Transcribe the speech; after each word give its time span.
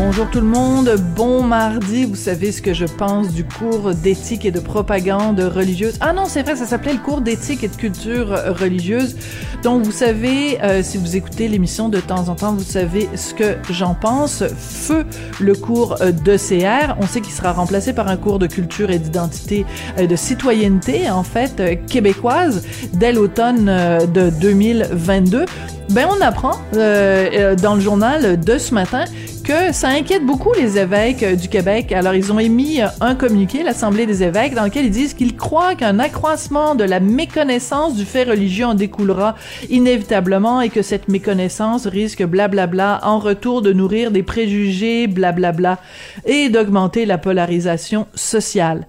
Bonjour 0.00 0.30
tout 0.30 0.38
le 0.38 0.46
monde, 0.46 0.94
bon 1.16 1.42
mardi. 1.42 2.04
Vous 2.04 2.14
savez 2.14 2.52
ce 2.52 2.62
que 2.62 2.72
je 2.72 2.84
pense 2.84 3.32
du 3.32 3.42
cours 3.42 3.94
d'éthique 3.94 4.44
et 4.44 4.52
de 4.52 4.60
propagande 4.60 5.40
religieuse. 5.40 5.98
Ah 6.00 6.12
non, 6.12 6.26
c'est 6.26 6.44
vrai, 6.44 6.54
ça 6.54 6.66
s'appelait 6.66 6.92
le 6.92 7.00
cours 7.00 7.20
d'éthique 7.20 7.64
et 7.64 7.68
de 7.68 7.74
culture 7.74 8.28
religieuse. 8.28 9.16
Donc 9.64 9.82
vous 9.82 9.90
savez, 9.90 10.62
euh, 10.62 10.84
si 10.84 10.98
vous 10.98 11.16
écoutez 11.16 11.48
l'émission 11.48 11.88
de 11.88 11.98
temps 11.98 12.28
en 12.28 12.36
temps, 12.36 12.54
vous 12.54 12.62
savez 12.62 13.08
ce 13.16 13.34
que 13.34 13.56
j'en 13.70 13.94
pense. 13.94 14.44
Feu 14.56 15.04
le 15.40 15.56
cours 15.56 15.96
d'ECR. 15.96 16.94
On 17.00 17.06
sait 17.08 17.20
qu'il 17.20 17.32
sera 17.32 17.52
remplacé 17.52 17.92
par 17.92 18.06
un 18.06 18.16
cours 18.16 18.38
de 18.38 18.46
culture 18.46 18.90
et 18.90 19.00
d'identité, 19.00 19.66
euh, 19.98 20.06
de 20.06 20.14
citoyenneté 20.14 21.10
en 21.10 21.24
fait 21.24 21.58
euh, 21.58 21.74
québécoise 21.88 22.62
dès 22.92 23.12
l'automne 23.12 23.64
de 23.66 24.30
2022. 24.30 25.44
Ben 25.90 26.06
on 26.10 26.20
apprend 26.20 26.52
dans 26.72 27.74
le 27.74 27.80
journal 27.80 28.38
de 28.38 28.58
ce 28.58 28.74
matin 28.74 29.06
que 29.48 29.72
ça 29.72 29.88
inquiète 29.88 30.26
beaucoup 30.26 30.52
les 30.52 30.76
évêques 30.76 31.22
euh, 31.22 31.34
du 31.34 31.48
Québec. 31.48 31.90
Alors, 31.92 32.12
ils 32.12 32.30
ont 32.30 32.38
émis 32.38 32.82
euh, 32.82 32.88
un 33.00 33.14
communiqué, 33.14 33.62
l'Assemblée 33.62 34.04
des 34.04 34.22
évêques, 34.22 34.52
dans 34.52 34.64
lequel 34.64 34.84
ils 34.84 34.90
disent 34.90 35.14
qu'ils 35.14 35.38
croient 35.38 35.74
qu'un 35.74 35.98
accroissement 36.00 36.74
de 36.74 36.84
la 36.84 37.00
méconnaissance 37.00 37.96
du 37.96 38.04
fait 38.04 38.24
religieux 38.24 38.66
en 38.66 38.74
découlera 38.74 39.36
inévitablement 39.70 40.60
et 40.60 40.68
que 40.68 40.82
cette 40.82 41.08
méconnaissance 41.08 41.86
risque, 41.86 42.22
blablabla, 42.22 43.00
en 43.04 43.18
retour 43.18 43.62
de 43.62 43.72
nourrir 43.72 44.10
des 44.10 44.22
préjugés, 44.22 45.06
blablabla, 45.06 45.78
et 46.26 46.50
d'augmenter 46.50 47.06
la 47.06 47.16
polarisation 47.16 48.06
sociale. 48.14 48.86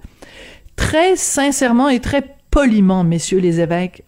Très 0.76 1.16
sincèrement 1.16 1.88
et 1.88 2.02
très 2.02 2.36
poliment, 2.52 3.06
messieurs 3.06 3.40
les 3.40 3.62
évêques, 3.62 4.04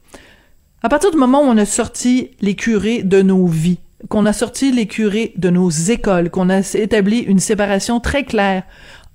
à 0.83 0.89
partir 0.89 1.11
du 1.11 1.17
moment 1.17 1.43
où 1.43 1.45
on 1.45 1.57
a 1.57 1.65
sorti 1.65 2.31
les 2.41 2.55
curés 2.55 3.03
de 3.03 3.21
nos 3.21 3.47
vies, 3.47 3.79
qu'on 4.09 4.25
a 4.25 4.33
sorti 4.33 4.71
les 4.71 4.87
curés 4.87 5.33
de 5.37 5.49
nos 5.49 5.69
écoles, 5.69 6.29
qu'on 6.29 6.49
a 6.49 6.59
établi 6.75 7.19
une 7.19 7.39
séparation 7.39 7.99
très 7.99 8.23
claire 8.23 8.63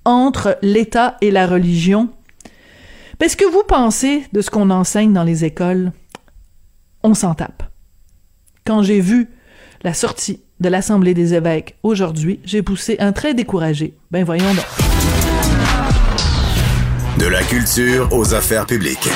entre 0.05 0.57
l'État 0.63 1.17
et 1.21 1.31
la 1.31 1.47
religion, 1.47 2.09
ben, 3.19 3.29
ce 3.29 3.37
que 3.37 3.51
vous 3.51 3.63
pensez 3.67 4.25
de 4.33 4.41
ce 4.41 4.51
qu'on 4.51 4.71
enseigne 4.71 5.13
dans 5.13 5.25
les 5.25 5.45
écoles, 5.45 5.93
on 7.03 7.15
s'en 7.15 7.35
tape. 7.35 7.63
Quand 8.65 8.83
j'ai 8.83 9.01
vu 9.01 9.29
la 9.83 9.95
sortie 9.95 10.41
de 10.61 10.69
l'Assemblée 10.69 11.15
des 11.15 11.35
évêques 11.35 11.77
aujourd'hui, 11.83 12.41
j'ai 12.45 12.63
poussé 12.63 12.97
un 12.99 13.13
trait 13.13 13.35
découragé. 13.35 13.95
Ben 14.11 14.25
voyons 14.25 14.53
donc. 14.55 14.65
De 17.19 17.27
la 17.27 17.43
culture 17.43 18.09
aux 18.13 18.35
affaires 18.35 18.67
publiques. 18.67 19.09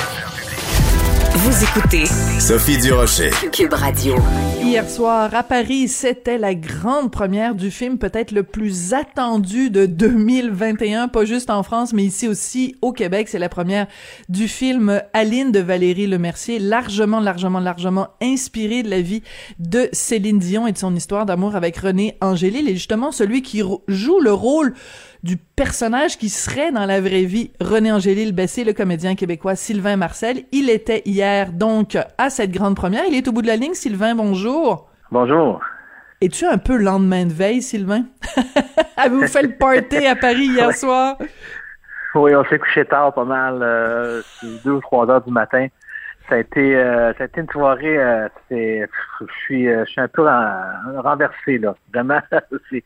Vous 1.33 1.63
écoutez 1.65 2.07
Sophie 2.41 2.77
Durocher. 2.79 3.31
Cube 3.53 3.73
Radio. 3.73 4.17
Hier 4.61 4.89
soir, 4.91 5.33
à 5.33 5.45
Paris, 5.45 5.87
c'était 5.87 6.39
la 6.39 6.55
grande 6.55 7.13
première 7.13 7.55
du 7.55 7.71
film 7.71 7.99
peut-être 7.99 8.33
le 8.33 8.43
plus 8.43 8.95
attendu 8.95 9.71
de 9.71 9.87
2021, 9.87 11.07
pas 11.09 11.25
juste 11.25 11.49
en 11.49 11.63
France, 11.63 11.93
mais 11.93 12.03
ici 12.03 12.27
aussi 12.27 12.75
au 12.83 12.93
Québec. 12.93 13.29
C'est 13.29 13.39
la 13.39 13.49
première 13.49 13.87
du 14.29 14.49
film 14.49 15.01
Aline 15.13 15.53
de 15.53 15.61
Valérie 15.61 16.09
Lemercier, 16.09 16.59
largement, 16.59 17.21
largement, 17.21 17.61
largement 17.61 18.09
inspiré 18.21 18.83
de 18.83 18.91
la 18.91 19.01
vie 19.01 19.23
de 19.61 19.89
Céline 19.93 20.41
Dion 20.41 20.67
et 20.67 20.73
de 20.73 20.79
son 20.79 20.95
histoire 20.97 21.27
d'amour 21.27 21.55
avec 21.55 21.77
René 21.77 22.17
Angélil. 22.21 22.69
Et 22.69 22.75
justement, 22.75 23.12
celui 23.12 23.43
qui 23.43 23.62
joue 23.89 24.21
le 24.21 24.33
rôle 24.33 24.75
du 25.22 25.36
personnage 25.36 26.16
qui 26.16 26.28
serait 26.28 26.72
dans 26.72 26.86
la 26.86 27.00
vraie 27.00 27.25
vie 27.25 27.53
René 27.60 27.92
Angélil 27.92 28.32
Bessé, 28.32 28.64
le 28.64 28.72
comédien 28.72 29.14
québécois 29.14 29.54
Sylvain 29.54 29.97
Marcel. 29.97 30.44
Il 30.53 30.70
était 30.70 31.03
hier 31.04 31.53
donc 31.53 31.98
à 32.19 32.31
cette 32.31 32.53
grande 32.53 32.76
première. 32.76 33.04
Il 33.06 33.14
est 33.14 33.28
au 33.28 33.32
bout 33.32 33.42
de 33.42 33.47
la 33.47 33.56
ligne. 33.56 33.75
Sylvain, 33.75 34.14
bonjour. 34.14 34.88
Bonjour. 35.10 35.60
Es-tu 36.20 36.44
un 36.47 36.58
peu 36.58 36.76
lendemain 36.76 37.26
de 37.26 37.32
veille, 37.32 37.62
Sylvain? 37.62 38.04
Avez-vous 38.97 39.26
fait 39.26 39.42
le 39.42 39.56
party 39.56 40.06
à 40.06 40.16
Paris 40.16 40.47
hier 40.47 40.75
soir? 40.75 41.16
Oui, 42.14 42.34
on 42.34 42.44
s'est 42.44 42.58
couché 42.58 42.84
tard 42.84 43.14
pas 43.14 43.25
mal, 43.25 43.60
euh, 43.62 44.20
deux 44.64 44.72
ou 44.72 44.81
trois 44.81 45.08
heures 45.08 45.22
du 45.22 45.31
matin. 45.31 45.69
Ça 46.28 46.36
a 46.36 46.38
été, 46.38 46.76
euh, 46.76 47.12
ça 47.14 47.25
a 47.25 47.26
été 47.26 47.41
une 47.41 47.48
soirée. 47.50 47.98
Euh, 47.98 48.28
c'est, 48.48 48.86
je 49.20 49.32
suis, 49.44 49.69
euh, 49.69 49.84
je 49.86 49.91
suis 49.91 50.00
un 50.00 50.08
peu 50.08 50.22
ren- 50.22 51.00
renversé 51.03 51.58
là. 51.58 51.75
Vraiment, 51.92 52.20
c'est, 52.70 52.84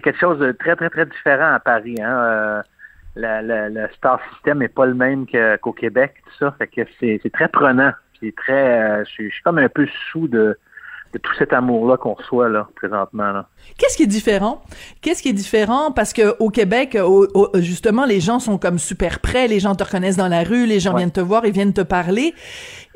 quelque 0.00 0.18
chose 0.18 0.38
de 0.38 0.52
très 0.52 0.76
très 0.76 0.88
très 0.90 1.04
différent 1.06 1.52
à 1.54 1.60
Paris. 1.60 1.96
Hein. 2.00 2.16
Euh, 2.18 2.62
la- 3.16 3.42
la- 3.42 3.68
le 3.68 3.88
star 3.94 4.20
system 4.32 4.62
est 4.62 4.68
pas 4.68 4.86
le 4.86 4.94
même 4.94 5.26
qu'au 5.60 5.72
Québec, 5.72 6.14
tout 6.24 6.32
ça. 6.38 6.54
Fait 6.58 6.66
que 6.68 6.82
c'est, 7.00 7.20
très 7.32 7.48
prenant. 7.48 7.92
Puis 8.18 8.32
très, 8.32 8.80
euh, 8.82 9.04
je 9.04 9.28
suis 9.28 9.42
comme 9.44 9.58
un 9.58 9.68
peu 9.68 9.86
sous 10.10 10.26
de, 10.28 10.58
de 11.16 11.22
tout 11.22 11.32
cet 11.38 11.54
amour-là 11.54 11.96
qu'on 11.96 12.12
reçoit 12.12 12.50
là 12.50 12.68
présentement 12.76 13.32
là. 13.32 13.48
Qu'est-ce 13.78 13.96
qui 13.96 14.02
est 14.02 14.06
différent? 14.06 14.60
Qu'est-ce 15.00 15.22
qui 15.22 15.30
est 15.30 15.32
différent? 15.32 15.90
Parce 15.90 16.12
que 16.12 16.36
au 16.40 16.50
Québec, 16.50 16.96
au- 17.02 17.26
au- 17.34 17.50
justement, 17.60 18.04
les 18.04 18.20
gens 18.20 18.38
sont 18.38 18.58
comme 18.58 18.78
super 18.78 19.20
près, 19.20 19.48
les 19.48 19.58
gens 19.58 19.74
te 19.74 19.82
reconnaissent 19.82 20.18
dans 20.18 20.28
la 20.28 20.42
rue, 20.44 20.66
les 20.66 20.78
gens 20.78 20.90
Ouais. 20.92 20.98
viennent 20.98 21.10
te 21.12 21.20
voir, 21.20 21.46
ils 21.46 21.52
viennent 21.52 21.72
te 21.72 21.80
parler. 21.80 22.34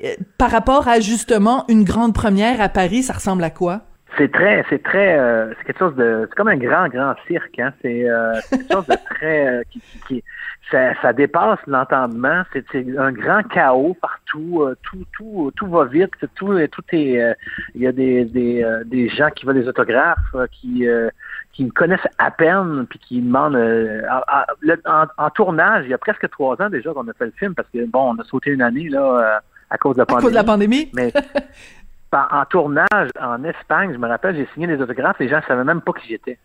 Euh, 0.04 0.08
Par 0.36 0.50
rapport 0.50 0.86
à 0.88 1.00
justement 1.00 1.64
une 1.69 1.82
grande 1.84 2.12
première 2.14 2.60
à 2.60 2.69
Paris, 2.69 3.03
ça 3.03 3.14
ressemble 3.14 3.42
à 3.44 3.50
quoi? 3.50 3.81
C'est 4.19 4.31
très, 4.32 4.65
c'est 4.69 4.82
très, 4.82 5.19
euh, 5.19 5.53
c'est 5.59 5.65
quelque 5.66 5.78
chose 5.78 5.94
de, 5.94 6.26
c'est 6.28 6.34
comme 6.37 6.48
un 6.48 6.56
grand, 6.56 6.88
grand 6.88 7.15
cirque. 7.26 7.59
Hein? 7.59 7.72
C'est, 7.81 8.09
euh, 8.09 8.34
c'est 8.43 8.59
quelque 8.59 8.72
chose 8.72 8.87
de 8.87 8.97
très, 9.15 9.47
euh, 9.48 9.62
qui, 9.71 9.81
qui, 9.81 9.98
qui- 10.09 10.25
ça, 10.71 10.94
ça 11.00 11.12
dépasse 11.12 11.59
l'entendement. 11.66 12.43
C'est, 12.53 12.65
un 12.99 13.12
grand 13.12 13.43
chaos 13.44 13.97
partout. 14.00 14.62
euh, 14.62 14.76
tout, 14.82 15.04
tout, 15.16 15.53
tout 15.56 15.66
va 15.66 15.84
vite. 15.84 16.12
Tout, 16.37 16.54
tout 16.69 16.82
est, 16.93 17.20
euh, 17.23 17.34
il 17.75 17.82
y 17.82 17.87
a 17.87 17.93
des, 17.93 18.25
des, 18.25 18.62
euh, 18.62 18.82
des 18.84 19.08
gens 19.08 19.31
qui 19.31 19.46
veulent 19.46 19.61
des 19.62 19.69
autographes, 19.69 20.19
qui, 20.52 20.87
euh, 20.88 21.08
qui 21.52 21.64
me 21.64 21.70
connaissent 21.70 22.00
à 22.19 22.31
peine, 22.31 22.87
puis 22.90 22.99
qui 22.99 23.20
demandent. 23.20 23.56
euh, 23.56 24.02
à- 24.08 24.40
à- 24.43 24.46
le- 24.61 24.81
en, 24.87 25.06
en 25.19 25.31
tournage, 25.31 25.84
il 25.87 25.90
y 25.90 25.94
a 25.94 25.99
presque 25.99 26.29
trois 26.31 26.61
ans 26.62 26.69
déjà 26.70 26.93
qu'on 26.93 27.08
a 27.08 27.12
fait 27.14 27.26
le 27.26 27.32
film, 27.38 27.55
parce 27.55 27.69
que 27.73 27.84
bon, 27.87 28.14
on 28.17 28.20
a 28.20 28.25
sauté 28.25 28.50
une 28.50 28.62
année 28.62 28.88
là 28.88 29.02
euh, 29.37 29.38
à 29.70 29.79
cause 29.79 29.94
de 29.94 30.00
la 30.00 30.02
À 30.02 30.06
pandémie. 30.06 30.23
cause 30.25 30.32
de 30.32 30.37
la 30.37 30.44
pandémie? 30.44 30.90
Mais 30.94 31.12
en, 32.12 32.44
tournage 32.46 33.10
en 33.20 33.42
Espagne, 33.44 33.92
je 33.92 33.98
me 33.98 34.08
rappelle, 34.08 34.36
j'ai 34.36 34.48
signé 34.54 34.66
des 34.66 34.80
autographes, 34.80 35.18
les 35.20 35.28
gens 35.28 35.36
ne 35.38 35.42
savaient 35.42 35.64
même 35.64 35.80
pas 35.80 35.92
qui 35.92 36.08
j'étais. 36.08 36.38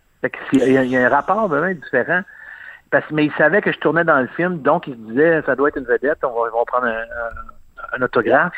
Il 0.53 0.71
y, 0.91 0.95
a- 0.97 1.05
un 1.05 1.09
rapport 1.09 1.47
vraiment 1.47 1.71
différent. 1.73 2.21
Parce, 2.91 3.05
mais 3.11 3.25
ils 3.25 3.33
savaient 3.33 3.61
que 3.61 3.71
je 3.71 3.79
tournais 3.79 4.03
dans 4.03 4.19
le 4.19 4.27
film, 4.27 4.59
donc 4.61 4.87
ils 4.87 4.93
se 4.93 4.99
disaient 4.99 5.41
ça 5.45 5.55
doit 5.55 5.69
être 5.69 5.77
une 5.77 5.85
vedette, 5.85 6.23
on 6.23 6.33
va, 6.43 6.49
prendre 6.65 6.85
un, 6.85 6.91
un- 6.91 7.97
un 7.97 8.01
autographe. 8.01 8.53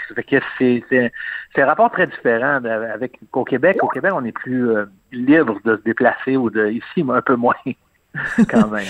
C'est, 0.57 1.12
un 1.57 1.65
rapport 1.65 1.92
très 1.92 2.07
différent 2.07 2.59
avec 2.94 3.19
qu'au 3.31 3.44
Québec. 3.44 3.77
Au 3.81 3.88
Québec, 3.88 4.12
on 4.13 4.24
est 4.25 4.31
plus 4.31 4.69
euh, 4.69 4.86
libre 5.12 5.59
de 5.65 5.75
se 5.77 5.81
déplacer 5.81 6.38
ou 6.38 6.50
de 6.50 6.68
ici, 6.68 7.06
un 7.09 7.21
peu 7.21 7.36
moins 7.36 7.56
quand 8.50 8.68
même. 8.69 8.86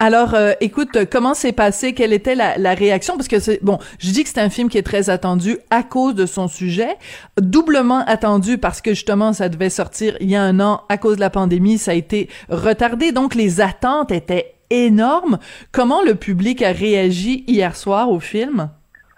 Alors, 0.00 0.34
euh, 0.34 0.52
écoute, 0.60 0.96
comment 1.10 1.34
s'est 1.34 1.52
passé? 1.52 1.92
Quelle 1.92 2.12
était 2.12 2.36
la, 2.36 2.74
réaction? 2.74 3.16
Parce 3.16 3.26
que 3.26 3.40
c'est 3.40 3.58
bon, 3.64 3.78
je 3.98 4.12
dis 4.12 4.22
que 4.22 4.28
c'est 4.28 4.40
un 4.40 4.48
film 4.48 4.68
qui 4.68 4.78
est 4.78 4.84
très 4.84 5.10
attendu 5.10 5.58
à 5.70 5.82
cause 5.82 6.14
de 6.14 6.24
son 6.24 6.46
sujet, 6.46 6.96
doublement 7.36 8.04
attendu 8.06 8.58
parce 8.58 8.80
que 8.80 8.90
justement 8.90 9.32
ça 9.32 9.48
devait 9.48 9.70
sortir 9.70 10.16
il 10.20 10.30
y 10.30 10.36
a 10.36 10.42
un 10.42 10.60
an 10.60 10.84
à 10.88 10.98
cause 10.98 11.16
de 11.16 11.20
la 11.20 11.30
pandémie, 11.30 11.78
ça 11.78 11.90
a 11.90 11.94
été 11.94 12.28
retardé, 12.48 13.10
donc 13.10 13.34
les 13.34 13.60
attentes 13.60 14.12
étaient 14.12 14.54
énormes. 14.70 15.38
Comment 15.72 16.02
le 16.04 16.14
public 16.14 16.62
a 16.62 16.70
réagi 16.70 17.42
hier 17.48 17.74
soir 17.74 18.08
au 18.08 18.20
film? 18.20 18.70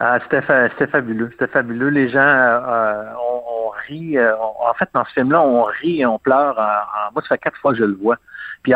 Ah, 0.02 0.18
c'était, 0.22 0.40
fabuleux, 0.86 1.28
c'était 1.32 1.52
fabuleux. 1.52 1.90
Les 1.90 2.08
gens, 2.08 2.20
euh, 2.20 3.04
on, 3.29 3.29
rit. 3.86 4.16
en 4.18 4.74
fait, 4.74 4.88
dans 4.94 5.04
ce 5.04 5.12
film-là, 5.12 5.42
on 5.42 5.64
rit 5.64 6.00
et 6.00 6.06
on 6.06 6.18
pleure. 6.18 6.54
moi, 7.12 7.22
ça 7.22 7.28
fait 7.30 7.38
quatre 7.38 7.58
fois 7.58 7.72
que 7.72 7.78
je 7.78 7.84
le 7.84 7.94
vois. 7.94 8.16
Puis 8.62 8.72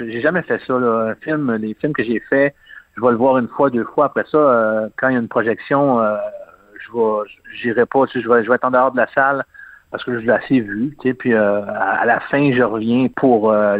j'ai 0.00 0.20
jamais 0.20 0.42
fait 0.42 0.60
ça. 0.66 0.74
Un 0.74 1.14
film, 1.16 1.54
les 1.56 1.74
films 1.74 1.92
que 1.92 2.04
j'ai 2.04 2.20
faits, 2.20 2.54
je 2.96 3.02
vais 3.02 3.10
le 3.10 3.16
voir 3.16 3.38
une 3.38 3.48
fois, 3.48 3.70
deux 3.70 3.84
fois. 3.84 4.06
Après 4.06 4.24
ça, 4.30 4.38
euh, 4.38 4.88
quand 4.96 5.08
il 5.08 5.14
y 5.14 5.16
a 5.16 5.20
une 5.20 5.28
projection, 5.28 6.00
euh, 6.00 6.16
je 6.84 7.72
vais, 7.72 7.86
pas. 7.86 8.04
Je 8.14 8.28
vais, 8.28 8.54
être 8.54 8.64
en 8.64 8.70
dehors 8.70 8.92
de 8.92 8.98
la 8.98 9.06
salle 9.14 9.44
parce 9.90 10.04
que 10.04 10.20
je 10.20 10.26
l'ai 10.26 10.32
assez 10.32 10.60
vu. 10.60 10.96
Puis 11.18 11.34
euh, 11.34 11.62
à 11.66 12.04
la 12.04 12.20
fin, 12.20 12.52
je 12.52 12.62
reviens 12.62 13.08
pour 13.16 13.50
euh, 13.50 13.78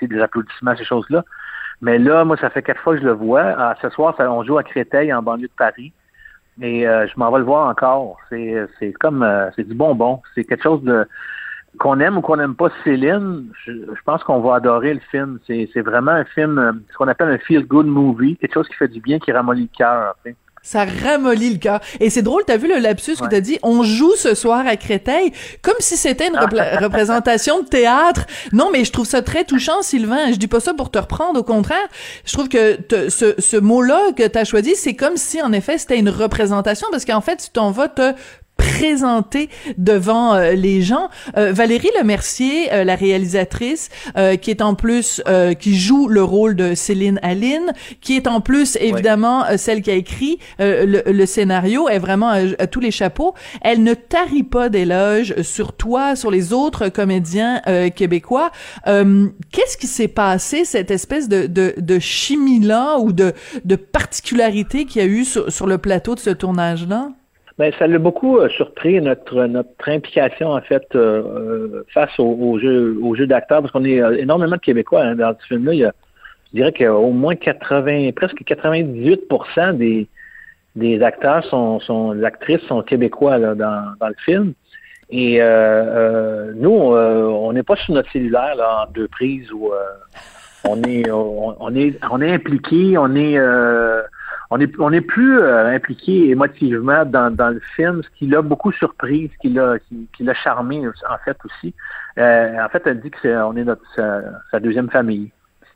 des 0.00 0.20
applaudissements, 0.20 0.76
ces 0.76 0.84
choses-là. 0.84 1.24
Mais 1.80 1.98
là, 1.98 2.24
moi, 2.24 2.36
ça 2.36 2.50
fait 2.50 2.62
quatre 2.62 2.80
fois 2.80 2.94
que 2.94 3.00
je 3.00 3.06
le 3.06 3.12
vois. 3.12 3.54
Ah, 3.56 3.76
ce 3.80 3.88
soir, 3.90 4.14
on 4.18 4.42
joue 4.42 4.58
à 4.58 4.64
Créteil, 4.64 5.12
en 5.12 5.22
banlieue 5.22 5.46
de 5.46 5.52
Paris. 5.56 5.92
Et 6.60 6.82
je 6.82 7.12
m'en 7.16 7.30
vais 7.30 7.38
le 7.38 7.44
voir 7.44 7.68
encore. 7.68 8.18
C'est, 8.28 8.92
comme 8.98 9.26
c'est 9.54 9.66
du 9.66 9.74
bonbon. 9.74 10.22
C'est 10.34 10.44
quelque 10.44 10.62
chose 10.62 10.82
de 10.82 11.06
qu'on 11.78 12.00
aime 12.00 12.18
ou 12.18 12.20
qu'on 12.20 12.36
n'aime 12.36 12.54
pas 12.54 12.70
Céline, 12.84 13.46
je, 13.64 13.72
pense 14.04 14.22
qu'on 14.24 14.40
va 14.40 14.56
adorer 14.56 14.94
le 14.94 15.00
film. 15.10 15.38
C'est, 15.46 15.80
vraiment 15.80 16.12
un 16.12 16.24
film, 16.24 16.58
euh, 16.58 16.72
ce 16.90 16.96
qu'on 16.96 17.08
appelle 17.08 17.28
un 17.28 17.38
feel-good 17.38 17.86
movie, 17.86 18.36
quelque 18.36 18.54
chose 18.54 18.68
qui 18.68 18.74
fait 18.74 18.88
du 18.88 19.00
bien, 19.00 19.18
qui 19.18 19.32
ramollit 19.32 19.68
le 19.72 19.76
cœur. 19.76 20.14
Ça 20.68 20.84
ramollit 20.84 21.48
le 21.48 21.56
cœur. 21.56 21.80
Et 21.98 22.10
c'est 22.10 22.20
drôle, 22.20 22.42
t'as 22.46 22.58
vu 22.58 22.68
le 22.68 22.78
lapsus 22.78 23.16
que 23.16 23.26
t'as 23.26 23.40
dit, 23.40 23.58
on 23.62 23.82
joue 23.82 24.14
ce 24.16 24.34
soir 24.34 24.66
à 24.66 24.76
Créteil, 24.76 25.32
comme 25.62 25.78
si 25.78 25.96
c'était 25.96 26.28
une 26.28 26.36
représentation 26.82 27.62
de 27.62 27.66
théâtre. 27.66 28.26
Non, 28.52 28.68
mais 28.70 28.84
je 28.84 28.92
trouve 28.92 29.06
ça 29.06 29.22
très 29.22 29.44
touchant, 29.44 29.80
Sylvain. 29.80 30.30
Je 30.30 30.36
dis 30.36 30.46
pas 30.46 30.60
ça 30.60 30.74
pour 30.74 30.90
te 30.90 30.98
reprendre, 30.98 31.40
au 31.40 31.42
contraire. 31.42 31.88
Je 32.26 32.34
trouve 32.34 32.50
que 32.50 32.76
ce, 33.08 33.34
ce 33.38 33.56
mot-là 33.56 34.12
que 34.14 34.26
t'as 34.26 34.44
choisi, 34.44 34.76
c'est 34.76 34.92
comme 34.92 35.16
si, 35.16 35.40
en 35.40 35.54
effet, 35.54 35.78
c'était 35.78 35.98
une 35.98 36.10
représentation, 36.10 36.88
parce 36.90 37.06
qu'en 37.06 37.22
fait, 37.22 37.38
tu 37.38 37.48
t'en 37.48 37.70
vas 37.70 37.88
te 37.88 38.12
présenter 38.78 39.48
devant 39.76 40.34
euh, 40.34 40.52
les 40.52 40.82
gens. 40.82 41.08
Euh, 41.36 41.52
Valérie 41.52 41.90
Lemercier, 41.98 42.72
euh, 42.72 42.84
la 42.84 42.96
réalisatrice, 42.96 43.88
qui 44.40 44.50
est 44.50 44.62
en 44.62 44.74
plus 44.74 45.22
qui 45.60 45.78
joue 45.78 46.08
le 46.08 46.22
rôle 46.22 46.56
de 46.56 46.74
Céline 46.74 47.18
Aline, 47.22 47.72
qui 48.00 48.16
est 48.16 48.26
en 48.26 48.40
plus 48.40 48.76
évidemment 48.80 49.44
celle 49.56 49.82
qui 49.82 49.90
a 49.90 49.94
écrit 49.94 50.38
le, 50.58 51.26
scénario, 51.26 51.88
est 51.88 51.98
vraiment 51.98 52.28
à, 52.28 52.66
tous 52.66 52.80
les 52.80 52.90
chapeaux. 52.90 53.34
Elle 53.62 53.82
ne 53.82 53.94
tarit 53.94 54.42
pas 54.42 54.68
d'éloges 54.68 55.40
sur 55.42 55.72
toi, 55.72 56.16
sur 56.16 56.30
les 56.30 56.52
autres 56.52 56.88
comédiens 56.88 57.60
québécois. 57.94 58.50
Qu'est-ce 58.84 59.76
qui 59.76 59.86
s'est 59.86 60.08
passé 60.08 60.64
cette 60.64 60.90
espèce 60.90 61.28
de, 61.28 61.46
de, 61.46 61.74
de 61.78 61.98
chimie 61.98 62.60
là 62.60 62.98
ou 62.98 63.12
de, 63.12 63.32
de 63.64 63.76
particularité 63.76 64.84
qu'il 64.84 65.02
y 65.02 65.04
a 65.04 65.08
eu 65.08 65.24
sur, 65.24 65.52
sur 65.52 65.66
le 65.66 65.78
plateau 65.78 66.14
de 66.14 66.20
ce 66.20 66.30
tournage 66.30 66.86
Ben, 67.58 67.72
ça 67.76 67.88
l'a 67.88 67.98
beaucoup 67.98 68.38
euh, 68.38 68.48
surpris 68.50 69.00
notre 69.00 69.46
notre 69.46 69.88
implication 69.88 70.52
en 70.52 70.60
fait 70.60 70.86
euh, 70.94 71.22
euh, 71.24 71.84
face 71.92 72.16
au, 72.20 72.26
au, 72.26 72.60
jeu 72.60 72.96
au 73.02 73.16
jeu 73.16 73.26
d'acteurs 73.26 73.62
parce 73.62 73.72
qu'on 73.72 73.84
est 73.84 73.98
énormément 74.20 74.54
de 74.54 74.60
Québécois 74.60 75.02
hein, 75.02 75.16
dans 75.16 75.34
ce 75.40 75.46
film-là. 75.48 75.74
Il 75.74 75.80
y 75.80 75.84
a, 75.84 75.92
je 76.52 76.58
dirais 76.58 76.72
qu'il 76.72 76.84
y 76.84 76.86
a 76.86 76.94
au 76.94 77.10
moins 77.10 77.34
80, 77.34 78.12
presque 78.14 78.42
98% 78.42 79.76
des 79.76 80.06
des 80.76 81.02
acteurs 81.02 81.44
sont, 81.46 81.80
sont 81.80 82.14
des 82.14 82.22
actrices 82.22 82.60
sont 82.68 82.82
québécois 82.82 83.38
là, 83.38 83.56
dans, 83.56 83.92
dans 83.98 84.08
le 84.08 84.14
film. 84.24 84.52
Et 85.10 85.40
nous, 86.54 86.70
on 86.70 87.52
n'est 87.52 87.64
pas 87.64 87.74
sur 87.74 87.94
notre 87.94 88.10
cellulaire 88.12 88.54
là, 88.54 88.84
en 88.84 88.92
deux 88.92 89.08
prises 89.08 89.50
où 89.50 89.72
on 90.62 90.82
est 90.84 91.10
on, 91.10 91.56
on, 91.60 91.74
est 91.74 91.98
on 92.08 92.20
est 92.20 92.32
impliqué, 92.32 92.96
on 92.98 93.16
est 93.16 93.36
on 94.50 94.60
est 94.60 94.72
on 94.78 94.92
est 94.92 95.00
plus 95.00 95.40
euh, 95.40 95.74
impliqué 95.74 96.30
émotivement 96.30 97.04
dans, 97.04 97.34
dans 97.34 97.50
le 97.50 97.60
film, 97.76 98.02
ce 98.02 98.08
qui 98.18 98.26
l'a 98.26 98.42
beaucoup 98.42 98.72
surpris, 98.72 99.30
ce 99.34 99.38
qui 99.38 99.54
l'a 99.54 99.78
qui, 99.78 100.22
l'a 100.22 100.34
charmé 100.34 100.86
en 100.86 101.18
fait 101.24 101.36
aussi. 101.44 101.74
Euh, 102.18 102.64
en 102.64 102.68
fait, 102.68 102.82
elle 102.86 103.00
dit 103.00 103.10
que 103.10 103.18
c'est 103.20 103.36
on 103.36 103.56
est 103.56 103.64
notre 103.64 103.82
sa, 103.94 104.60
deuxième 104.60 104.90
famille. 104.90 105.30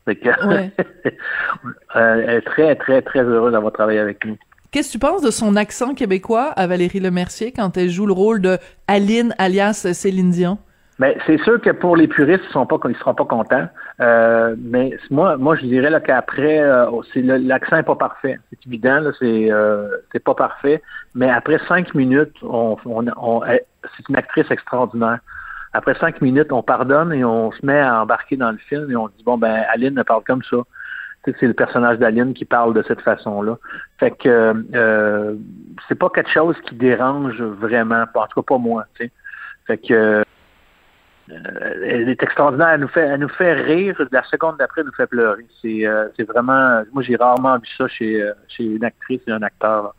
Que, 0.06 0.12
elle 1.94 2.30
est 2.30 2.40
très 2.40 2.74
très 2.74 3.02
très 3.02 3.22
heureuse 3.22 3.52
d'avoir 3.52 3.72
travaillé 3.72 4.00
avec 4.00 4.24
nous. 4.24 4.36
Qu'est-ce 4.72 4.88
que 4.88 4.92
tu 4.92 4.98
penses 4.98 5.22
de 5.22 5.30
son 5.30 5.54
accent 5.54 5.94
québécois 5.94 6.46
à 6.56 6.66
Valérie 6.66 6.98
Lemercier 6.98 7.52
quand 7.52 7.76
elle 7.76 7.90
joue 7.90 8.06
le 8.06 8.14
rôle 8.14 8.40
de 8.40 8.56
Aline 8.88 9.34
alias 9.38 9.86
Céline 9.92 10.30
Dion? 10.30 10.58
Mais 10.98 11.14
ben, 11.14 11.22
c'est 11.26 11.44
sûr 11.44 11.60
que 11.60 11.70
pour 11.70 11.96
les 11.96 12.08
puristes, 12.08 12.42
ils 12.44 12.48
ils 12.48 12.96
seront 12.96 13.14
pas 13.14 13.24
contents. 13.24 13.69
Euh, 14.00 14.56
mais 14.59 14.97
moi, 15.11 15.37
moi, 15.37 15.56
je 15.56 15.67
dirais 15.67 15.91
qu'après, 16.05 16.61
euh, 16.61 16.87
l'accent 17.15 17.77
est 17.77 17.83
pas 17.83 17.97
parfait. 17.97 18.39
C'est 18.50 18.67
évident, 18.67 19.03
c'est, 19.19 19.53
euh, 19.53 19.89
pas 20.25 20.35
parfait. 20.35 20.83
Mais 21.15 21.31
après 21.31 21.59
cinq 21.69 21.94
minutes, 21.94 22.37
on, 22.43 22.77
on, 22.85 23.43
c'est 23.97 24.09
une 24.09 24.17
actrice 24.17 24.50
extraordinaire. 24.50 25.19
Après 25.75 25.94
cinq 25.94 26.21
minutes, 26.21 26.53
on 26.53 26.62
pardonne 26.62 27.12
et 27.12 27.25
on 27.25 27.50
se 27.53 27.65
met 27.65 27.81
à 27.81 28.03
embarquer 28.03 28.37
dans 28.37 28.50
le 28.50 28.59
film 28.59 28.91
et 28.91 28.97
on 28.97 29.09
dit 29.09 29.23
bon 29.25 29.39
ben, 29.39 29.65
Aline 29.73 29.94
ne 29.94 30.03
parle 30.03 30.23
comme 30.25 30.43
ça. 30.43 30.59
C'est 31.25 31.47
le 31.47 31.55
personnage 31.55 31.99
d'Aline 31.99 32.35
qui 32.35 32.44
parle 32.44 32.75
de 32.75 32.83
cette 32.83 33.00
façon-là. 33.00 33.56
Fait 33.99 34.11
que 34.11 34.65
euh, 34.75 35.37
c'est 35.87 35.94
pas 35.94 36.11
quelque 36.11 36.31
chose 36.31 36.56
qui 36.65 36.75
dérange 36.75 37.41
vraiment, 37.41 38.05
en 38.15 38.27
tout 38.27 38.43
cas 38.43 38.55
pas 38.55 38.59
moi. 38.59 38.85
Fait 39.67 39.79
que 39.79 39.94
euh, 39.94 40.23
elle 41.30 42.08
est 42.08 42.22
extraordinaire. 42.22 42.70
Elle 42.74 42.80
nous 42.80 42.88
fait, 42.88 43.00
elle 43.00 43.20
nous 43.20 43.28
fait 43.28 43.52
rire. 43.52 43.96
La 44.10 44.24
seconde 44.24 44.56
d'après, 44.58 44.80
elle 44.80 44.86
nous 44.86 44.94
fait 44.94 45.06
pleurer. 45.06 45.46
C'est, 45.60 45.86
euh, 45.86 46.08
c'est 46.16 46.24
vraiment. 46.24 46.82
Moi, 46.92 47.02
j'ai 47.02 47.16
rarement 47.16 47.56
vu 47.58 47.69
ça 47.76 47.88
chez, 47.88 48.22
euh, 48.22 48.32
chez 48.48 48.64
une 48.64 48.84
actrice 48.84 49.20
et 49.26 49.32
un 49.32 49.42
acteur. 49.42 49.94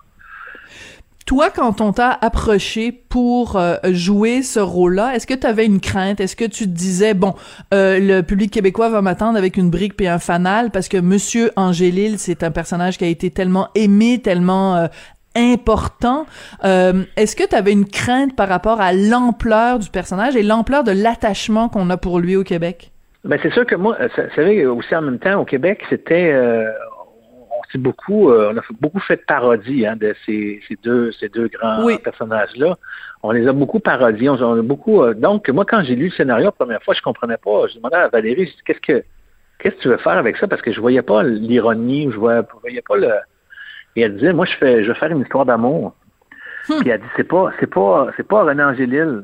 Toi, 1.26 1.50
quand 1.56 1.80
on 1.80 1.94
t'a 1.94 2.12
approché 2.12 2.92
pour 2.92 3.58
jouer 3.86 4.42
ce 4.42 4.60
rôle-là, 4.60 5.16
est-ce 5.16 5.26
que 5.26 5.34
tu 5.34 5.48
avais 5.48 5.66
une 5.66 5.80
crainte? 5.80 6.20
Est-ce 6.20 6.36
que 6.36 6.44
tu 6.44 6.66
te 6.66 6.70
disais, 6.70 7.14
bon, 7.14 7.34
le 7.72 8.20
public 8.22 8.52
québécois 8.52 8.90
va 8.90 9.02
m'attendre 9.02 9.38
avec 9.38 9.56
une 9.56 9.70
brique 9.70 10.00
et 10.02 10.10
un 10.10 10.20
fanal 10.20 10.70
parce 10.70 10.90
que 10.90 10.98
Monsieur 10.98 11.52
Angélil, 11.56 12.20
c'est 12.20 12.44
un 12.44 12.52
personnage 12.52 12.98
qui 12.98 13.06
a 13.06 13.08
été 13.08 13.32
tellement 13.32 13.70
aimé, 13.74 14.22
tellement 14.22 14.90
important. 15.36 16.26
Euh, 16.64 17.04
est-ce 17.18 17.36
que 17.36 17.48
tu 17.48 17.56
avais 17.56 17.72
une 17.72 17.86
crainte 17.86 18.36
par 18.36 18.48
rapport 18.48 18.82
à 18.82 18.94
l'ampleur 18.94 19.80
du 19.80 19.90
personnage 19.90 20.36
et 20.36 20.44
l'ampleur 20.44 20.84
de 20.84 20.92
l'attachement 20.92 21.70
qu'on 21.70 21.90
a 21.90 21.98
pour 21.98 22.20
lui 22.20 22.36
au 22.36 22.44
Québec? 22.44 22.92
Ben 23.24 23.40
c'est 23.42 23.54
sûr 23.54 23.66
que 23.66 23.76
moi, 23.76 23.98
vous 24.00 24.36
savez, 24.36 24.66
aussi 24.66 24.96
en 24.96 25.02
même 25.02 25.20
temps, 25.20 25.40
au 25.40 25.46
Québec, 25.46 25.82
c'était 25.90 26.32
euh, 26.34 26.70
on 27.52 27.72
s'est 27.72 27.78
beaucoup 27.78 28.30
euh, 28.30 28.52
on 28.54 28.58
a 28.58 28.62
beaucoup 28.82 29.00
fait 29.00 29.16
de 29.16 29.22
parodies 29.26 29.88
hein, 29.88 29.96
de 29.96 30.14
ces, 30.26 30.62
ces, 30.68 30.78
deux 30.84 31.12
ces 31.14 31.30
deux 31.30 31.48
grands 31.48 31.88
personnages-là. 32.04 32.78
On 33.24 33.32
les 33.32 33.48
a 33.48 33.54
beaucoup 33.54 33.80
parodiés, 33.80 34.30
on, 34.30 34.60
a 34.60 34.62
beaucoup 34.62 35.06
donc 35.14 35.48
moi 35.50 35.64
quand 35.64 35.84
j'ai 35.84 35.96
lu 35.96 36.08
le 36.08 36.12
scénario 36.12 36.46
la 36.46 36.52
première 36.52 36.84
fois, 36.84 36.94
je 36.94 37.02
comprenais 37.02 37.38
pas. 37.38 37.68
Je 37.68 37.78
demandais 37.78 37.96
à 37.96 38.10
Valérie, 38.10 38.54
qu'est-ce 38.66 38.82
que 38.82 39.06
qu'est-ce 39.60 39.76
que 39.76 39.82
tu 39.82 39.88
veux 39.88 39.98
faire 39.98 40.18
avec 40.18 40.36
ça? 40.36 40.48
Parce 40.48 40.62
que 40.62 40.74
je 40.74 40.82
voyais 40.82 41.02
pas 41.02 41.24
l'ironie, 41.24 42.12
je 42.12 42.18
voyais, 42.18 42.42
je 42.42 42.60
voyais 42.60 42.82
pas 42.82 42.98
le 42.98 43.14
et 43.96 44.02
elle 44.02 44.16
disait, 44.16 44.34
moi, 44.34 44.46
je 44.46 44.56
fais, 44.58 44.84
je 44.84 44.92
vais 44.92 44.98
faire 44.98 45.12
une 45.12 45.22
histoire 45.22 45.46
d'amour. 45.46 45.94
Hmm. 46.70 46.80
Puis 46.80 46.90
elle 46.90 47.02
dit, 47.02 47.08
c'est 47.16 47.28
pas, 47.28 47.52
c'est 47.60 47.68
pas, 47.68 48.08
c'est 48.16 48.28
pas 48.28 48.44
René 48.44 48.64
Angélil. 48.64 49.24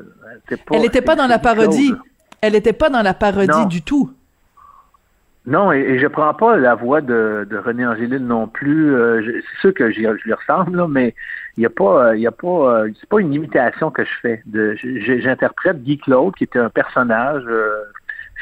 elle 0.71 0.81
n'était 0.81 1.01
pas 1.01 1.15
dans 1.15 1.27
la 1.27 1.39
parodie. 1.39 1.93
Elle 2.41 2.53
n'était 2.53 2.73
pas 2.73 2.89
dans 2.89 3.01
la 3.01 3.13
parodie 3.13 3.65
du 3.67 3.81
tout. 3.81 4.11
Non, 5.45 5.71
et, 5.71 5.97
je 5.97 6.05
prends 6.07 6.33
pas 6.33 6.57
la 6.57 6.75
voix 6.75 7.01
de, 7.01 7.47
de 7.49 7.57
René 7.57 7.85
Angélil 7.85 8.25
non 8.25 8.47
plus. 8.47 8.93
Euh, 8.93 9.21
c'est 9.25 9.61
sûr 9.61 9.73
que 9.73 9.89
je 9.89 9.99
lui 9.99 10.33
ressemble, 10.33 10.77
là, 10.77 10.87
mais 10.87 11.15
il 11.57 11.63
y 11.63 11.65
a 11.65 11.69
pas, 11.69 12.15
il 12.15 12.27
a 12.27 12.31
pas, 12.31 12.47
euh, 12.47 12.89
c'est 12.99 13.09
pas 13.09 13.19
une 13.19 13.33
imitation 13.33 13.89
que 13.89 14.03
je 14.03 14.11
fais. 14.21 14.43
J'interprète 15.21 15.81
Guy 15.81 15.97
Claude, 15.97 16.35
qui 16.35 16.43
était 16.43 16.59
un 16.59 16.69
personnage 16.69 17.43
euh, 17.47 17.83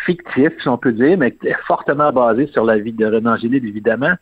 fictif, 0.06 0.52
si 0.62 0.68
on 0.68 0.78
peut 0.78 0.92
dire, 0.92 1.18
mais 1.18 1.38
fortement 1.66 2.12
basé 2.12 2.48
sur 2.48 2.66
la 2.66 2.78
vie 2.78 2.92
de 2.92 3.06
René 3.06 3.30
Angélil, 3.30 3.66
évidemment. 3.66 4.16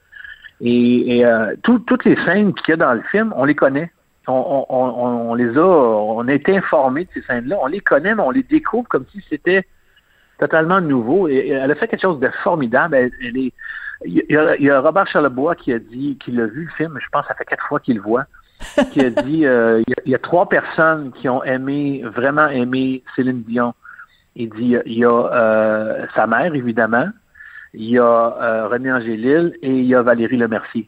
Et, 0.62 1.18
et 1.18 1.26
euh, 1.26 1.56
toutes 1.64 2.06
les 2.06 2.16
scènes 2.26 2.54
qu'il 2.54 2.70
y 2.70 2.74
a 2.74 2.78
dans 2.78 2.94
le 2.94 3.02
film, 3.12 3.34
on 3.36 3.46
les 3.46 3.56
connaît. 3.56 3.92
On, 4.28 4.66
on, 4.70 4.76
on, 4.76 5.34
les 5.36 5.56
a, 5.56 5.62
on 5.62 6.28
a 6.28 6.34
été 6.34 6.58
informés 6.58 7.06
de 7.06 7.10
ces 7.14 7.22
scènes-là. 7.22 7.58
On 7.62 7.68
les 7.68 7.82
connaît, 7.82 8.16
mais 8.16 8.24
on 8.24 8.32
les 8.32 8.44
découvre 8.44 8.88
comme 8.88 9.06
si 9.12 9.24
c'était 9.30 9.66
totalement 10.40 10.82
nouveau. 10.82 11.28
Et, 11.28 11.50
elle 11.50 11.70
a 11.70 11.76
fait 11.76 11.88
quelque 11.88 12.02
chose 12.02 12.20
de 12.20 12.30
formidable. 12.44 12.96
Elle, 12.96 13.38
est, 13.38 13.54
il, 14.06 14.24
y 14.30 14.38
a, 14.38 14.56
il 14.56 14.64
y 14.64 14.70
a 14.70 14.82
Robert 14.82 15.08
Charlebois 15.08 15.56
qui 15.56 15.74
a 15.74 15.80
dit 15.80 16.18
qu'il 16.24 16.40
a 16.42 16.48
vu 16.48 16.66
le 16.66 16.72
film, 16.72 16.98
je 17.02 17.08
pense 17.12 17.24
que 17.24 17.28
ça 17.30 17.36
fait 17.36 17.46
quatre 17.46 17.66
fois 17.68 17.80
qu'il 17.80 17.98
le 17.98 18.02
voit, 18.02 18.26
qui 18.92 19.02
a 19.02 19.10
dit 19.10 19.46
euh, 19.46 19.84
il, 20.06 20.12
y 20.12 20.16
a, 20.16 20.20
trois 20.20 20.50
personnes 20.50 21.12
qui 21.14 21.30
ont 21.30 21.44
aimé, 21.44 22.04
vraiment 22.04 22.48
aimé 22.48 23.04
Céline 23.16 23.44
Dion. 23.44 23.74
Il 24.36 24.50
dit 24.50 24.76
il 24.86 25.00
y 25.00 25.06
a 25.06 25.10
euh, 25.10 26.06
sa 26.16 26.28
mère, 26.28 26.54
évidemment, 26.56 27.08
il 27.78 27.90
y 27.92 27.98
a 28.00 28.04
euh, 28.04 28.68
René 28.68 28.92
Angélil 28.92 29.54
et 29.62 29.70
il 29.70 29.86
y 29.86 29.96
a 29.96 30.02
Valérie 30.02 30.38
Lemercier. 30.38 30.88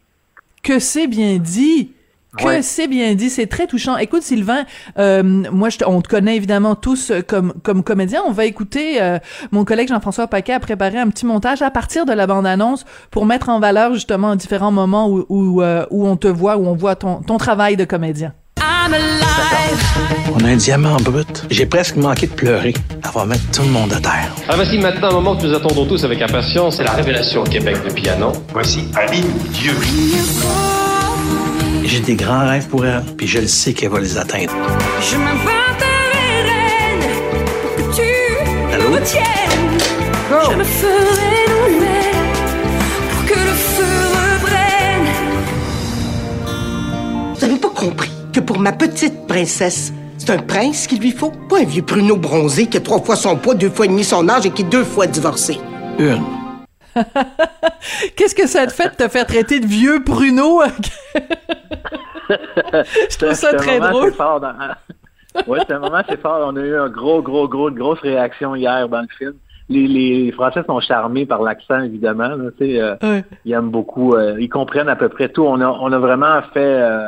Que 0.63 0.79
c'est 0.79 1.07
bien 1.07 1.37
dit! 1.37 1.91
Que 2.37 2.43
Ouais. 2.45 2.61
c'est 2.61 2.87
bien 2.87 3.15
dit, 3.15 3.29
c'est 3.31 3.47
très 3.47 3.65
touchant. 3.65 3.97
Écoute 3.97 4.21
Sylvain, 4.21 4.65
euh, 4.99 5.23
moi 5.23 5.69
je 5.69 5.77
on 5.87 6.01
te 6.01 6.09
connaît 6.09 6.35
évidemment 6.35 6.75
tous 6.75 7.09
euh, 7.09 7.21
comme 7.21 7.53
comme 7.63 7.83
comédien. 7.83 8.21
On 8.27 8.31
va 8.31 8.45
écouter 8.45 9.01
euh, 9.01 9.17
mon 9.51 9.65
collègue 9.65 9.87
Jean-François 9.87 10.27
Paquet 10.27 10.53
a 10.53 10.59
préparé 10.59 10.99
un 10.99 11.07
petit 11.09 11.25
montage 11.25 11.61
à 11.63 11.71
partir 11.71 12.05
de 12.05 12.11
la 12.13 12.27
bande-annonce 12.27 12.85
pour 13.11 13.25
mettre 13.25 13.49
en 13.49 13.59
valeur 13.59 13.93
justement 13.93 14.35
différents 14.35 14.71
moments 14.73 15.09
où 15.09 15.25
où, 15.29 15.61
euh, 15.63 15.85
où 15.89 16.05
on 16.05 16.15
te 16.17 16.27
voit, 16.27 16.57
où 16.57 16.67
on 16.67 16.75
voit 16.75 16.95
ton 16.95 17.21
ton 17.23 17.37
travail 17.37 17.75
de 17.75 17.85
comédien. 17.85 18.33
On 20.33 20.43
a 20.45 20.47
un 20.49 20.55
diamant 20.55 20.97
brut. 20.97 21.45
J'ai 21.49 21.65
presque 21.65 21.95
manqué 21.97 22.27
de 22.27 22.31
pleurer. 22.33 22.73
Elle 23.03 23.11
va 23.13 23.25
mettre 23.25 23.43
tout 23.51 23.63
le 23.63 23.69
monde 23.69 23.91
à 23.93 23.99
terre. 23.99 24.31
Ah, 24.47 24.55
voici 24.55 24.77
maintenant 24.77 25.09
un 25.09 25.13
moment 25.13 25.35
que 25.35 25.45
nous 25.45 25.53
attendons 25.55 25.85
tous 25.85 26.03
avec 26.05 26.21
impatience. 26.21 26.77
C'est 26.77 26.83
la 26.83 26.91
révélation 26.93 27.41
au 27.41 27.45
Québec 27.45 27.77
de 27.85 27.91
piano. 27.91 28.31
Voici 28.53 28.87
Aline 28.95 29.25
Dieu. 29.51 29.73
J'ai 31.83 31.99
des 32.01 32.15
grands 32.15 32.47
rêves 32.47 32.67
pour 32.67 32.85
elle, 32.85 33.01
puis 33.17 33.27
je 33.27 33.39
le 33.39 33.47
sais 33.47 33.73
qu'elle 33.73 33.89
va 33.89 33.99
les 33.99 34.17
atteindre. 34.17 34.51
Je 35.01 35.15
m'inventerai 35.17 36.43
reine 36.43 37.09
pour 37.61 37.75
que 37.75 37.95
tu 37.95 38.73
Allô? 38.73 38.89
me 38.89 38.95
retiennes. 38.95 39.23
Je 40.51 40.55
me 40.55 40.63
ferai 40.63 41.45
pour 43.09 43.25
que 43.25 43.33
le 43.39 43.53
feu 43.53 43.95
reprenne. 44.13 45.09
Vous 47.35 47.43
avez 47.45 47.55
pas 47.55 47.69
compris 47.69 48.11
que 48.37 48.41
pour 48.43 48.59
ma 48.59 48.71
petite 48.71 49.25
princesse, 49.27 49.91
c'est 50.19 50.29
un 50.29 50.37
prince 50.37 50.85
qu'il 50.85 50.99
lui 51.01 51.11
faut, 51.11 51.31
pas 51.49 51.59
un 51.59 51.63
vieux 51.63 51.81
pruneau 51.81 52.17
bronzé 52.17 52.67
qui 52.67 52.77
a 52.77 52.81
trois 52.81 52.99
fois 53.01 53.15
son 53.15 53.35
poids, 53.35 53.55
deux 53.55 53.69
fois 53.69 53.85
et 53.85 53.89
demi 53.89 54.03
son 54.03 54.29
âge 54.29 54.45
et 54.45 54.51
qui 54.51 54.61
est 54.61 54.65
deux 54.69 54.83
fois 54.83 55.07
divorcé. 55.07 55.57
Une. 55.97 56.21
Qu'est-ce 58.15 58.35
que 58.35 58.47
ça 58.47 58.67
te 58.67 58.73
fait 58.73 58.89
de 58.91 58.95
te 59.05 59.07
faire 59.09 59.25
traiter 59.25 59.59
de 59.59 59.65
vieux 59.65 60.03
pruneau? 60.03 60.61
Je 62.29 63.17
trouve 63.17 63.33
ça 63.33 63.53
très 63.53 63.79
drôle. 63.79 64.13
dans- 64.17 64.53
ouais, 65.47 65.59
c'est 65.67 65.73
un 65.73 65.79
moment 65.79 65.95
assez 65.97 66.17
fort. 66.17 66.47
On 66.51 66.55
a 66.57 66.61
eu 66.61 66.75
un 66.77 66.89
gros, 66.89 67.21
gros, 67.23 67.47
gros, 67.47 67.69
une 67.69 67.79
grosse 67.79 67.99
réaction 68.01 68.55
hier 68.55 68.87
dans 68.89 69.01
le 69.01 69.07
film. 69.17 69.33
Les, 69.69 69.87
les 69.87 70.31
Français 70.31 70.61
sont 70.65 70.79
charmés 70.79 71.25
par 71.25 71.41
l'accent, 71.41 71.79
évidemment. 71.81 72.29
là, 72.29 72.51
tu 72.57 72.65
sais, 72.65 72.79
euh, 72.81 72.95
Ouais. 73.01 73.23
Ils 73.45 73.53
aiment 73.53 73.69
beaucoup. 73.71 74.13
euh, 74.15 74.35
ils 74.39 74.47
comprennent 74.49 74.89
à 74.89 74.95
peu 74.95 75.09
près 75.09 75.29
tout. 75.29 75.43
On 75.43 75.59
a, 75.61 75.67
on 75.67 75.91
a 75.91 75.97
vraiment 75.99 76.41
fait. 76.53 76.59
euh, 76.59 77.01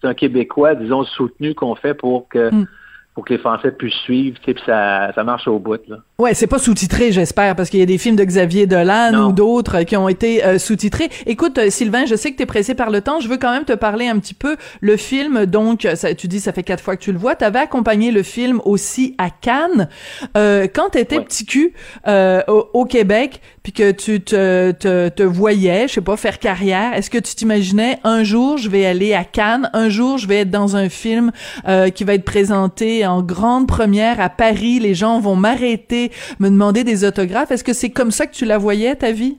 c'est 0.00 0.06
un 0.08 0.14
Québécois, 0.14 0.74
disons, 0.74 1.04
soutenu 1.04 1.54
qu'on 1.54 1.74
fait 1.74 1.94
pour 1.94 2.28
que 2.28 2.50
Mm. 2.54 2.66
pour 3.14 3.24
que 3.24 3.32
les 3.32 3.38
Français 3.38 3.72
puissent 3.72 3.94
suivre. 4.04 4.38
Tu 4.40 4.44
sais, 4.44 4.54
puis 4.54 4.62
ça, 4.66 5.10
ça 5.14 5.24
marche 5.24 5.48
au 5.48 5.58
bout. 5.58 5.80
Là. 5.88 5.96
Ouais, 6.18 6.32
c'est 6.32 6.46
pas 6.46 6.58
sous-titré, 6.58 7.12
j'espère, 7.12 7.54
parce 7.54 7.68
qu'il 7.68 7.78
y 7.78 7.82
a 7.82 7.86
des 7.86 7.98
films 7.98 8.16
de 8.16 8.24
Xavier 8.24 8.66
Dolan 8.66 9.10
Non. 9.12 9.26
ou 9.28 9.32
d'autres 9.32 9.82
qui 9.82 9.98
ont 9.98 10.08
été 10.08 10.42
euh, 10.46 10.58
sous-titrés. 10.58 11.10
Écoute, 11.26 11.58
euh, 11.58 11.68
Sylvain, 11.68 12.06
je 12.06 12.14
sais 12.14 12.32
que 12.32 12.38
t'es 12.38 12.46
pressé 12.46 12.74
par 12.74 12.88
le 12.88 13.02
temps. 13.02 13.20
Je 13.20 13.28
veux 13.28 13.36
quand 13.36 13.52
même 13.52 13.66
te 13.66 13.74
parler 13.74 14.08
un 14.08 14.18
petit 14.18 14.32
peu. 14.32 14.56
Le 14.80 14.96
film, 14.96 15.44
donc, 15.44 15.86
ça, 15.94 16.14
tu 16.14 16.26
dis, 16.26 16.40
ça 16.40 16.54
fait 16.54 16.62
quatre 16.62 16.82
fois 16.82 16.96
que 16.96 17.02
tu 17.02 17.12
le 17.12 17.18
vois. 17.18 17.34
T'avais 17.34 17.58
accompagné 17.58 18.12
le 18.12 18.22
film 18.22 18.62
aussi 18.64 19.14
à 19.18 19.28
Cannes. 19.28 19.90
Euh, 20.38 20.66
quand 20.74 20.88
t'étais 20.88 21.18
Ouais. 21.18 21.24
petit 21.24 21.44
cul 21.44 21.74
euh, 22.08 22.40
au, 22.48 22.66
au 22.72 22.84
Québec, 22.86 23.42
puis 23.62 23.72
que 23.72 23.90
tu 23.90 24.22
te, 24.22 24.70
te, 24.72 25.08
te 25.10 25.22
voyais, 25.22 25.86
je 25.88 25.94
sais 25.94 26.00
pas, 26.00 26.16
faire 26.16 26.38
carrière, 26.38 26.94
est-ce 26.94 27.10
que 27.10 27.18
tu 27.18 27.34
t'imaginais 27.34 27.98
un 28.04 28.22
jour 28.22 28.56
je 28.58 28.68
vais 28.70 28.86
aller 28.86 29.12
à 29.12 29.24
Cannes, 29.24 29.68
un 29.74 29.88
jour 29.88 30.18
je 30.18 30.28
vais 30.28 30.36
être 30.42 30.50
dans 30.50 30.76
un 30.76 30.88
film 30.88 31.32
euh, 31.68 31.90
qui 31.90 32.04
va 32.04 32.14
être 32.14 32.24
présenté 32.24 33.04
en 33.04 33.22
grande 33.22 33.66
première 33.66 34.20
à 34.20 34.28
Paris, 34.30 34.78
les 34.78 34.94
gens 34.94 35.18
vont 35.18 35.34
m'arrêter, 35.34 36.05
me 36.40 36.48
demander 36.48 36.84
des 36.84 37.04
autographes. 37.04 37.50
Est-ce 37.50 37.64
que 37.64 37.72
c'est 37.72 37.90
comme 37.90 38.10
ça 38.10 38.26
que 38.26 38.32
tu 38.34 38.44
la 38.44 38.58
voyais 38.58 38.94
ta 38.94 39.12
vie? 39.12 39.38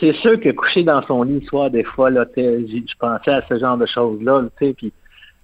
C'est 0.00 0.14
sûr 0.16 0.38
que 0.40 0.50
coucher 0.50 0.82
dans 0.82 1.02
son 1.06 1.22
lit 1.22 1.40
le 1.40 1.46
soir, 1.46 1.70
des 1.70 1.84
fois, 1.84 2.10
là, 2.10 2.24
je 2.36 2.94
pensais 2.98 3.30
à 3.30 3.42
ce 3.48 3.58
genre 3.58 3.76
de 3.76 3.86
choses-là, 3.86 4.42
puis 4.58 4.92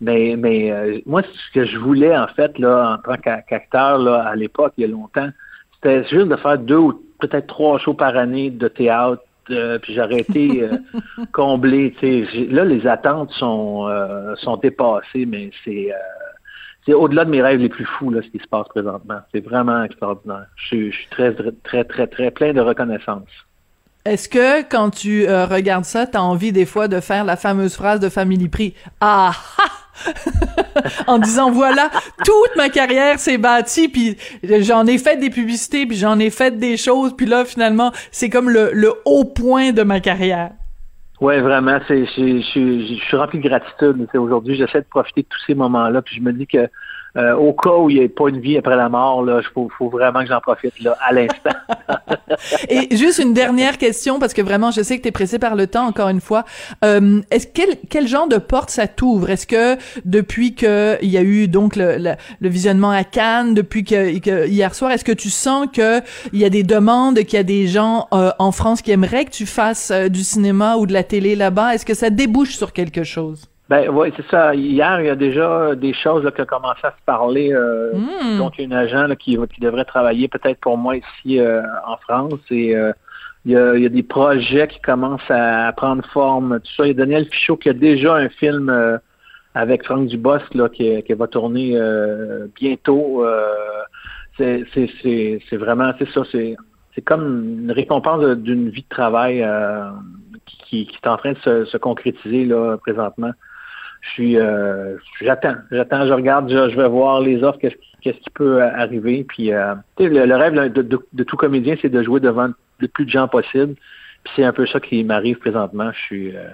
mais 0.01 0.37
mais 0.37 0.71
euh, 0.71 0.99
moi, 1.07 1.23
ce 1.23 1.53
que 1.55 1.65
je 1.65 1.79
voulais 1.79 2.15
en 2.17 2.27
fait 2.29 2.59
là, 2.59 2.99
en 2.99 2.99
tant 3.11 3.17
qu'a- 3.19 3.41
qu'acteur 3.41 3.99
là, 3.99 4.25
à 4.29 4.37
l'époque, 4.37 4.75
il 4.77 4.83
y 4.83 4.85
a 4.85 4.89
longtemps, 4.89 5.31
c'était 5.75 6.05
juste 6.05 6.29
de 6.29 6.37
faire 6.37 6.59
deux 6.59 6.77
ou 6.77 7.03
peut-être 7.19 7.47
trois 7.47 7.79
shows 7.79 7.95
par 7.95 8.15
année 8.17 8.51
de 8.51 8.69
théâtre. 8.69 9.23
euh, 9.51 9.79
puis 9.79 9.95
j'aurais 9.95 10.19
été 10.21 10.63
euh, 10.65 10.77
comblé. 11.33 11.95
Là, 12.51 12.65
les 12.67 12.87
attentes 12.87 13.31
sont 13.33 13.89
sont 14.37 14.57
dépassées, 14.59 15.25
mais 15.25 15.51
c'est 15.65 15.91
c'est 16.87 16.95
au-delà 16.95 17.25
de 17.25 17.31
mes 17.31 17.43
rêves 17.43 17.61
les 17.61 17.69
plus 17.69 17.85
fous 17.85 18.11
là, 18.11 18.23
ce 18.23 18.29
qui 18.29 18.39
se 18.39 18.49
passe 18.49 18.69
présentement. 18.69 19.19
C'est 19.35 19.45
vraiment 19.45 19.83
extraordinaire. 19.83 20.47
Je 20.57 20.91
suis, 20.91 21.09
très 21.11 21.35
très 21.35 21.85
très 21.85 22.07
très 22.07 22.31
plein 22.31 22.53
de 22.53 22.61
reconnaissance. 22.61 23.29
Est-ce 24.05 24.29
que 24.29 24.63
quand 24.63 24.91
tu 24.91 25.27
euh, 25.27 25.47
regardes 25.47 25.85
ça, 25.85 26.07
t'as 26.07 26.21
envie 26.21 26.53
des 26.53 26.65
fois 26.65 26.87
de 26.87 27.01
faire 27.01 27.25
la 27.25 27.37
fameuse 27.37 27.75
phrase 27.75 27.99
de 27.99 28.09
Family 28.09 28.49
Prix? 28.49 28.75
Ah 29.01 29.33
en 31.07 31.19
disant 31.19 31.51
voilà 31.51 31.91
toute 32.23 32.55
ma 32.57 32.69
carrière 32.69 33.19
s'est 33.19 33.39
bâtie 33.39 33.89
puis 33.89 34.19
j'en 34.61 34.87
ai 34.87 34.99
fait 34.99 35.17
des 35.17 35.31
publicités 35.31 35.87
puis 35.87 35.97
j'en 35.97 36.19
ai 36.19 36.29
fait 36.29 36.59
des 36.59 36.77
choses 36.77 37.15
puis 37.17 37.25
là 37.25 37.47
finalement 37.47 37.93
c'est 38.13 38.29
comme 38.29 38.51
le 38.51 38.93
haut 39.07 39.25
point 39.25 39.73
de 39.73 39.83
ma 39.83 40.01
carrière. 40.01 40.51
Ouais, 41.21 41.41
vraiment, 41.41 41.79
je, 41.89 42.41
suis 42.43 43.17
rempli 43.17 43.39
de 43.41 43.49
gratitude. 43.49 44.07
Aujourd'hui, 44.15 44.57
j'essaie 44.57 44.81
de 44.81 44.87
profiter 44.87 45.23
de 45.23 45.29
tous 45.29 45.41
ces 45.47 45.55
moments-là, 45.55 46.03
puis 46.03 46.17
je 46.17 46.21
me 46.21 46.33
dis 46.33 46.47
que 46.47 46.69
euh, 47.17 47.35
au 47.35 47.53
cas 47.53 47.71
où 47.71 47.91
il 47.91 47.99
n'y 47.99 48.03
ait 48.03 48.09
pas 48.09 48.29
une 48.29 48.41
vie 48.41 48.57
après 48.57 48.77
la 48.77 48.89
mort, 48.89 49.25
il 49.27 49.43
faut, 49.55 49.71
faut 49.77 49.89
vraiment 49.89 50.21
que 50.21 50.29
j'en 50.29 50.41
profite 50.41 50.79
là, 50.81 50.97
à 51.07 51.13
l'instant. 51.13 51.51
Et 52.69 52.95
juste 52.97 53.19
une 53.19 53.33
dernière 53.33 53.79
question 53.79 54.19
parce 54.19 54.35
que 54.35 54.43
vraiment 54.43 54.71
je 54.71 54.83
sais 54.83 54.99
que 54.99 55.03
tu 55.03 55.09
es 55.09 55.13
pressé 55.13 55.39
par 55.39 55.57
le 55.57 55.67
temps 55.67 55.87
encore 55.87 56.09
une 56.09 56.21
fois. 56.21 56.45
Euh, 56.85 57.21
est-ce 57.31 57.47
quel 57.47 57.77
quel 57.89 58.07
genre 58.07 58.29
de 58.29 58.39
porte 58.39 58.71
ça 58.71 58.87
t'ouvre? 58.87 59.31
Est-ce 59.31 59.47
que 59.47 59.77
depuis 60.05 60.55
que 60.55 60.99
il 61.03 61.09
y 61.09 61.17
a 61.17 61.23
eu 61.23 61.49
donc 61.49 61.77
le, 61.77 61.97
le, 61.97 62.15
le 62.41 62.49
visionnement 62.49 62.91
à 62.91 63.05
Cannes, 63.05 63.55
depuis 63.55 63.85
que, 63.85 64.19
que 64.19 64.47
hier 64.47 64.75
soir, 64.75 64.91
est-ce 64.91 65.05
que 65.05 65.13
tu 65.13 65.31
sens 65.31 65.67
que 65.73 66.01
il 66.33 66.39
y 66.39 66.45
a 66.45 66.51
des 66.51 66.63
demandes, 66.63 67.19
qu'il 67.21 67.35
y 67.35 67.41
a 67.41 67.45
des 67.45 67.67
gens 67.67 68.09
euh, 68.13 68.31
en 68.39 68.53
France 68.53 68.83
qui 68.83 68.91
aimeraient 68.91 69.25
que 69.25 69.31
tu 69.31 69.47
fasses 69.47 69.91
euh, 69.91 70.09
du 70.09 70.23
cinéma 70.23 70.77
ou 70.77 70.87
de 70.87 70.93
la 70.93 71.03
télé 71.03 71.37
là-bas? 71.37 71.75
Est-ce 71.75 71.87
que 71.87 71.95
ça 71.95 72.11
débouche 72.11 72.57
sur 72.57 72.73
quelque 72.73 73.05
chose? 73.05 73.49
Ben 73.69 73.89
oui, 73.91 74.13
c'est 74.17 74.27
ça. 74.27 74.55
Hier, 74.55 75.01
il 75.01 75.07
y 75.07 75.11
a 75.11 75.17
déjà 75.17 75.75
des 75.75 75.93
choses 75.93 76.23
là, 76.23 76.31
qui 76.31 76.41
ont 76.41 76.47
commencé 76.47 76.81
à 76.85 76.91
se 76.91 77.05
parler. 77.05 77.53
Euh, 77.53 77.93
Hmm. 78.27 78.39
Donc, 78.39 78.55
il 78.59 78.61
y 78.61 78.65
a 78.65 78.67
une 78.67 78.73
agent 78.73 79.07
là, 79.07 79.17
qui, 79.17 79.39
qui 79.55 79.61
devrait 79.61 79.85
travailler 79.85 80.29
peut-être 80.29 80.61
pour 80.61 80.77
moi 80.77 80.97
ici 80.97 81.41
euh, 81.41 81.63
en 81.87 81.97
France. 81.99 82.41
Et 82.51 82.77
euh, 82.77 82.93
il, 83.45 83.53
y 83.53 83.57
a, 83.57 83.75
il 83.77 83.83
y 83.83 83.87
a 83.87 83.89
des 83.89 84.03
projets 84.03 84.69
qui 84.69 84.81
commencent 84.81 85.31
à, 85.31 85.73
prendre 85.73 86.05
forme. 86.13 86.61
Tout 86.61 86.73
ça. 86.77 86.85
Il 86.85 86.89
y 86.89 86.91
a 86.91 86.95
Daniel 86.95 87.27
Fichot 87.27 87.57
qui 87.57 87.69
a 87.69 87.73
déjà 87.73 88.15
un 88.15 88.29
film 88.29 88.69
euh, 88.69 88.99
avec 89.55 89.85
Franck 89.85 90.09
Dubosc 90.09 90.55
là, 90.55 90.69
qui, 90.69 91.03
qui 91.03 91.13
va 91.15 91.27
tourner 91.27 91.73
euh, 91.75 92.47
bientôt. 92.55 93.25
Euh, 93.25 93.47
c'est, 94.39 95.57
vraiment, 95.57 95.93
c'est 95.99 96.09
ça, 96.11 96.23
c'est, 96.31 96.57
comme 97.05 97.63
une 97.65 97.73
récompense 97.73 98.25
d'une 98.37 98.69
vie 98.69 98.83
de 98.83 98.89
travail 98.89 99.43
euh, 99.43 99.91
qui, 100.47 100.87
qui 100.87 100.99
est 101.03 101.09
en 101.09 101.17
train 101.17 101.33
de 101.33 101.39
se, 101.39 101.65
se 101.67 101.77
concrétiser 101.77 102.45
là 102.45 102.77
présentement. 102.79 103.33
Je 104.07 104.11
suis, 104.13 104.39
euh, 104.39 104.97
j'attends, 105.21 105.57
j'attends, 105.71 106.07
je 106.07 106.13
regarde, 106.13 106.49
je, 106.51 106.71
je 106.71 106.77
vais 106.77 106.89
voir 106.89 107.21
les 107.21 107.43
offres, 107.43 107.59
qu'est-ce, 107.59 107.75
qui- 107.77 107.97
qu'est-ce 108.03 108.19
qui 108.19 108.31
peut 108.31 108.63
euh, 108.63 108.71
arriver. 108.75 109.25
Puis, 109.25 109.53
euh, 109.53 109.75
le, 109.99 110.25
le 110.27 110.37
rêve 110.37 110.55
de 110.73 111.23
tout 111.25 111.37
comédien, 111.37 111.75
c'est 111.81 111.89
de 111.89 112.03
jouer 112.03 112.21
devant 112.21 112.49
le 112.79 112.89
plus 112.89 113.05
de 113.05 113.11
gens 113.11 113.27
possible. 113.29 113.75
Puis 114.25 114.33
c'est 114.37 114.45
un 114.45 114.53
peu 114.53 114.67
ça 114.67 114.81
qui 114.81 115.03
m'arrive 115.05 115.39
présentement. 115.39 115.91
Je 115.93 116.01
suis, 116.01 116.37
euh, 116.37 116.49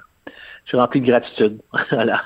je 0.65 0.69
suis 0.69 0.77
rempli 0.79 1.01
de 1.01 1.07
gratitude. 1.07 1.59
voilà. 1.91 2.23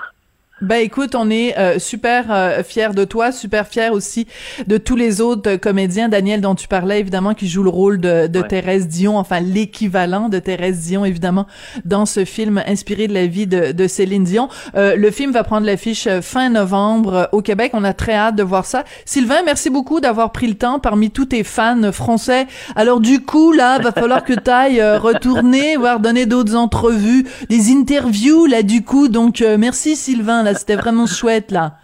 Ben 0.63 0.77
écoute, 0.77 1.15
on 1.15 1.29
est 1.29 1.59
euh, 1.59 1.79
super 1.79 2.29
euh, 2.31 2.63
fiers 2.63 2.95
de 2.95 3.05
toi, 3.05 3.31
super 3.31 3.67
fiers 3.67 3.91
aussi 3.91 4.27
de 4.67 4.79
tous 4.79 4.97
les 4.97 5.21
autres 5.21 5.51
euh, 5.51 5.59
comédiens. 5.59 6.09
Daniel, 6.09 6.41
dont 6.41 6.55
tu 6.55 6.67
parlais 6.67 6.99
évidemment, 6.99 7.35
qui 7.35 7.47
joue 7.47 7.63
le 7.63 7.69
rôle 7.69 8.01
de, 8.01 8.27
de 8.27 8.41
Ouais. 8.41 8.49
Thérèse 8.49 8.89
Dion, 8.89 9.19
enfin 9.19 9.41
l'équivalent 9.41 10.31
de 10.31 10.39
Thérèse 10.39 10.81
Dion 10.81 11.05
évidemment 11.05 11.47
dans 11.85 12.07
ce 12.07 12.25
film 12.25 12.63
inspiré 12.67 13.07
de 13.07 13.13
la 13.13 13.27
vie 13.27 13.47
de, 13.47 13.73
de 13.73 13.87
Céline 13.87 14.25
Dion. 14.25 14.49
Euh, 14.77 14.97
le 14.97 15.11
film 15.11 15.31
va 15.33 15.45
prendre 15.45 15.67
l'affiche 15.67 16.07
euh, 16.07 16.23
fin 16.23 16.49
novembre 16.49 17.15
euh, 17.15 17.25
au 17.33 17.43
Québec. 17.43 17.73
On 17.75 17.85
a 17.85 17.93
très 17.93 18.15
hâte 18.15 18.37
de 18.37 18.43
voir 18.43 18.65
ça. 18.65 18.85
Sylvain, 19.05 19.43
merci 19.45 19.69
beaucoup 19.69 20.01
d'avoir 20.01 20.33
pris 20.33 20.47
le 20.47 20.55
temps 20.55 20.79
parmi 20.79 21.11
tous 21.11 21.27
tes 21.27 21.45
fans 21.45 21.93
français. 21.93 22.47
Alors 22.77 23.01
du 23.01 23.23
coup 23.23 23.53
là, 23.53 23.79
va 23.79 23.93
falloir 23.93 24.25
que 24.25 24.33
tu 24.33 24.51
ailles 24.51 24.83
retourner, 24.97 25.77
voir 25.77 26.01
donner 26.01 26.25
d'autres 26.25 26.57
entrevues, 26.57 27.27
des 27.51 27.73
interviews 27.73 28.47
là 28.47 28.63
du 28.63 28.85
coup. 28.85 29.09
Donc 29.09 29.43
euh, 29.43 29.59
merci 29.59 29.97
Sylvain. 29.97 30.46
Là, 30.47 30.55
c'était 30.55 30.76
vraiment 30.76 31.07
chouette, 31.09 31.50
là. 31.50 31.75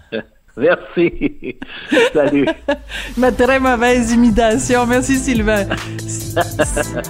Merci. 0.56 1.56
Salut. 2.12 2.46
Ma 3.16 3.32
très 3.32 3.58
mauvaise 3.58 4.12
imitation. 4.12 4.86
Merci, 4.86 5.16
Sylvain. 5.18 5.66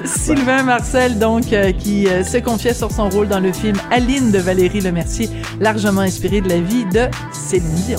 Sylvain 0.06 0.62
Marcel, 0.62 1.18
donc, 1.18 1.52
euh, 1.52 1.72
qui 1.72 2.06
euh, 2.08 2.24
se 2.24 2.38
confiait 2.38 2.72
sur 2.72 2.90
son 2.90 3.10
rôle 3.10 3.28
dans 3.28 3.40
le 3.40 3.52
film 3.52 3.76
Aline 3.90 4.32
de 4.32 4.38
Valérie 4.38 4.80
Lemercier, 4.80 5.28
largement 5.60 6.00
inspiré 6.00 6.40
de 6.40 6.48
la 6.48 6.58
vie 6.60 6.86
de 6.86 7.06
Céline 7.32 7.74
Dion. 7.86 7.98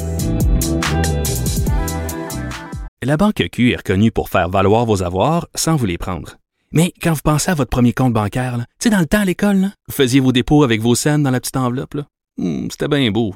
La 3.03 3.17
Banque 3.17 3.43
Q 3.51 3.71
est 3.73 3.75
reconnue 3.77 4.11
pour 4.11 4.29
faire 4.29 4.49
valoir 4.49 4.85
vos 4.87 5.03
avoirs 5.03 5.47
sans 5.53 5.75
vous 5.75 5.85
les 5.85 5.99
prendre. 5.99 6.37
Mais 6.71 6.91
quand 7.03 7.13
vous 7.13 7.21
pensez 7.23 7.51
à 7.51 7.53
votre 7.53 7.69
premier 7.69 7.93
compte 7.93 8.13
bancaire, 8.13 8.55
tu 8.57 8.63
sais, 8.79 8.89
dans 8.89 8.97
le 8.99 9.05
temps 9.05 9.19
à 9.19 9.25
l'école, 9.25 9.57
là, 9.57 9.67
vous 9.87 9.93
faisiez 9.93 10.21
vos 10.21 10.31
dépôts 10.31 10.63
avec 10.63 10.81
vos 10.81 10.95
scènes 10.95 11.21
dans 11.21 11.29
la 11.29 11.39
petite 11.39 11.57
enveloppe. 11.57 11.93
là. 11.93 12.03
Hmm, 12.39 12.67
C'était 12.71 12.87
bien 12.87 13.11
beau. 13.11 13.35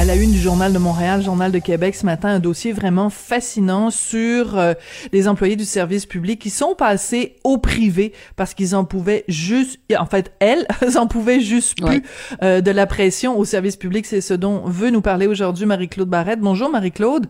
À 0.00 0.04
la 0.04 0.14
une 0.14 0.30
du 0.30 0.38
Journal 0.38 0.72
de 0.72 0.78
Montréal, 0.78 1.22
Journal 1.24 1.50
de 1.50 1.58
Québec, 1.58 1.96
ce 1.96 2.06
matin, 2.06 2.28
un 2.28 2.38
dossier 2.38 2.72
vraiment 2.72 3.10
fascinant 3.10 3.90
sur 3.90 4.56
euh, 4.56 4.74
les 5.12 5.26
employés 5.26 5.56
du 5.56 5.64
service 5.64 6.06
public 6.06 6.40
qui 6.40 6.50
sont 6.50 6.76
passés 6.76 7.34
au 7.42 7.58
privé 7.58 8.12
parce 8.36 8.54
qu'ils 8.54 8.76
en 8.76 8.84
pouvaient 8.84 9.24
juste, 9.26 9.80
en 9.98 10.06
fait, 10.06 10.32
elles, 10.38 10.68
elles 10.82 10.98
en 10.98 11.08
pouvaient 11.08 11.40
juste 11.40 11.82
plus 11.84 12.04
euh, 12.44 12.60
de 12.60 12.70
la 12.70 12.86
pression 12.86 13.36
au 13.36 13.44
service 13.44 13.74
public. 13.74 14.06
C'est 14.06 14.20
ce 14.20 14.34
dont 14.34 14.62
veut 14.66 14.90
nous 14.90 15.02
parler 15.02 15.26
aujourd'hui 15.26 15.66
Marie-Claude 15.66 16.08
Barrette. 16.08 16.38
Bonjour 16.38 16.70
Marie-Claude. 16.70 17.26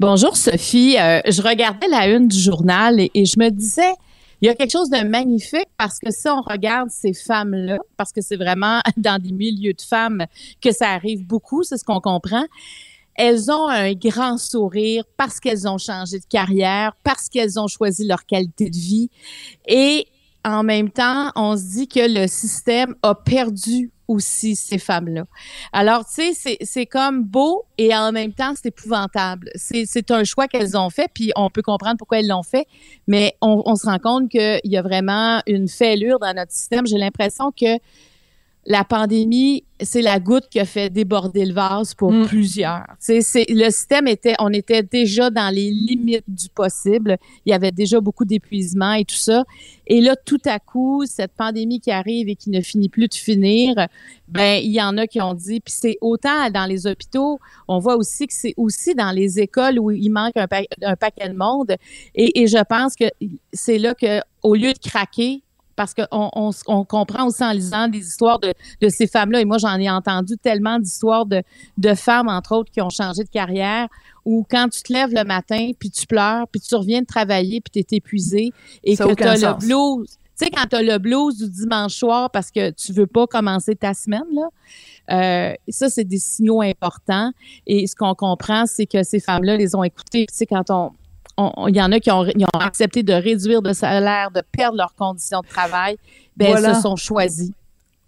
Bonjour 0.00 0.36
Sophie. 0.36 0.96
Euh, 0.98 1.20
je 1.24 1.40
regardais 1.40 1.86
la 1.86 2.08
une 2.08 2.26
du 2.26 2.40
journal 2.40 2.98
et, 2.98 3.12
et 3.14 3.26
je 3.26 3.38
me 3.38 3.48
disais, 3.48 3.94
il 4.40 4.46
y 4.46 4.48
a 4.48 4.54
quelque 4.54 4.70
chose 4.70 4.90
de 4.90 5.06
magnifique 5.06 5.68
parce 5.76 5.98
que 5.98 6.10
si 6.10 6.28
on 6.28 6.40
regarde 6.40 6.90
ces 6.90 7.12
femmes-là, 7.12 7.78
parce 7.96 8.12
que 8.12 8.20
c'est 8.20 8.36
vraiment 8.36 8.80
dans 8.96 9.20
des 9.20 9.32
milieux 9.32 9.72
de 9.72 9.82
femmes 9.82 10.26
que 10.60 10.72
ça 10.72 10.90
arrive 10.90 11.26
beaucoup, 11.26 11.62
c'est 11.62 11.76
ce 11.76 11.84
qu'on 11.84 12.00
comprend. 12.00 12.44
Elles 13.14 13.50
ont 13.50 13.66
un 13.68 13.94
grand 13.94 14.38
sourire 14.38 15.02
parce 15.16 15.40
qu'elles 15.40 15.66
ont 15.66 15.78
changé 15.78 16.20
de 16.20 16.24
carrière, 16.24 16.94
parce 17.02 17.28
qu'elles 17.28 17.58
ont 17.58 17.66
choisi 17.66 18.06
leur 18.06 18.24
qualité 18.26 18.70
de 18.70 18.76
vie. 18.76 19.10
Et 19.66 20.06
en 20.44 20.62
même 20.62 20.90
temps, 20.90 21.32
on 21.34 21.56
se 21.56 21.64
dit 21.64 21.88
que 21.88 22.00
le 22.00 22.28
système 22.28 22.94
a 23.02 23.16
perdu 23.16 23.90
aussi 24.08 24.56
ces 24.56 24.78
femmes-là. 24.78 25.24
Alors, 25.72 26.04
tu 26.06 26.34
sais, 26.34 26.58
c'est 26.60 26.86
comme 26.86 27.22
beau 27.22 27.64
et 27.76 27.94
en 27.94 28.10
même 28.10 28.32
temps, 28.32 28.54
c'est 28.56 28.68
épouvantable. 28.68 29.50
C'est 29.54 30.10
un 30.10 30.24
choix 30.24 30.48
qu'elles 30.48 30.76
ont 30.76 30.90
fait, 30.90 31.08
puis 31.12 31.30
on 31.36 31.50
peut 31.50 31.62
comprendre 31.62 31.96
pourquoi 31.98 32.20
elles 32.20 32.28
l'ont 32.28 32.42
fait, 32.42 32.66
mais 33.06 33.36
on, 33.40 33.62
on, 33.66 33.76
se 33.76 33.86
rend 33.86 33.98
compte 33.98 34.30
qu'il 34.30 34.60
y 34.64 34.76
a 34.76 34.82
vraiment 34.82 35.42
une 35.46 35.68
fêlure 35.68 36.18
dans 36.18 36.34
notre 36.34 36.52
système. 36.52 36.86
J'ai 36.86 36.98
l'impression 36.98 37.52
que 37.52 37.78
la 38.70 38.84
pandémie, 38.84 39.64
c'est 39.80 40.02
la 40.02 40.20
goutte 40.20 40.48
qui 40.50 40.60
a 40.60 40.66
fait 40.66 40.90
déborder 40.90 41.46
le 41.46 41.54
vase 41.54 41.94
pour 41.94 42.12
Mm. 42.12 42.26
plusieurs. 42.26 42.84
C'est, 43.00 43.22
c'est, 43.22 43.46
le 43.48 43.70
système 43.70 44.06
était, 44.06 44.34
on 44.40 44.52
était 44.52 44.82
déjà 44.82 45.30
dans 45.30 45.48
les 45.54 45.70
limites 45.70 46.24
du 46.28 46.50
possible. 46.50 47.16
Il 47.46 47.50
y 47.50 47.54
avait 47.54 47.72
déjà 47.72 47.98
beaucoup 47.98 48.26
d'épuisement 48.26 48.92
et 48.92 49.06
tout 49.06 49.14
ça. 49.16 49.44
Et 49.86 50.02
là, 50.02 50.16
tout 50.16 50.40
à 50.44 50.58
coup, 50.58 51.04
cette 51.06 51.32
pandémie 51.32 51.80
qui 51.80 51.90
arrive 51.90 52.28
et 52.28 52.36
qui 52.36 52.50
ne 52.50 52.60
finit 52.60 52.90
plus 52.90 53.08
de 53.08 53.14
finir, 53.14 53.74
ben, 54.28 54.60
il 54.62 54.70
y 54.72 54.82
en 54.82 54.98
a 54.98 55.06
qui 55.06 55.22
ont 55.22 55.32
dit, 55.32 55.60
puis 55.60 55.72
c'est 55.74 55.96
autant 56.02 56.50
dans 56.50 56.66
les 56.66 56.86
hôpitaux, 56.86 57.38
on 57.68 57.78
voit 57.78 57.96
aussi 57.96 58.26
que 58.26 58.34
c'est 58.34 58.52
aussi 58.58 58.94
dans 58.94 59.12
les 59.12 59.40
écoles 59.40 59.78
où 59.78 59.90
il 59.90 60.10
manque 60.10 60.36
un, 60.36 60.46
pa- 60.46 60.60
un 60.82 60.96
paquet 60.96 61.30
de 61.30 61.34
monde. 61.36 61.74
Et, 62.14 62.42
et 62.42 62.46
je 62.48 62.62
pense 62.68 62.96
que 62.96 63.06
c'est 63.54 63.78
là 63.78 63.94
que, 63.94 64.20
au 64.42 64.54
lieu 64.54 64.74
de 64.74 64.78
craquer, 64.78 65.42
parce 65.78 65.94
qu'on 65.94 66.06
on, 66.12 66.50
on 66.66 66.84
comprend 66.84 67.26
aussi 67.28 67.42
en 67.44 67.52
lisant 67.52 67.86
des 67.86 68.00
histoires 68.00 68.40
de, 68.40 68.52
de 68.82 68.88
ces 68.88 69.06
femmes-là, 69.06 69.40
et 69.40 69.44
moi 69.44 69.58
j'en 69.58 69.76
ai 69.78 69.88
entendu 69.88 70.36
tellement 70.36 70.78
d'histoires 70.80 71.24
de, 71.24 71.42
de 71.78 71.94
femmes, 71.94 72.28
entre 72.28 72.56
autres, 72.56 72.70
qui 72.72 72.80
ont 72.82 72.90
changé 72.90 73.22
de 73.22 73.28
carrière, 73.30 73.86
où 74.24 74.44
quand 74.50 74.68
tu 74.68 74.82
te 74.82 74.92
lèves 74.92 75.14
le 75.14 75.22
matin, 75.22 75.70
puis 75.78 75.90
tu 75.90 76.04
pleures, 76.06 76.48
puis 76.48 76.60
tu 76.60 76.74
reviens 76.74 77.00
de 77.02 77.06
travailler, 77.06 77.60
puis 77.60 77.70
tu 77.70 77.78
es 77.94 77.96
épuisé, 77.96 78.52
et 78.82 78.96
Ça 78.96 79.04
que 79.14 79.22
tu 79.22 79.22
as 79.28 79.34
le 79.52 79.66
blues. 79.66 80.08
Tu 80.36 80.44
sais, 80.44 80.50
quand 80.50 80.66
tu 80.68 80.76
as 80.76 80.82
le 80.82 80.98
blues 80.98 81.36
du 81.38 81.48
dimanche 81.48 81.94
soir 81.94 82.30
parce 82.30 82.50
que 82.50 82.70
tu 82.70 82.92
veux 82.92 83.06
pas 83.08 83.26
commencer 83.26 83.74
ta 83.74 83.94
semaine, 83.94 84.22
là, 84.32 84.48
euh, 85.10 85.54
ça, 85.68 85.88
c'est 85.88 86.04
des 86.04 86.18
signaux 86.18 86.60
importants. 86.62 87.32
Et 87.66 87.86
ce 87.86 87.96
qu'on 87.96 88.14
comprend, 88.14 88.66
c'est 88.66 88.86
que 88.86 89.02
ces 89.02 89.18
femmes-là 89.20 89.56
les 89.56 89.74
ont 89.74 89.82
écoutées. 89.82 90.26
Tu 90.28 90.34
sais, 90.36 90.46
quand 90.46 90.70
on- 90.70 90.92
il 91.68 91.76
y 91.76 91.82
en 91.82 91.92
a 91.92 92.00
qui 92.00 92.10
ont, 92.10 92.24
ils 92.24 92.44
ont 92.44 92.58
accepté 92.58 93.02
de 93.02 93.12
réduire 93.12 93.62
de 93.62 93.72
salaire, 93.72 94.30
de 94.30 94.42
perdre 94.52 94.76
leurs 94.76 94.94
conditions 94.94 95.40
de 95.40 95.46
travail, 95.46 95.96
ben 96.36 96.48
Voilà. 96.50 96.70
elles 96.70 96.74
se 96.76 96.82
sont 96.82 96.96
choisies. 96.96 97.54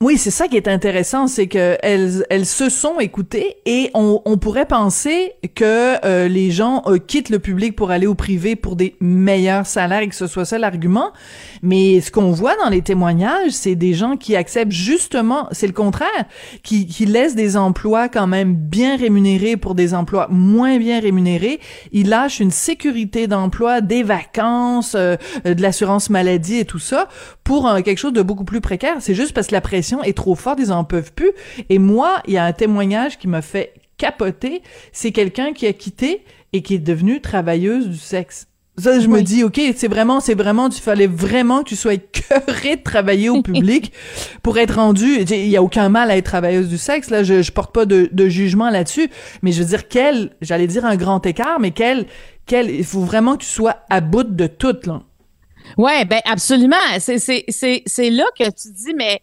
Oui, 0.03 0.17
c'est 0.17 0.31
ça 0.31 0.49
qui 0.49 0.57
est 0.57 0.67
intéressant, 0.67 1.27
c'est 1.27 1.47
que 1.47 1.77
elles, 1.83 2.25
elles 2.31 2.47
se 2.47 2.71
sont 2.71 3.01
écoutées 3.01 3.57
et 3.67 3.91
on, 3.93 4.23
on 4.25 4.39
pourrait 4.39 4.65
penser 4.65 5.35
que 5.55 6.03
euh, 6.07 6.27
les 6.27 6.51
gens 6.51 6.83
euh, 6.87 6.97
quittent 6.97 7.29
le 7.29 7.39
public 7.39 7.77
pour 7.77 7.91
aller 7.91 8.07
au 8.07 8.15
privé 8.15 8.57
pour 8.57 8.77
des 8.77 8.97
meilleurs 9.01 9.67
salaires 9.67 10.01
et 10.01 10.09
que 10.09 10.15
ce 10.15 10.27
soit 10.27 10.47
ça 10.47 10.57
l'argument. 10.57 11.13
Mais 11.61 12.01
ce 12.01 12.11
qu'on 12.11 12.31
voit 12.31 12.57
dans 12.65 12.71
les 12.71 12.81
témoignages, 12.81 13.51
c'est 13.51 13.75
des 13.75 13.93
gens 13.93 14.17
qui 14.17 14.37
acceptent 14.37 14.73
justement, 14.73 15.49
c'est 15.53 15.67
le 15.67 15.75
contraire, 15.75 16.09
qui, 16.63 16.87
qui 16.87 17.05
laissent 17.05 17.35
des 17.35 17.59
emplois 17.59 18.09
quand 18.09 18.27
même 18.27 18.55
bien 18.55 18.97
rémunérés 18.97 19.59
pour 19.59 19.75
des 19.75 19.93
emplois 19.93 20.29
moins 20.31 20.79
bien 20.79 21.01
rémunérés. 21.01 21.61
Ils 21.93 22.09
lâchent 22.09 22.41
une 22.41 22.53
sécurité 22.53 23.27
d'emploi, 23.27 23.83
des 23.83 24.03
vacances, 24.03 24.95
euh, 24.95 25.17
euh, 25.47 25.53
de 25.53 25.61
l'assurance 25.61 26.09
maladie 26.09 26.57
et 26.57 26.65
tout 26.65 26.79
ça 26.79 27.07
pour 27.51 27.69
euh, 27.69 27.83
quelque 27.83 27.99
chose 27.99 28.13
de 28.13 28.23
beaucoup 28.23 28.45
plus 28.45 28.61
précaire. 28.61 28.99
C'est 29.01 29.15
juste 29.17 29.33
parce 29.33 29.49
que 29.49 29.55
la 29.55 29.61
pression 29.61 29.90
est 30.03 30.17
trop 30.17 30.35
forte, 30.35 30.59
ils 30.61 30.73
en 30.73 30.85
peuvent 30.85 31.13
plus. 31.13 31.33
Et 31.69 31.79
moi, 31.79 32.23
il 32.27 32.35
y 32.35 32.39
a 32.39 32.45
un 32.45 32.53
témoignage 32.53 33.19
qui 33.19 33.29
m'a 33.29 33.43
fait 33.43 33.75
capoter. 33.97 34.63
C'est 34.93 35.13
quelqu'un 35.13 35.53
qui 35.53 35.67
a 35.67 35.73
quitté 35.73 36.25
et 36.53 36.63
qui 36.63 36.75
est 36.75 36.79
devenu 36.79 37.21
travailleuse 37.21 37.89
du 37.89 37.99
sexe. 37.99 38.47
Ça, 38.79 38.99
je 38.99 39.09
me 39.09 39.21
dis, 39.21 39.45
OK, 39.45 39.61
c'est 39.77 39.89
vraiment, 39.89 40.21
c'est 40.21 40.35
vraiment, 40.35 40.71
tu 40.71 40.81
fallait 40.81 41.07
vraiment 41.07 41.63
que 41.63 41.69
tu 41.69 41.77
sois 41.77 41.95
écœuré 41.95 42.77
de 42.77 42.83
travailler 42.83 43.29
au 43.29 43.43
public 43.43 43.93
pour 44.43 44.57
être 44.57 44.77
rendu. 44.77 45.21
Il 45.21 45.49
y 45.49 45.57
a 45.57 45.63
aucun 45.63 45.91
mal 45.91 46.11
à 46.11 46.17
être 46.17 46.25
travailleuse 46.25 46.69
du 46.69 46.79
sexe, 46.79 47.11
là. 47.11 47.23
Je, 47.23 47.43
je 47.43 47.53
porte 47.53 47.75
pas 47.75 47.85
de, 47.85 48.09
de 48.11 48.29
jugement 48.29 48.71
là-dessus. 48.71 49.11
Mais 49.43 49.53
je 49.53 49.63
veux 49.63 49.69
dire, 49.69 49.87
quel, 49.89 50.31
j'allais 50.41 50.67
dire 50.67 50.87
un 50.87 50.97
grand 50.97 51.25
écart, 51.27 51.61
mais 51.61 51.73
quel, 51.73 52.07
quel, 52.47 52.71
il 52.71 52.85
faut 52.85 53.03
vraiment 53.03 53.37
que 53.37 53.43
tu 53.43 53.51
sois 53.51 53.77
à 53.91 54.01
bout 54.01 54.25
de 54.25 54.47
tout, 54.47 54.77
là. 54.87 55.03
Ouais, 55.77 56.05
ben 56.05 56.21
absolument. 56.25 56.77
C'est 56.99 57.19
c'est 57.19 57.45
c'est 57.49 57.83
c'est 57.87 58.11
là 58.11 58.25
que 58.37 58.45
tu 58.45 58.73
dis 58.73 58.95
mais 58.97 59.21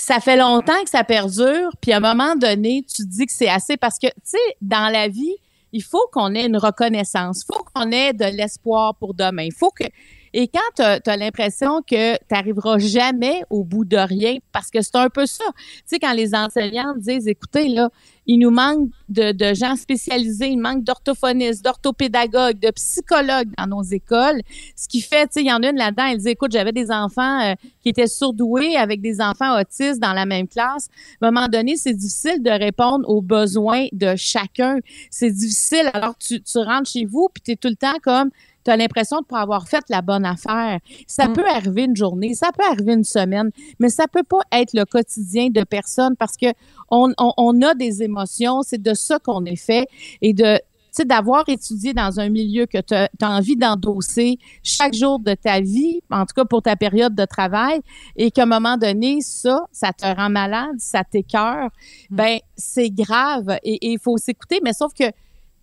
ça 0.00 0.18
fait 0.18 0.36
longtemps 0.36 0.82
que 0.82 0.90
ça 0.90 1.04
perdure, 1.04 1.70
puis 1.80 1.92
à 1.92 1.98
un 1.98 2.00
moment 2.00 2.34
donné, 2.34 2.84
tu 2.88 3.02
dis 3.04 3.26
que 3.26 3.32
c'est 3.32 3.48
assez 3.48 3.76
parce 3.76 3.98
que 3.98 4.06
tu 4.06 4.14
sais 4.24 4.56
dans 4.62 4.90
la 4.90 5.08
vie, 5.08 5.36
il 5.72 5.82
faut 5.82 6.08
qu'on 6.10 6.34
ait 6.34 6.46
une 6.46 6.56
reconnaissance, 6.56 7.42
il 7.42 7.54
faut 7.54 7.62
qu'on 7.74 7.92
ait 7.92 8.14
de 8.14 8.24
l'espoir 8.24 8.94
pour 8.94 9.12
demain. 9.14 9.48
Faut 9.56 9.70
que 9.70 9.84
Et 10.32 10.48
quand 10.48 10.60
tu 10.74 10.82
as, 11.10 11.16
l'impression 11.16 11.82
que 11.82 12.14
tu 12.14 12.24
n'arriveras 12.30 12.78
jamais 12.78 13.42
au 13.50 13.62
bout 13.62 13.84
de 13.84 13.98
rien, 13.98 14.36
parce 14.52 14.70
que 14.70 14.80
c'est 14.80 14.96
un 14.96 15.10
peu 15.10 15.26
ça. 15.26 15.44
Tu 15.54 15.82
sais, 15.86 15.98
quand 15.98 16.14
les 16.14 16.34
enseignants 16.34 16.94
disent, 16.96 17.28
écoutez, 17.28 17.68
là, 17.68 17.90
il 18.30 18.38
nous 18.38 18.50
manque 18.50 18.90
de, 19.08 19.54
gens 19.54 19.74
spécialisés, 19.74 20.50
il 20.50 20.58
manque 20.60 20.84
d'orthophonistes, 20.84 21.64
d'orthopédagogues, 21.64 22.60
de 22.60 22.70
psychologues 22.70 23.48
dans 23.58 23.66
nos 23.66 23.82
écoles. 23.82 24.40
Ce 24.76 24.86
qui 24.86 25.00
fait, 25.00 25.26
tu 25.26 25.32
sais, 25.32 25.40
il 25.40 25.48
y 25.48 25.52
en 25.52 25.60
a 25.64 25.70
une 25.70 25.76
là-dedans, 25.76 26.04
elle 26.06 26.18
dit, 26.18 26.28
écoute, 26.28 26.52
j'avais 26.52 26.70
des 26.70 26.92
enfants 26.92 27.40
euh, 27.40 27.54
qui 27.82 27.88
étaient 27.88 28.06
surdoués 28.06 28.76
avec 28.76 29.00
des 29.00 29.20
enfants 29.20 29.58
autistes 29.60 29.98
dans 29.98 30.12
la 30.12 30.26
même 30.26 30.46
classe. 30.46 30.88
À 31.20 31.26
un 31.26 31.32
moment 31.32 31.48
donné, 31.48 31.74
c'est 31.74 31.92
difficile 31.92 32.40
de 32.40 32.50
répondre 32.50 33.08
aux 33.08 33.20
besoins 33.20 33.86
de 33.90 34.14
chacun. 34.14 34.78
C'est 35.10 35.32
difficile. 35.32 35.90
Alors, 35.92 36.16
tu, 36.16 36.40
tu 36.40 36.58
rentres 36.58 36.88
chez 36.88 37.06
vous, 37.06 37.30
puis 37.34 37.42
tu 37.42 37.50
es 37.50 37.56
tout 37.56 37.66
le 37.66 37.74
temps 37.74 37.98
comme 38.00 38.30
tu 38.64 38.70
as 38.70 38.76
l'impression 38.76 39.20
de 39.20 39.26
pas 39.26 39.40
avoir 39.40 39.68
fait 39.68 39.84
la 39.88 40.02
bonne 40.02 40.24
affaire. 40.24 40.78
Ça 41.06 41.28
Mm. 41.28 41.32
peut 41.32 41.48
arriver 41.48 41.84
une 41.84 41.96
journée, 41.96 42.34
ça 42.34 42.50
peut 42.56 42.64
arriver 42.64 42.92
une 42.94 43.04
semaine, 43.04 43.50
mais 43.78 43.88
ça 43.88 44.04
peut 44.06 44.22
pas 44.22 44.40
être 44.52 44.72
le 44.74 44.84
quotidien 44.84 45.48
de 45.50 45.62
personne 45.64 46.16
parce 46.16 46.36
que 46.36 46.46
on, 46.90 47.12
on, 47.18 47.32
on 47.36 47.62
a 47.62 47.74
des 47.74 48.02
émotions, 48.02 48.62
c'est 48.62 48.82
de 48.82 48.94
ça 48.94 49.18
qu'on 49.18 49.44
est 49.44 49.56
fait 49.56 49.86
et 50.22 50.32
de 50.32 50.58
tu 50.92 51.02
sais, 51.02 51.04
d'avoir 51.04 51.48
étudié 51.48 51.94
dans 51.94 52.18
un 52.18 52.28
milieu 52.28 52.66
que 52.66 52.78
tu 52.78 52.94
as, 52.94 53.08
envie 53.22 53.54
d'endosser 53.54 54.40
chaque 54.64 54.92
jour 54.92 55.20
de 55.20 55.34
ta 55.34 55.60
vie, 55.60 56.00
en 56.10 56.26
tout 56.26 56.34
cas 56.34 56.44
pour 56.44 56.62
ta 56.62 56.74
période 56.74 57.14
de 57.14 57.24
travail, 57.24 57.80
et 58.16 58.32
qu'à 58.32 58.42
un 58.42 58.46
moment 58.46 58.76
donné, 58.76 59.20
ça, 59.20 59.66
ça 59.70 59.92
te 59.92 60.04
rend 60.04 60.30
malade, 60.30 60.74
ça 60.78 61.04
t'écœure, 61.04 61.68
ben 62.10 62.40
c'est 62.56 62.90
grave 62.90 63.56
et 63.62 63.78
il 63.92 64.00
faut 64.00 64.16
s'écouter. 64.16 64.58
Mais 64.64 64.72
sauf 64.72 64.92
que 64.92 65.04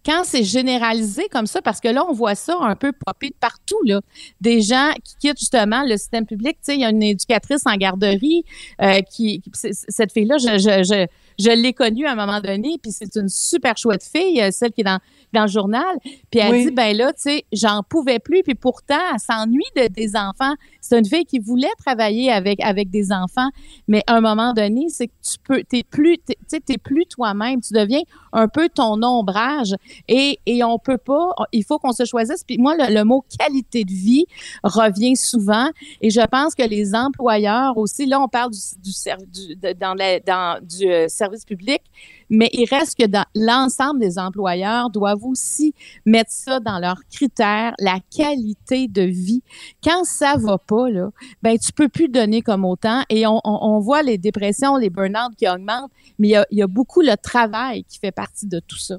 quand 0.08 0.24
c'est 0.24 0.46
généralisé 0.46 1.28
comme 1.30 1.48
ça, 1.48 1.62
parce 1.62 1.82
que 1.82 1.90
là, 1.90 2.06
on 2.08 2.14
voit 2.14 2.36
ça 2.36 2.58
un 2.62 2.78
peu 2.78 2.94
popper 2.94 3.28
de 3.28 3.36
partout, 3.38 3.80
là. 3.84 4.00
Des 4.40 4.62
gens 4.62 4.94
qui 5.04 5.18
quittent 5.18 5.40
justement 5.40 5.84
le 5.84 5.98
système 5.98 6.26
public. 6.26 6.54
Tu 6.54 6.72
sais, 6.72 6.76
il 6.76 6.82
y 6.82 6.86
a 6.86 6.90
une 6.90 7.04
éducatrice 7.04 7.64
en 7.66 7.76
garderie 7.76 8.46
euh, 8.82 9.02
qui, 9.02 9.44
cette 9.54 10.14
fille-là, 10.14 10.38
je, 10.38 11.08
je 11.40 11.50
l'ai 11.52 11.74
connue 11.74 12.06
à 12.06 12.14
un 12.14 12.16
moment 12.16 12.42
donné, 12.42 12.78
puis 12.82 12.92
c'est 12.92 13.16
une 13.16 13.30
super 13.30 13.78
chouette 13.78 14.04
fille, 14.04 14.42
euh, 14.42 14.50
celle 14.52 14.72
qui 14.72 14.82
est 14.82 14.86
dans, 14.86 15.00
dans 15.34 15.44
le 15.44 15.48
journal. 15.48 15.84
Puis 16.32 16.40
elle 16.40 16.52
Oui. 16.52 16.66
dit, 16.66 16.72
ben 16.72 16.96
là, 16.98 17.14
tu 17.14 17.22
sais, 17.22 17.46
j'en 17.54 17.84
pouvais 17.88 18.20
plus, 18.20 18.42
puis 18.44 18.56
pourtant, 18.56 18.96
elle 19.14 19.20
s'ennuie 19.20 19.64
de, 19.76 19.88
des 19.88 20.16
enfants. 20.16 20.54
C'est 20.82 20.98
une 20.98 21.06
fille 21.06 21.26
qui 21.26 21.40
voulait 21.40 21.68
travailler 21.86 22.32
avec, 22.32 22.60
avec 22.64 22.90
des 22.90 23.12
enfants, 23.12 23.50
mais 23.88 24.02
à 24.08 24.16
un 24.16 24.22
moment 24.22 24.54
donné, 24.54 24.88
c'est 24.90 25.08
que 25.08 25.14
tu 25.22 25.38
peux, 25.44 25.64
t'es 25.64 25.84
plus, 25.84 26.18
tu 26.28 26.34
sais, 26.48 26.60
t'es 26.60 26.78
plus 26.78 27.06
toi-même, 27.06 27.62
tu 27.62 27.74
deviens 27.74 28.02
un 28.34 28.48
peu 28.48 28.70
ton 28.70 29.02
ombrage 29.04 29.76
et, 30.08 30.40
et 30.46 30.64
on 30.64 30.80
peut 30.80 30.98
pas, 30.98 31.32
il 31.52 31.64
faut 31.64 31.78
qu'on 31.78 31.92
se 31.92 32.06
choisisse. 32.06 32.44
Puis 32.44 32.58
moi, 32.58 32.76
le, 32.78 32.94
le 32.94 33.04
mot 33.04 33.24
qualité 33.40 33.84
de 33.84 33.92
vie 33.92 34.26
revient 34.64 35.16
souvent 35.16 35.68
et 36.02 36.10
je 36.10 36.22
pense 36.28 36.56
que 36.56 36.64
les 36.64 36.96
employeurs 36.96 37.78
aussi, 37.78 38.06
là, 38.06 38.20
on 38.22 38.28
parle 38.28 38.52
du, 38.52 38.60
du, 38.82 39.56
du- 39.56 39.76
dans 39.76 39.94
la- 39.94 40.20
dans, 40.20 40.60
du 40.64 40.88
euh, 40.90 41.08
service 41.28 41.46
public, 41.46 41.82
mais 42.30 42.50
il 42.54 42.66
reste 42.70 42.98
que 42.98 43.06
dans 43.06 43.26
l'ensemble 43.36 44.00
des 44.00 44.18
employeurs 44.18 44.90
doivent 44.90 45.24
aussi 45.26 45.74
mettre 46.06 46.32
ça 46.32 46.60
dans 46.60 46.80
leurs 46.80 47.02
critères, 47.12 47.74
la 47.80 48.00
qualité 48.16 48.88
de 48.88 49.02
vie. 49.02 49.42
Quand 49.84 50.04
ça 50.06 50.36
va 50.38 50.58
pas, 50.58 50.90
là, 50.90 51.10
ben, 51.42 51.58
tu 51.58 51.72
peux 51.74 51.90
plus 51.90 52.08
donner 52.08 52.42
comme 52.42 52.64
autant 52.66 53.04
et 53.10 53.28
on, 53.28 53.42
on, 53.44 53.60
on 53.62 53.80
voit 53.80 54.04
les 54.04 54.18
dépressions, 54.18 54.78
les 54.78 54.90
burn-out 54.90 55.36
qui 55.38 55.48
augmentent, 55.50 55.92
mais 56.18 56.30
il 56.30 56.32
y 56.32 56.36
a, 56.36 56.46
il 56.52 56.58
y 56.60 56.62
a 56.62 56.68
beaucoup 56.68 57.02
le 57.02 57.16
travail 57.18 57.84
qui 57.84 58.00
fait 58.00 58.12
partie 58.12 58.48
de 58.48 58.60
tout 58.60 58.78
ça. 58.80 58.98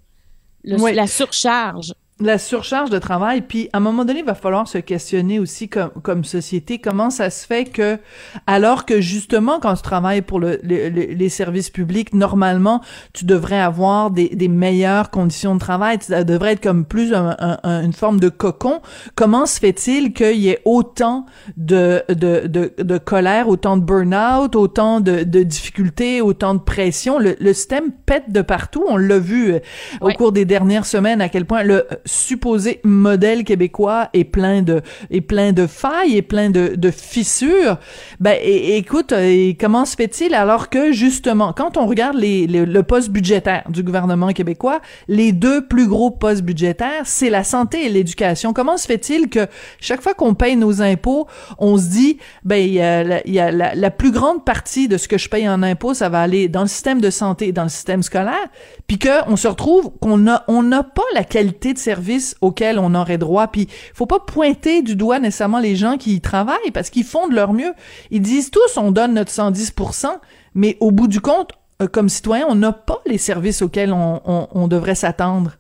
Le- 0.65 0.81
Oui. 0.81 0.95
La 0.95 1.07
surcharge. 1.07 1.95
La 2.21 2.37
surcharge 2.39 2.91
de 2.91 2.99
travail, 2.99 3.43
puis 3.43 3.69
à 3.73 3.77
un 3.77 3.81
moment 3.81 4.05
donné, 4.05 4.21
il 4.21 4.25
va 4.25 4.35
falloir 4.35 4.67
se 4.67 4.79
questionner 4.79 5.39
aussi 5.39 5.69
comme, 5.69 5.91
comme 6.03 6.25
société, 6.25 6.79
comment 6.79 7.11
ça 7.11 7.31
se 7.31 7.47
fait 7.47 7.65
que, 7.65 7.99
alors 8.47 8.87
que 8.87 9.01
justement, 9.01 9.61
quand 9.61 9.75
tu 9.75 9.83
travailles 9.83 10.23
pour 10.23 10.41
le, 10.41 10.59
le- 10.65 10.89
le- 10.89 11.13
les 11.15 11.29
services 11.29 11.71
publics, 11.71 12.13
normalement, 12.15 12.81
tu 13.13 13.25
devrais 13.25 13.61
avoir 13.61 14.11
des, 14.11 14.31
des 14.31 14.49
meilleures 14.49 15.11
conditions 15.11 15.55
de 15.55 15.61
travail, 15.61 15.99
ça 16.01 16.25
devrait 16.25 16.55
être 16.55 16.63
comme 16.63 16.85
plus 16.85 17.15
un- 17.15 17.37
un- 17.39 17.59
un- 17.63 17.85
une 17.85 17.93
forme 17.93 18.19
de 18.19 18.29
cocon. 18.29 18.81
Comment 19.15 19.47
se 19.47 19.61
fait-il 19.61 20.13
qu'il 20.13 20.39
y 20.39 20.49
ait 20.49 20.61
autant 20.65 21.25
de, 21.57 22.03
de, 22.09 22.47
de, 22.49 22.73
de 22.79 22.99
colère, 22.99 23.49
autant 23.49 23.77
de 23.77 23.83
burn-out, 23.85 24.57
autant 24.57 25.01
de, 25.01 25.23
de 25.23 25.43
difficultés, 25.45 26.21
autant 26.21 26.55
de 26.55 26.61
pression? 26.61 27.19
Le, 27.21 27.37
le 27.39 27.53
système 27.53 27.93
pète 27.93 28.33
de 28.33 28.43
partout, 28.43 28.85
on 28.89 28.97
l'a 28.97 29.19
vu 29.21 29.53
euh, 29.53 29.59
au 30.01 30.11
cours 30.11 30.33
des 30.33 30.45
dernières 30.45 30.85
semaines, 30.87 31.21
à 31.21 31.29
quel 31.29 31.45
point 31.45 31.63
le 31.63 31.87
supposé 32.09 32.81
modèle 32.85 33.45
québécois 33.45 34.09
est 34.15 34.25
plein 34.25 34.63
de 34.63 34.83
est 35.11 35.21
plein 35.21 35.53
de 35.53 35.67
failles 35.67 36.17
et 36.17 36.23
plein 36.23 36.51
de, 36.51 36.75
de 36.77 36.91
fissures. 36.91 37.79
Ben 38.21 38.37
et- 38.43 38.49
et 38.73 38.77
écoute, 38.79 39.13
euh, 39.13 39.21
et 39.29 39.57
comment 39.61 39.85
se 39.85 39.95
fait-il 39.95 40.35
alors 40.35 40.69
que 40.71 40.91
justement, 40.93 41.53
quand 41.53 41.77
on 41.77 41.87
regarde 41.87 42.17
les, 42.17 42.47
le 42.47 42.83
poste 42.83 43.11
budgétaire 43.11 43.65
du 43.69 43.83
gouvernement 43.83 44.29
québécois, 44.33 44.81
les 45.07 45.33
deux 45.33 45.67
plus 45.67 45.87
gros 45.87 46.11
postes 46.11 46.43
budgétaires, 46.43 47.03
c'est 47.05 47.31
la 47.31 47.45
santé 47.45 47.87
et 47.87 47.89
l'éducation. 47.89 48.53
Comment 48.53 48.77
se 48.77 48.87
fait-il 48.87 49.29
que 49.29 49.47
chaque 49.81 50.01
fois 50.03 50.15
qu'on 50.15 50.35
paye 50.35 50.57
nos 50.57 50.81
impôts, 50.83 51.27
on 51.59 51.77
se 51.77 51.89
dit 51.89 52.19
ben 52.45 52.57
il 52.57 52.73
y 52.73 52.81
a, 52.81 53.05
la, 53.05 53.75
la, 53.75 53.91
plus 53.91 54.11
grande 54.11 54.45
partie 54.45 54.89
de 54.89 54.97
ce 54.97 55.09
que 55.09 55.19
je 55.19 55.29
paye 55.29 55.49
en 55.49 55.63
impôts, 55.63 55.95
ça 55.95 56.09
va 56.09 56.21
aller 56.23 56.49
dans 56.49 56.63
le 56.63 56.69
système 56.69 57.01
de 57.01 57.11
santé, 57.11 57.53
dans 57.53 57.65
le 57.65 57.69
système 57.69 58.03
scolaire, 58.03 58.49
puis 58.87 58.99
que 58.99 59.29
on 59.31 59.37
se 59.37 59.49
retrouve 59.49 59.91
qu'on 60.01 60.27
a 60.29 60.45
on 60.49 60.63
n'a 60.63 60.83
pas 60.83 61.03
la 61.15 61.25
qualité 61.25 61.75
de 61.75 61.79
service 61.79 61.98
auquel 62.41 62.79
on 62.79 62.95
aurait 62.95 63.19
droit. 63.19 63.49
Puis 63.49 63.69
faut 63.95 64.07
pas 64.07 64.21
pointer 64.21 64.83
du 64.83 64.97
doigt 64.97 65.19
nécessairement 65.19 65.61
les 65.61 65.77
gens 65.77 65.97
qui 65.97 66.15
y 66.15 66.21
travaillent 66.21 66.71
parce 66.73 66.91
qu'ils 66.91 67.05
font 67.05 67.29
de 67.29 67.35
leur 67.35 67.53
mieux. 67.53 67.73
Ils 68.11 68.23
disent 68.23 68.51
tous 68.51 68.77
on 68.77 68.91
donne 68.91 69.15
notre 69.15 69.33
110%, 69.33 70.07
mais 70.55 70.77
au 70.81 70.91
bout 70.91 71.09
du 71.09 71.21
compte, 71.21 71.53
euh, 71.81 71.87
comme 71.87 72.09
citoyen, 72.09 72.47
on 72.49 72.55
n'a 72.55 72.73
pas 72.73 73.01
les 73.07 73.19
services 73.19 73.63
auxquels 73.63 73.93
on, 73.93 74.69
devrait 74.69 74.95
s'attendre. 74.95 75.53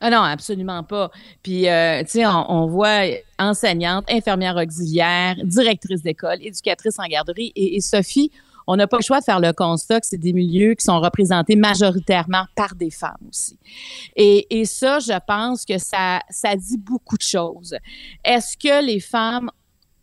Ah 0.00 0.10
non, 0.10 0.18
absolument 0.18 0.82
pas. 0.82 1.10
Puis, 1.42 1.68
euh, 1.68 2.02
tu 2.02 2.10
sais, 2.10 2.26
on, 2.26 2.66
voit 2.66 3.04
enseignante, 3.38 4.04
infirmière 4.10 4.56
auxiliaire, 4.56 5.36
directrice 5.44 6.02
d'école, 6.02 6.38
éducatrice 6.42 6.98
en 6.98 7.06
garderie. 7.06 7.52
Et 7.56 7.80
Sophie, 7.80 8.30
on 8.66 8.76
n'a 8.76 8.86
pas 8.86 8.96
le 8.98 9.02
choix 9.02 9.20
de 9.20 9.24
faire 9.24 9.40
le 9.40 9.52
constat 9.52 10.00
que 10.00 10.06
c'est 10.06 10.18
des 10.18 10.32
milieux 10.32 10.74
qui 10.74 10.84
sont 10.84 10.98
représentés 11.00 11.56
majoritairement 11.56 12.44
par 12.56 12.74
des 12.74 12.90
femmes 12.90 13.16
aussi. 13.28 13.58
Et, 14.16 14.60
et 14.60 14.64
ça, 14.64 14.98
je 15.00 15.12
pense 15.26 15.64
que 15.64 15.78
ça, 15.78 16.20
ça 16.30 16.56
dit 16.56 16.78
beaucoup 16.78 17.16
de 17.16 17.22
choses. 17.22 17.76
Est-ce 18.24 18.56
que 18.56 18.84
les 18.84 19.00
femmes, 19.00 19.50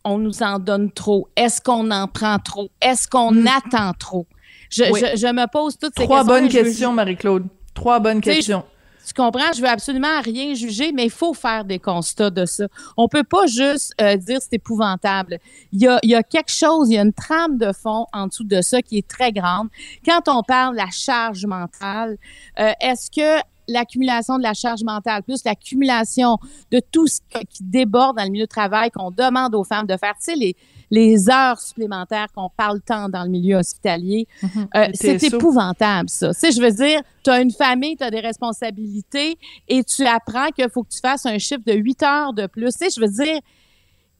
on 0.04 0.18
nous 0.18 0.42
en 0.42 0.58
donne 0.58 0.90
trop? 0.92 1.28
Est-ce 1.36 1.60
qu'on 1.60 1.90
en 1.90 2.06
prend 2.08 2.38
trop? 2.38 2.68
Est-ce 2.80 3.08
qu'on 3.08 3.46
attend 3.46 3.92
trop? 3.98 4.26
Je, 4.70 4.84
Oui. 4.92 5.00
je, 5.00 5.16
je 5.18 5.26
me 5.26 5.46
pose 5.52 5.76
toutes 5.78 5.92
ces 5.96 6.04
Trois 6.04 6.18
questions. 6.24 6.34
bonnes 6.40 6.48
questions, 6.48 6.92
Marie-Claude. 6.92 7.46
Trois 7.74 8.00
bonnes 8.00 8.20
questions. 8.20 8.64
Tu 9.06 9.14
comprends? 9.14 9.52
Je 9.54 9.60
veux 9.60 9.68
absolument 9.68 10.20
rien 10.22 10.54
juger, 10.54 10.92
mais 10.92 11.04
il 11.04 11.10
faut 11.10 11.34
faire 11.34 11.64
des 11.64 11.78
constats 11.78 12.30
de 12.30 12.46
ça. 12.46 12.66
On 12.96 13.08
peut 13.08 13.24
pas 13.24 13.46
juste 13.46 13.94
euh, 14.00 14.16
dire 14.16 14.38
c'est 14.40 14.54
épouvantable. 14.54 15.38
Il 15.72 15.82
y 15.82 15.88
a, 15.88 15.98
il 16.02 16.10
y 16.10 16.14
a 16.14 16.22
quelque 16.22 16.52
chose, 16.52 16.88
il 16.90 16.94
y 16.94 16.98
a 16.98 17.02
une 17.02 17.12
trame 17.12 17.58
de 17.58 17.72
fond 17.72 18.06
en 18.12 18.26
dessous 18.26 18.44
de 18.44 18.60
ça 18.62 18.82
qui 18.82 18.98
est 18.98 19.08
très 19.08 19.32
grande. 19.32 19.68
Quand 20.04 20.28
on 20.28 20.42
parle 20.42 20.74
de 20.74 20.80
la 20.80 20.90
charge 20.90 21.44
mentale, 21.46 22.16
euh, 22.58 22.72
est-ce 22.80 23.10
que 23.10 23.42
l'accumulation 23.68 24.38
de 24.38 24.42
la 24.42 24.54
charge 24.54 24.82
mentale, 24.82 25.22
plus 25.22 25.44
l'accumulation 25.44 26.38
de 26.70 26.80
tout 26.90 27.06
ce 27.06 27.20
qui 27.30 27.62
déborde 27.62 28.16
dans 28.16 28.24
le 28.24 28.30
milieu 28.30 28.44
de 28.44 28.48
travail, 28.48 28.90
qu'on 28.90 29.10
demande 29.10 29.54
aux 29.54 29.64
femmes 29.64 29.86
de 29.86 29.96
faire, 29.96 30.14
tu 30.14 30.32
sais, 30.32 30.36
les, 30.36 30.56
les 30.90 31.30
heures 31.30 31.58
supplémentaires 31.58 32.26
qu'on 32.34 32.50
parle 32.50 32.80
tant 32.82 33.08
dans 33.08 33.24
le 33.24 33.30
milieu 33.30 33.56
hospitalier, 33.56 34.28
euh, 34.44 34.88
Les 34.88 34.94
c'est 34.94 35.24
épouvantable, 35.24 36.08
ça. 36.10 36.34
Tu 36.34 36.40
sais, 36.40 36.52
je 36.52 36.60
veux 36.60 36.70
dire, 36.70 37.00
tu 37.24 37.30
as 37.30 37.40
une 37.40 37.50
famille, 37.50 37.96
tu 37.96 38.04
as 38.04 38.10
des 38.10 38.20
responsabilités 38.20 39.38
et 39.68 39.82
tu 39.84 40.04
apprends 40.06 40.48
qu'il 40.48 40.68
faut 40.68 40.82
que 40.82 40.90
tu 40.90 41.00
fasses 41.00 41.24
un 41.24 41.38
chiffre 41.38 41.62
de 41.64 41.72
8 41.72 42.02
heures 42.02 42.32
de 42.34 42.46
plus. 42.46 42.66
Tu 42.72 42.78
sais, 42.78 42.90
je 42.94 43.00
veux 43.00 43.08
dire, 43.08 43.40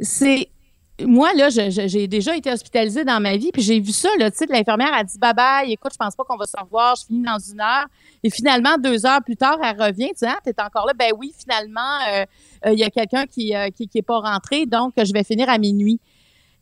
c'est. 0.00 0.48
Moi, 1.00 1.32
là, 1.34 1.48
j'ai 1.48 2.06
déjà 2.06 2.36
été 2.36 2.52
hospitalisée 2.52 3.04
dans 3.04 3.20
ma 3.20 3.36
vie, 3.36 3.50
puis 3.50 3.62
j'ai 3.62 3.80
vu 3.80 3.92
ça, 3.92 4.10
là, 4.18 4.30
tu 4.30 4.36
sais, 4.36 4.46
l'infirmière 4.46 4.92
a 4.92 5.02
dit 5.02 5.16
bye-bye, 5.18 5.70
écoute, 5.70 5.92
je 5.92 5.96
pense 5.96 6.14
pas 6.14 6.22
qu'on 6.22 6.36
va 6.36 6.44
se 6.46 6.56
revoir, 6.60 6.94
je 6.96 7.06
finis 7.06 7.22
dans 7.22 7.38
une 7.38 7.60
heure. 7.60 7.86
Et 8.22 8.30
finalement, 8.30 8.76
deux 8.78 9.06
heures 9.06 9.22
plus 9.24 9.36
tard, 9.36 9.58
elle 9.62 9.80
revient, 9.80 10.10
tu 10.10 10.18
sais, 10.18 10.26
ah, 10.28 10.38
t'es 10.44 10.54
encore 10.60 10.86
là, 10.86 10.92
ben 10.96 11.10
oui, 11.18 11.34
finalement, 11.36 11.80
euh, 12.08 12.24
euh, 12.66 12.72
il 12.72 12.78
y 12.78 12.84
a 12.84 12.90
quelqu'un 12.90 13.26
qui, 13.26 13.56
euh, 13.56 13.70
qui, 13.70 13.88
pas 14.02 14.20
rentré, 14.20 14.66
donc 14.66 14.92
je 14.96 15.12
vais 15.12 15.24
finir 15.24 15.48
à 15.48 15.58
minuit 15.58 15.98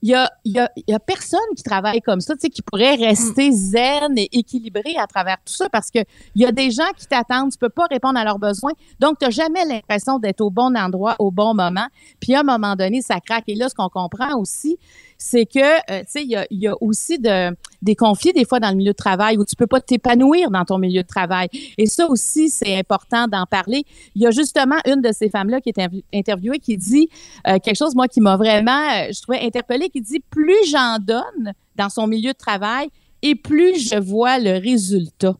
il 0.02 0.10
y 0.10 0.14
a, 0.14 0.30
il 0.44 0.52
y, 0.52 0.58
a, 0.58 0.70
il 0.76 0.84
y 0.88 0.94
a 0.94 0.98
personne 0.98 1.40
qui 1.56 1.62
travaille 1.62 2.00
comme 2.00 2.20
ça, 2.20 2.34
tu 2.34 2.40
sais, 2.40 2.48
qui 2.48 2.62
pourrait 2.62 2.94
rester 2.94 3.52
zen 3.52 4.16
et 4.16 4.28
équilibré 4.32 4.96
à 4.98 5.06
travers 5.06 5.36
tout 5.44 5.52
ça 5.52 5.68
parce 5.68 5.90
que 5.90 5.98
il 6.34 6.42
y 6.42 6.46
a 6.46 6.52
des 6.52 6.70
gens 6.70 6.88
qui 6.96 7.06
t'attendent, 7.06 7.52
tu 7.52 7.58
peux 7.58 7.68
pas 7.68 7.86
répondre 7.90 8.18
à 8.18 8.24
leurs 8.24 8.38
besoins. 8.38 8.72
Donc, 8.98 9.18
tu 9.18 9.26
n'as 9.26 9.30
jamais 9.30 9.64
l'impression 9.64 10.18
d'être 10.18 10.40
au 10.40 10.50
bon 10.50 10.76
endroit 10.76 11.16
au 11.18 11.30
bon 11.30 11.54
moment. 11.54 11.86
Puis, 12.20 12.34
à 12.34 12.40
un 12.40 12.44
moment 12.44 12.76
donné, 12.76 13.02
ça 13.02 13.20
craque. 13.20 13.44
Et 13.48 13.54
là, 13.54 13.68
ce 13.68 13.74
qu'on 13.74 13.88
comprend 13.88 14.38
aussi, 14.38 14.78
c'est 15.22 15.44
que, 15.44 15.60
euh, 15.60 16.00
tu 16.00 16.06
sais, 16.08 16.22
il 16.22 16.30
y 16.30 16.36
a, 16.36 16.46
il 16.50 16.60
y 16.60 16.66
a 16.66 16.74
aussi 16.80 17.18
de 17.18 17.54
des 17.82 17.94
conflits 17.94 18.32
des 18.32 18.46
fois 18.46 18.58
dans 18.58 18.70
le 18.70 18.76
milieu 18.76 18.92
de 18.92 18.96
travail 18.96 19.36
où 19.36 19.44
tu 19.44 19.54
peux 19.54 19.66
pas 19.66 19.80
t'épanouir 19.80 20.50
dans 20.50 20.64
ton 20.64 20.78
milieu 20.78 21.02
de 21.02 21.06
travail. 21.06 21.48
Et 21.76 21.86
ça 21.86 22.08
aussi, 22.08 22.48
c'est 22.48 22.76
important 22.76 23.26
d'en 23.26 23.44
parler. 23.44 23.84
Il 24.14 24.22
y 24.22 24.26
a 24.26 24.30
justement 24.30 24.76
une 24.86 25.02
de 25.02 25.12
ces 25.12 25.28
femmes-là 25.28 25.60
qui 25.60 25.70
est 25.70 25.88
interviewée 26.14 26.58
qui 26.58 26.76
dit 26.78 27.08
euh, 27.46 27.58
quelque 27.58 27.76
chose, 27.76 27.94
moi, 27.94 28.08
qui 28.08 28.20
m'a 28.20 28.36
vraiment, 28.36 28.80
euh, 28.80 29.12
je 29.12 29.20
trouvais 29.20 29.40
interpellée, 29.40 29.90
qui 29.90 30.00
dit, 30.00 30.20
plus 30.30 30.70
j'en 30.70 30.98
donne 30.98 31.52
dans 31.76 31.90
son 31.90 32.06
milieu 32.06 32.32
de 32.32 32.38
travail, 32.38 32.88
et 33.22 33.34
plus 33.34 33.90
je 33.90 33.96
vois 33.96 34.38
le 34.38 34.58
résultat. 34.58 35.36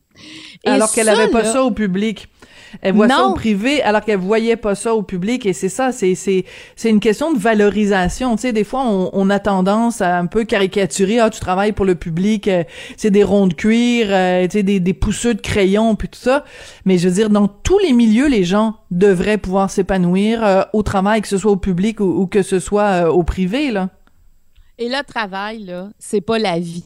Alors 0.66 0.92
qu'elle 0.92 1.06
n'avait 1.06 1.28
pas 1.28 1.44
ça 1.44 1.64
au 1.64 1.70
public. 1.70 2.28
Elle 2.82 2.94
voit 2.94 3.08
ça 3.08 3.24
au 3.24 3.34
privé 3.34 3.82
alors 3.82 4.02
qu'elle 4.02 4.18
voyait 4.18 4.56
pas 4.56 4.74
ça 4.74 4.94
au 4.94 5.02
public 5.02 5.46
et 5.46 5.52
c'est 5.52 5.68
ça, 5.68 5.92
c'est 5.92 6.14
c'est 6.14 6.44
c'est 6.76 6.90
une 6.90 7.00
question 7.00 7.32
de 7.32 7.38
valorisation. 7.38 8.36
Tu 8.36 8.42
sais, 8.42 8.52
des 8.52 8.64
fois 8.64 8.84
on, 8.86 9.10
on, 9.12 9.30
a 9.30 9.38
tendance 9.38 10.00
à 10.00 10.18
un 10.18 10.26
peu 10.26 10.44
caricaturer. 10.44 11.18
Ah, 11.18 11.30
tu 11.30 11.40
travailles 11.40 11.72
pour 11.72 11.84
le 11.84 11.94
public, 11.94 12.48
euh, 12.48 12.64
c'est 12.96 13.10
des 13.10 13.24
ronds 13.24 13.46
de 13.46 13.54
cuir, 13.54 14.08
euh, 14.10 14.44
tu 14.44 14.58
sais, 14.58 14.62
des 14.62 14.80
des 14.80 14.94
pousseux 14.94 15.34
de 15.34 15.40
crayon 15.40 15.94
puis 15.96 16.08
tout 16.08 16.18
ça. 16.18 16.44
Mais 16.84 16.98
je 16.98 17.08
veux 17.08 17.14
dire, 17.14 17.30
dans 17.30 17.48
tous 17.48 17.78
les 17.78 17.92
milieux, 17.92 18.28
les 18.28 18.44
gens 18.44 18.76
devraient 18.90 19.38
pouvoir 19.38 19.70
s'épanouir 19.70 20.44
euh, 20.44 20.62
au 20.72 20.82
travail, 20.82 21.22
que 21.22 21.28
ce 21.28 21.38
soit 21.38 21.52
au 21.52 21.56
public 21.56 22.00
ou, 22.00 22.22
ou 22.22 22.26
que 22.26 22.42
ce 22.42 22.58
soit 22.58 23.12
au 23.12 23.22
privé 23.22 23.70
là. 23.70 23.90
Et 24.78 24.88
le 24.88 25.04
travail 25.04 25.64
là, 25.64 25.90
c'est 25.98 26.22
pas 26.22 26.38
la 26.38 26.58
vie. 26.58 26.84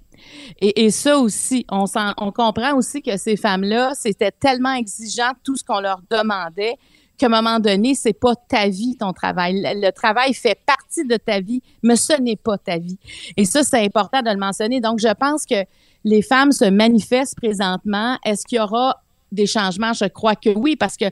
Et, 0.61 0.91
ça 0.91 1.19
aussi, 1.19 1.67
on, 1.71 1.87
comprend 2.33 2.75
aussi 2.75 3.03
que 3.03 3.17
ces 3.17 3.37
femmes-là, 3.37 3.93
c'était 3.95 4.31
tellement 4.31 4.75
exigeant 4.75 5.33
tout 5.43 5.57
ce 5.57 5.65
qu'on 5.65 5.81
leur 5.81 6.01
demandait 6.11 6.77
qu'à 7.17 7.27
un 7.27 7.29
moment 7.29 7.61
donné, 7.61 7.95
c'est 7.95 8.13
pas 8.13 8.35
ta 8.35 8.69
vie, 8.69 8.97
ton 8.97 9.13
travail. 9.13 9.63
Le, 9.63 9.91
travail 9.91 10.35
fait 10.35 10.59
partie 10.67 11.05
de 11.05 11.17
ta 11.17 11.41
vie, 11.41 11.63
mais 11.83 11.97
ce 11.97 12.21
n'est 12.21 12.37
pas 12.37 12.59
ta 12.59 12.79
vie. 12.79 12.99
Et 13.37 13.45
ça, 13.45 13.63
c'est 13.63 13.85
important 13.85 14.23
de 14.23 14.31
le 14.31 14.37
mentionner. 14.37 14.81
Donc, 14.81 14.99
je 14.99 15.13
pense 15.15 15.47
que 15.47 15.65
les 16.05 16.23
femmes 16.23 16.53
se 16.53 16.65
manifestent 16.65 17.37
présentement. 17.37 18.19
Est-ce 18.25 18.45
qu'il 18.45 18.59
y 18.59 18.61
aura 18.61 19.03
des 19.31 19.47
changements? 19.47 19.93
Je 19.93 20.07
crois 20.07 20.35
que 20.35 20.51
oui, 20.51 20.77
parce 20.77 20.97
que 20.97 21.07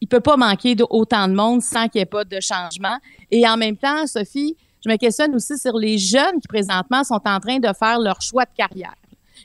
il 0.00 0.08
peut 0.08 0.20
pas 0.20 0.36
manquer 0.36 0.74
d'autant 0.74 1.28
de 1.28 1.34
monde 1.34 1.62
sans 1.62 1.88
qu'il 1.88 2.00
n'y 2.00 2.02
ait 2.02 2.06
pas 2.06 2.24
de 2.24 2.38
changement. 2.40 2.98
Et 3.30 3.48
en 3.48 3.56
même 3.56 3.76
temps, 3.76 4.06
Sophie, 4.06 4.56
je 4.84 4.90
me 4.90 4.96
questionne 4.96 5.34
aussi 5.34 5.58
sur 5.58 5.76
les 5.78 5.98
jeunes 5.98 6.40
qui 6.40 6.48
présentement 6.48 7.04
sont 7.04 7.20
en 7.24 7.40
train 7.40 7.58
de 7.58 7.68
faire 7.78 7.98
leur 7.98 8.20
choix 8.20 8.44
de 8.44 8.54
carrière. 8.56 8.94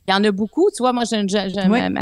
Il 0.07 0.11
y 0.11 0.13
en 0.13 0.23
a 0.23 0.31
beaucoup. 0.31 0.69
Tu 0.75 0.81
vois, 0.81 0.91
moi, 0.91 1.03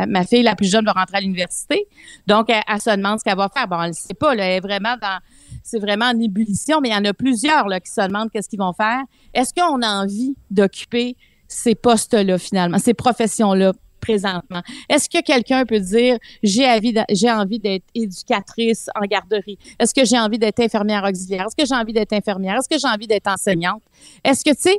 ma, 0.07 0.23
fille 0.23 0.43
la 0.43 0.55
plus 0.55 0.69
jeune 0.69 0.85
va 0.85 0.93
rentrer 0.93 1.17
à 1.17 1.21
l'université. 1.21 1.87
Donc, 2.25 2.49
elle, 2.49 2.81
se 2.81 2.95
demande 2.95 3.19
ce 3.19 3.23
qu'elle 3.23 3.37
va 3.37 3.49
faire. 3.49 3.67
Bon, 3.67 3.81
elle 3.81 3.89
ne 3.89 3.93
sait 3.93 4.13
pas. 4.13 4.33
elle 4.33 4.39
est 4.39 4.59
vraiment 4.59 4.95
dans. 5.01 5.19
C'est 5.63 5.79
vraiment 5.79 6.05
en 6.05 6.19
ébullition, 6.19 6.79
mais 6.81 6.89
il 6.89 6.93
y 6.93 6.95
en 6.95 7.05
a 7.05 7.13
plusieurs 7.13 7.67
là, 7.67 7.79
qui 7.79 7.91
se 7.91 8.05
demandent 8.07 8.31
qu'est-ce 8.31 8.47
qu'ils 8.47 8.59
vont 8.59 8.73
faire. 8.73 9.01
Est-ce 9.33 9.53
qu'on 9.53 9.81
a 9.81 10.03
envie 10.03 10.35
d'occuper 10.49 11.17
ces 11.47 11.75
postes-là, 11.75 12.37
finalement, 12.37 12.79
ces 12.79 12.93
professions-là? 12.93 13.73
Est-ce 14.09 15.09
que 15.09 15.21
quelqu'un 15.21 15.65
peut 15.65 15.79
dire 15.79 16.17
j'ai 16.43 16.65
envie 16.65 17.59
d'être 17.59 17.85
éducatrice 17.93 18.89
en 18.95 19.05
garderie? 19.05 19.57
Est-ce 19.79 19.93
que 19.93 20.05
j'ai 20.05 20.17
envie 20.19 20.39
d'être 20.39 20.59
infirmière 20.59 21.03
auxiliaire? 21.03 21.45
Est-ce 21.47 21.55
que 21.55 21.67
j'ai 21.67 21.75
envie 21.75 21.93
d'être 21.93 22.13
infirmière? 22.13 22.57
Est-ce 22.57 22.69
que 22.69 22.79
j'ai 22.79 22.87
envie 22.87 23.07
d'être 23.07 23.27
enseignante? 23.27 23.81
Est-ce 24.23 24.43
que 24.43 24.51
tu 24.51 24.61
sais 24.61 24.77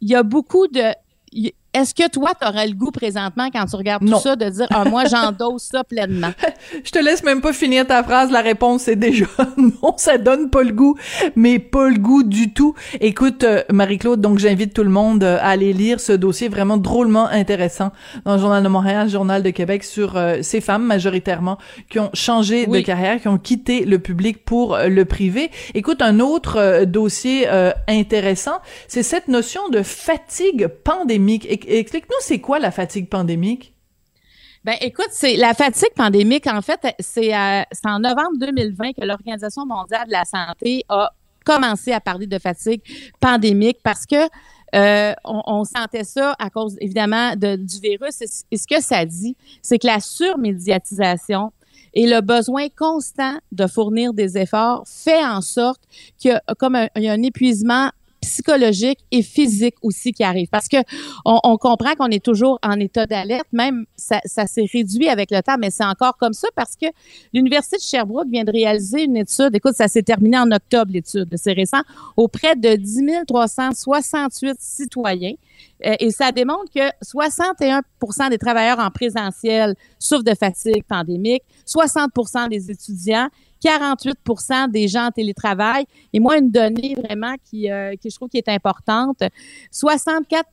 il 0.00 0.10
y 0.10 0.14
a 0.14 0.22
beaucoup 0.22 0.66
de 0.68 0.92
est-ce 1.76 1.94
que 1.94 2.08
toi, 2.08 2.32
tu 2.40 2.46
aurais 2.46 2.66
le 2.66 2.74
goût 2.74 2.90
présentement, 2.90 3.48
quand 3.52 3.66
tu 3.66 3.76
regardes 3.76 4.06
tout 4.06 4.18
ça, 4.18 4.34
de 4.34 4.48
dire 4.48 4.66
ah, 4.70 4.84
moi, 4.84 5.04
j'endosse 5.04 5.64
ça 5.64 5.84
pleinement? 5.84 6.30
Je 6.84 6.90
te 6.90 6.98
laisse 6.98 7.22
même 7.22 7.42
pas 7.42 7.52
finir 7.52 7.86
ta 7.86 8.02
phrase. 8.02 8.30
La 8.30 8.40
réponse 8.40 8.88
est 8.88 8.96
déjà 8.96 9.26
non, 9.58 9.94
ça 9.98 10.16
donne 10.16 10.48
pas 10.48 10.62
le 10.62 10.72
goût, 10.72 10.96
mais 11.34 11.58
pas 11.58 11.90
le 11.90 11.98
goût 11.98 12.22
du 12.22 12.54
tout. 12.54 12.74
Écoute, 13.00 13.44
euh, 13.44 13.62
Marie-Claude, 13.70 14.22
donc 14.22 14.38
j'invite 14.38 14.72
tout 14.72 14.84
le 14.84 14.90
monde 14.90 15.22
euh, 15.22 15.36
à 15.40 15.50
aller 15.50 15.74
lire 15.74 16.00
ce 16.00 16.12
dossier 16.12 16.48
vraiment 16.48 16.78
drôlement 16.78 17.28
intéressant 17.28 17.92
dans 18.24 18.36
le 18.36 18.40
Journal 18.40 18.62
de 18.62 18.68
Montréal, 18.68 19.10
Journal 19.10 19.42
de 19.42 19.50
Québec, 19.50 19.84
sur 19.84 20.16
euh, 20.16 20.38
ces 20.40 20.62
femmes 20.62 20.84
majoritairement 20.84 21.58
qui 21.90 21.98
ont 21.98 22.10
changé 22.14 22.66
de 22.66 22.80
carrière, 22.80 23.20
qui 23.20 23.28
ont 23.28 23.38
quitté 23.38 23.84
le 23.84 23.98
public 23.98 24.44
pour 24.46 24.78
le 24.78 25.04
privé. 25.04 25.50
Écoute, 25.74 26.00
un 26.00 26.20
autre 26.20 26.84
dossier 26.84 27.46
intéressant, 27.88 28.58
c'est 28.88 29.02
cette 29.02 29.28
notion 29.28 29.68
de 29.68 29.82
fatigue 29.82 30.68
pandémique 30.68 31.46
explique-nous, 31.66 32.16
c'est 32.20 32.40
quoi 32.40 32.58
la 32.58 32.70
fatigue 32.70 33.08
pandémique? 33.08 33.74
Ben, 34.64 34.74
écoute, 34.80 35.10
c'est 35.12 35.36
la 35.36 35.54
fatigue 35.54 35.94
pandémique. 35.94 36.46
En 36.48 36.60
fait, 36.60 36.80
c'est 36.98 37.32
en 37.32 38.00
novembre 38.00 38.36
2020 38.40 38.94
que 38.94 39.04
l'Organisation 39.04 39.64
mondiale 39.64 40.06
de 40.08 40.12
la 40.12 40.24
santé 40.24 40.84
a 40.88 41.12
commencé 41.44 41.92
à 41.92 42.00
parler 42.00 42.26
de 42.26 42.38
fatigue 42.38 42.82
pandémique 43.20 43.78
parce 43.84 44.04
que 44.06 44.16
euh, 44.74 45.14
on, 45.24 45.64
sentait 45.64 46.02
ça 46.02 46.34
à 46.40 46.50
cause 46.50 46.76
évidemment 46.80 47.36
du 47.36 47.80
virus. 47.80 48.20
Et, 48.50 48.56
ce 48.56 48.66
que 48.66 48.82
ça 48.82 49.04
dit, 49.04 49.36
c'est 49.62 49.78
que 49.78 49.86
la 49.86 50.00
surmédiatisation 50.00 51.52
et 51.94 52.06
le 52.06 52.20
besoin 52.20 52.66
constant 52.76 53.38
de 53.52 53.66
fournir 53.68 54.12
des 54.12 54.36
efforts 54.36 54.82
fait 54.86 55.24
en 55.24 55.40
sorte 55.40 55.80
qu'il 56.18 56.32
y 56.32 56.54
comme 56.56 56.76
il 56.96 57.02
y 57.02 57.08
a 57.08 57.12
un 57.12 57.22
épuisement 57.22 57.90
psychologique 58.26 58.98
et 59.10 59.22
physique 59.22 59.76
aussi 59.82 60.12
qui 60.12 60.24
arrive. 60.24 60.48
Parce 60.48 60.68
que 60.68 60.78
on, 61.24 61.56
comprend 61.56 61.94
qu'on 61.94 62.08
est 62.08 62.24
toujours 62.24 62.58
en 62.62 62.78
état 62.80 63.06
d'alerte, 63.06 63.46
même 63.52 63.86
ça, 63.96 64.20
ça 64.24 64.46
s'est 64.46 64.66
réduit 64.70 65.08
avec 65.08 65.30
le 65.30 65.40
temps, 65.42 65.56
mais 65.58 65.70
c'est 65.70 65.84
encore 65.84 66.16
comme 66.16 66.32
ça 66.32 66.48
parce 66.54 66.76
que 66.76 66.86
l'Université 67.32 67.76
de 67.76 67.82
Sherbrooke 67.82 68.28
vient 68.28 68.44
de 68.44 68.52
réaliser 68.52 69.04
une 69.04 69.16
étude, 69.16 69.54
écoute, 69.54 69.74
ça 69.74 69.88
s'est 69.88 70.02
terminé 70.02 70.38
en 70.38 70.50
octobre, 70.50 70.92
l'étude, 70.92 71.28
c'est 71.36 71.52
récent, 71.52 71.82
auprès 72.16 72.56
de 72.56 72.74
10 72.74 72.96
368 73.26 74.56
citoyens. 74.58 75.34
Euh, 75.84 75.94
et 76.00 76.10
ça 76.10 76.32
démontre 76.32 76.70
que 76.74 76.90
61 77.02 77.82
des 78.30 78.38
travailleurs 78.38 78.78
en 78.78 78.90
présentiel 78.90 79.74
souffrent 79.98 80.24
de 80.24 80.34
fatigue 80.34 80.84
pandémique, 80.84 81.42
60% 81.66 82.48
des 82.48 82.70
étudiants 82.70 83.28
48 83.60 84.18
des 84.70 84.88
gens 84.88 85.06
en 85.06 85.10
télétravail. 85.10 85.86
Et 86.12 86.20
moi, 86.20 86.38
une 86.38 86.50
donnée 86.50 86.94
vraiment 86.94 87.34
qui, 87.44 87.70
euh, 87.70 87.94
qui 87.96 88.10
je 88.10 88.16
trouve 88.16 88.28
qui 88.28 88.38
est 88.38 88.48
importante, 88.48 89.22
64 89.70 90.46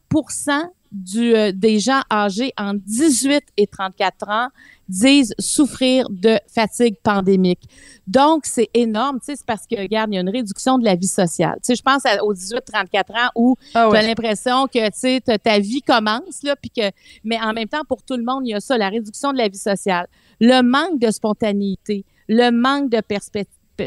du, 0.93 1.35
euh, 1.35 1.51
des 1.51 1.79
gens 1.79 2.01
âgés 2.11 2.53
en 2.57 2.73
18 2.75 3.43
et 3.57 3.67
34 3.67 4.29
ans 4.29 4.47
disent 4.87 5.33
souffrir 5.39 6.07
de 6.09 6.37
fatigue 6.47 6.95
pandémique. 7.01 7.61
Donc, 8.05 8.45
c'est 8.45 8.69
énorme, 8.73 9.19
tu 9.19 9.25
sais, 9.25 9.35
c'est 9.37 9.45
parce 9.45 9.65
que, 9.65 9.75
regarde, 9.79 10.11
il 10.11 10.15
y 10.15 10.17
a 10.17 10.21
une 10.21 10.29
réduction 10.29 10.77
de 10.77 10.85
la 10.85 10.95
vie 10.95 11.07
sociale. 11.07 11.55
Tu 11.55 11.73
sais, 11.73 11.75
je 11.75 11.81
pense 11.81 12.03
aux 12.21 12.33
18-34 12.33 13.11
ans 13.11 13.29
où 13.35 13.55
ah 13.73 13.87
tu 13.89 13.97
as 13.97 14.01
l'impression 14.03 14.67
que, 14.67 14.85
tu 14.87 14.91
sais, 14.93 15.21
ta 15.21 15.59
vie 15.59 15.81
commence, 15.81 16.43
là, 16.43 16.55
puis 16.55 16.69
que, 16.69 16.91
mais 17.23 17.39
en 17.41 17.53
même 17.53 17.67
temps, 17.67 17.83
pour 17.87 18.03
tout 18.03 18.17
le 18.17 18.23
monde, 18.23 18.45
il 18.45 18.51
y 18.51 18.53
a 18.53 18.59
ça, 18.59 18.77
la 18.77 18.89
réduction 18.89 19.31
de 19.31 19.37
la 19.37 19.47
vie 19.47 19.57
sociale, 19.57 20.07
le 20.39 20.61
manque 20.61 20.99
de 20.99 21.09
spontanéité, 21.09 22.05
le 22.27 22.51
manque 22.51 22.89
de, 22.89 23.01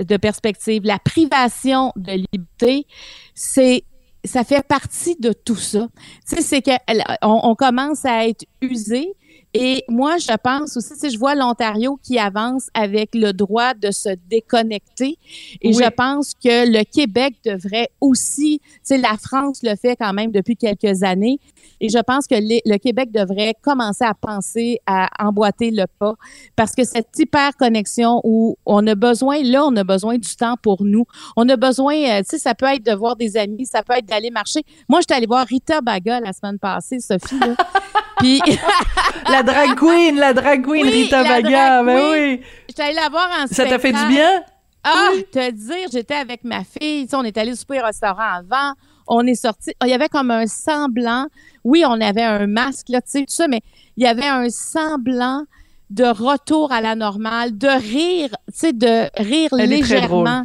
de 0.02 0.16
perspective, 0.16 0.82
la 0.84 0.98
privation 0.98 1.92
de 1.96 2.12
liberté, 2.32 2.86
c'est 3.34 3.84
ça 4.24 4.44
fait 4.44 4.66
partie 4.66 5.16
de 5.16 5.32
tout 5.32 5.56
ça. 5.56 5.88
Tu 6.28 6.36
sais, 6.36 6.42
c'est 6.42 6.62
qu'on 6.62 7.40
on 7.44 7.54
commence 7.54 8.04
à 8.04 8.26
être 8.26 8.44
usé, 8.60 9.14
et 9.58 9.84
moi, 9.88 10.18
je 10.18 10.36
pense 10.36 10.76
aussi, 10.76 10.94
si 10.96 11.10
je 11.10 11.18
vois 11.18 11.34
l'Ontario 11.34 11.98
qui 12.02 12.18
avance 12.18 12.68
avec 12.74 13.14
le 13.14 13.32
droit 13.32 13.74
de 13.74 13.90
se 13.90 14.10
déconnecter. 14.28 15.18
Et 15.62 15.72
je 15.72 15.88
pense 15.90 16.34
que 16.34 16.70
le 16.70 16.84
Québec 16.84 17.36
devrait 17.44 17.88
aussi, 18.00 18.60
tu 18.60 18.80
sais, 18.82 18.98
la 18.98 19.16
France 19.16 19.60
le 19.62 19.74
fait 19.76 19.96
quand 19.96 20.12
même 20.12 20.30
depuis 20.30 20.56
quelques 20.56 21.02
années. 21.02 21.38
Et 21.80 21.88
je 21.88 21.98
pense 21.98 22.26
que 22.26 22.34
le 22.36 22.78
Québec 22.78 23.10
devrait 23.12 23.54
commencer 23.62 24.04
à 24.04 24.14
penser 24.14 24.80
à 24.86 25.08
emboîter 25.18 25.70
le 25.70 25.84
pas 25.98 26.14
parce 26.54 26.74
que 26.74 26.84
cette 26.84 27.18
hyper 27.18 27.56
connexion 27.56 28.20
où 28.24 28.56
on 28.66 28.86
a 28.86 28.94
besoin, 28.94 29.42
là, 29.42 29.64
on 29.66 29.76
a 29.76 29.84
besoin 29.84 30.18
du 30.18 30.36
temps 30.36 30.56
pour 30.60 30.84
nous. 30.84 31.04
On 31.36 31.48
a 31.48 31.56
besoin, 31.56 31.94
euh, 31.94 32.18
tu 32.20 32.30
sais, 32.30 32.38
ça 32.38 32.54
peut 32.54 32.66
être 32.66 32.84
de 32.84 32.92
voir 32.92 33.16
des 33.16 33.36
amis, 33.36 33.66
ça 33.66 33.82
peut 33.82 33.94
être 33.94 34.06
d'aller 34.06 34.30
marcher. 34.30 34.62
Moi, 34.88 35.00
j'étais 35.00 35.14
allée 35.14 35.26
voir 35.26 35.46
Rita 35.46 35.80
Baga 35.80 36.20
la 36.20 36.32
semaine 36.32 36.58
passée, 36.58 37.00
Sophie. 37.00 37.38
Là. 37.38 37.56
Puis 38.18 38.40
la 39.30 39.42
drag 39.42 39.74
queen, 39.76 40.16
la 40.16 40.32
drag 40.32 40.64
queen 40.64 40.86
Rita 40.86 41.22
Baga, 41.22 41.82
ben 41.82 42.12
oui. 42.12 42.40
J'étais 42.68 42.82
allée 42.82 42.94
la 42.94 43.08
voir 43.08 43.28
en 43.42 43.46
Ça 43.46 43.64
t'a 43.66 43.78
fait 43.78 43.92
du 43.92 44.06
bien? 44.06 44.42
Ah, 44.84 45.10
te 45.32 45.50
dire, 45.50 45.88
j'étais 45.92 46.14
avec 46.14 46.44
ma 46.44 46.62
fille, 46.62 47.08
on 47.12 47.24
est 47.24 47.36
allé 47.36 47.56
souper 47.56 47.80
au 47.80 47.84
restaurant 47.84 48.36
avant, 48.38 48.72
on 49.08 49.26
est 49.26 49.34
sorti, 49.34 49.72
il 49.82 49.88
y 49.88 49.92
avait 49.92 50.08
comme 50.08 50.30
un 50.30 50.46
semblant, 50.46 51.26
oui, 51.64 51.84
on 51.84 52.00
avait 52.00 52.22
un 52.22 52.46
masque 52.46 52.90
là, 52.90 53.00
tu 53.00 53.10
sais 53.10 53.20
tout 53.20 53.34
ça, 53.34 53.48
mais 53.48 53.62
il 53.96 54.04
y 54.04 54.06
avait 54.06 54.28
un 54.28 54.48
semblant 54.48 55.42
de 55.90 56.04
retour 56.04 56.70
à 56.70 56.80
la 56.80 56.94
normale, 56.94 57.58
de 57.58 57.66
rire, 57.66 58.30
tu 58.46 58.58
sais 58.58 58.72
de 58.72 59.08
rire 59.16 59.52
légèrement. 59.52 60.44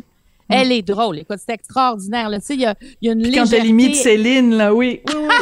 Elle 0.53 0.71
est 0.73 0.81
drôle. 0.81 1.19
Écoute, 1.19 1.38
c'est 1.45 1.53
extraordinaire. 1.53 2.29
Là. 2.29 2.39
Tu 2.39 2.47
sais, 2.47 2.53
il 2.55 2.60
y 2.60 2.65
a, 2.65 2.75
y 3.01 3.07
a 3.07 3.13
une 3.13 3.21
Puis 3.21 3.31
Quand 3.31 3.53
elle 3.53 3.67
imite 3.67 3.95
Céline, 3.95 4.55
là, 4.55 4.73
oui. 4.73 5.01
Oui, 5.07 5.13
oui. 5.15 5.36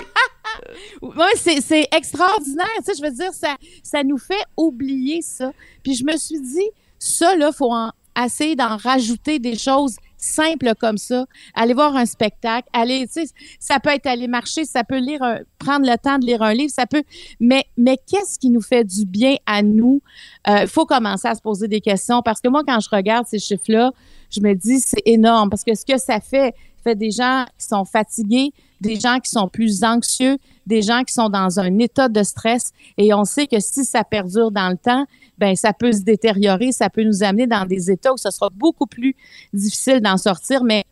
Oui 1.02 1.26
c'est 1.36 1.88
extraordinaire. 1.96 2.68
Tu 2.80 2.86
sais, 2.86 2.94
je 2.98 3.04
veux 3.04 3.16
dire, 3.16 3.34
ça, 3.34 3.56
ça 3.84 4.04
nous 4.04 4.18
fait 4.18 4.44
oublier 4.58 5.22
ça. 5.22 5.52
Puis 5.84 5.96
je 5.96 6.04
me 6.04 6.16
suis 6.18 6.40
dit, 6.40 6.70
ça, 6.98 7.36
là, 7.36 7.52
faut 7.52 7.72
en, 7.72 7.92
essayer 8.24 8.56
d'en 8.56 8.78
rajouter 8.78 9.40
des 9.40 9.58
choses 9.58 9.96
simples 10.18 10.74
comme 10.80 10.98
ça. 10.98 11.26
Aller 11.54 11.74
voir 11.74 11.96
un 11.96 12.06
spectacle, 12.06 12.68
aller, 12.74 13.08
tu 13.08 13.26
sais, 13.26 13.34
ça 13.60 13.80
peut 13.80 13.90
être 13.90 14.06
aller 14.06 14.28
marcher, 14.28 14.66
ça 14.66 14.84
peut 14.84 14.98
lire, 14.98 15.22
prendre 15.58 15.90
le 15.90 15.98
temps 15.98 16.20
de 16.20 16.26
lire 16.26 16.42
un 16.42 16.54
livre, 16.54 16.72
ça 16.74 16.86
peut, 16.86 17.04
mais, 17.40 17.64
mais 17.78 17.98
qu'est-ce 17.98 18.38
qui 18.38 18.50
nous 18.50 18.62
fait 18.62 18.84
du 18.84 19.06
bien 19.06 19.36
à 19.46 19.62
nous? 19.62 20.02
Il 20.48 20.68
faut 20.68 20.86
commencer 20.86 21.28
à 21.28 21.36
se 21.36 21.42
poser 21.42 21.68
des 21.68 21.82
questions 21.82 22.22
parce 22.22 22.42
que 22.42 22.50
moi, 22.50 22.64
quand 22.68 22.80
je 22.80 22.90
regarde 22.90 23.28
ces 23.28 23.40
chiffres-là, 23.40 23.92
je 24.30 24.42
me 24.42 24.54
dis, 24.54 24.80
c'est 24.80 25.02
énorme 25.06 25.50
parce 25.50 25.64
que 25.64 25.74
ce 25.74 25.86
que 25.86 25.98
ça 25.98 26.20
fait, 26.20 26.54
fait 26.84 26.96
des 26.96 27.12
gens 27.12 27.46
qui 27.58 27.66
sont 27.66 27.86
fatigués, 27.86 28.52
des 28.82 29.00
gens 29.00 29.20
qui 29.20 29.30
sont 29.30 29.48
plus 29.48 29.84
anxieux, 29.84 30.38
des 30.66 30.82
gens 30.82 31.04
qui 31.04 31.14
sont 31.14 31.30
dans 31.30 31.60
un 31.60 31.80
état 31.80 32.08
de 32.08 32.24
stress 32.24 32.72
et 32.98 33.14
on 33.14 33.26
sait 33.26 33.48
que 33.48 33.60
si 33.60 33.86
ça 33.86 34.04
perdure 34.04 34.52
dans 34.52 34.70
le 34.70 34.78
temps, 34.78 35.06
ben 35.38 35.56
ça 35.56 35.74
peut 35.74 35.92
se 35.92 36.02
détériorer, 36.02 36.72
ça 36.72 36.90
peut 36.90 37.04
nous 37.04 37.24
amener 37.24 37.48
dans 37.48 37.66
des 37.66 37.92
états 37.92 38.14
où 38.14 38.18
ce 38.18 38.30
sera 38.30 38.50
beaucoup 38.54 38.86
plus 38.86 39.16
difficile 39.54 40.02
d'en 40.02 40.18
sortir. 40.18 40.64
Mais 40.64 40.84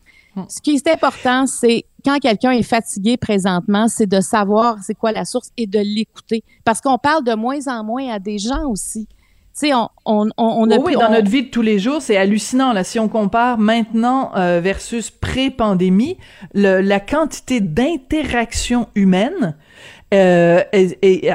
ce 0.49 0.61
qui 0.61 0.71
est 0.71 0.87
important, 0.87 1.47
c'est 1.47 1.85
quand 2.05 2.19
quelqu'un 2.19 2.51
est 2.51 2.63
fatigué 2.63 3.17
présentement, 3.17 3.87
c'est 3.87 4.05
de 4.05 4.21
savoir 4.21 4.77
c'est 4.83 4.95
quoi 4.95 5.11
la 5.11 5.25
source 5.25 5.49
et 5.57 5.67
de 5.67 5.79
l'écouter. 5.79 6.43
Parce 6.63 6.79
qu'on 6.79 6.97
parle 6.97 7.23
de 7.23 7.33
moins 7.33 7.67
en 7.67 7.83
moins 7.83 8.07
à 8.09 8.19
des 8.19 8.37
gens 8.37 8.65
aussi. 8.69 9.07
Tu 9.59 9.69
sais, 9.69 9.73
on, 9.73 9.89
on, 10.05 10.29
on, 10.37 10.69
a 10.69 10.75
oui, 10.77 10.83
plus- 10.83 10.93
dans 10.95 11.07
on- 11.07 11.11
notre 11.13 11.29
vie 11.31 11.43
de 11.43 11.49
tous 11.49 11.63
les 11.63 11.79
jours, 11.79 12.01
c'est 12.01 12.15
hallucinant. 12.15 12.73
Là, 12.73 12.83
si 12.83 12.99
on 12.99 13.07
compare 13.07 13.57
maintenant 13.57 14.31
euh, 14.35 14.59
versus 14.63 15.09
pré-pandémie, 15.09 16.17
la 16.53 16.99
quantité 16.99 17.59
d'interactions 17.59 18.87
humaines 18.93 19.55
euh, 20.13 20.61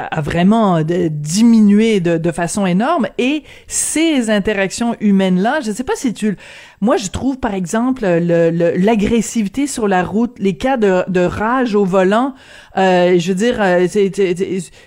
a 0.09 0.21
vraiment 0.21 0.83
de- 0.83 1.09
diminué 1.09 1.99
de, 1.99 2.17
de 2.17 2.31
façon 2.31 2.65
énorme. 2.65 3.07
Et 3.17 3.43
ces 3.67 4.29
interactions 4.29 4.95
humaines-là, 5.01 5.59
je 5.61 5.71
ne 5.71 5.75
sais 5.75 5.83
pas 5.83 5.95
si 5.95 6.13
tu... 6.13 6.37
Moi, 6.83 6.97
je 6.97 7.07
trouve, 7.07 7.37
par 7.39 7.53
exemple, 7.53 8.03
le- 8.03 8.49
le- 8.51 8.73
l'agressivité 8.77 9.67
sur 9.67 9.87
la 9.87 10.03
route, 10.03 10.35
les 10.37 10.57
cas 10.57 10.75
de, 10.75 11.21
rage 11.25 11.75
au 11.75 11.85
volant, 11.85 12.33
euh, 12.75 13.17
je 13.17 13.29
veux 13.29 13.35
dire, 13.35 13.55
euh, 13.61 13.87
c'est- 13.89 14.11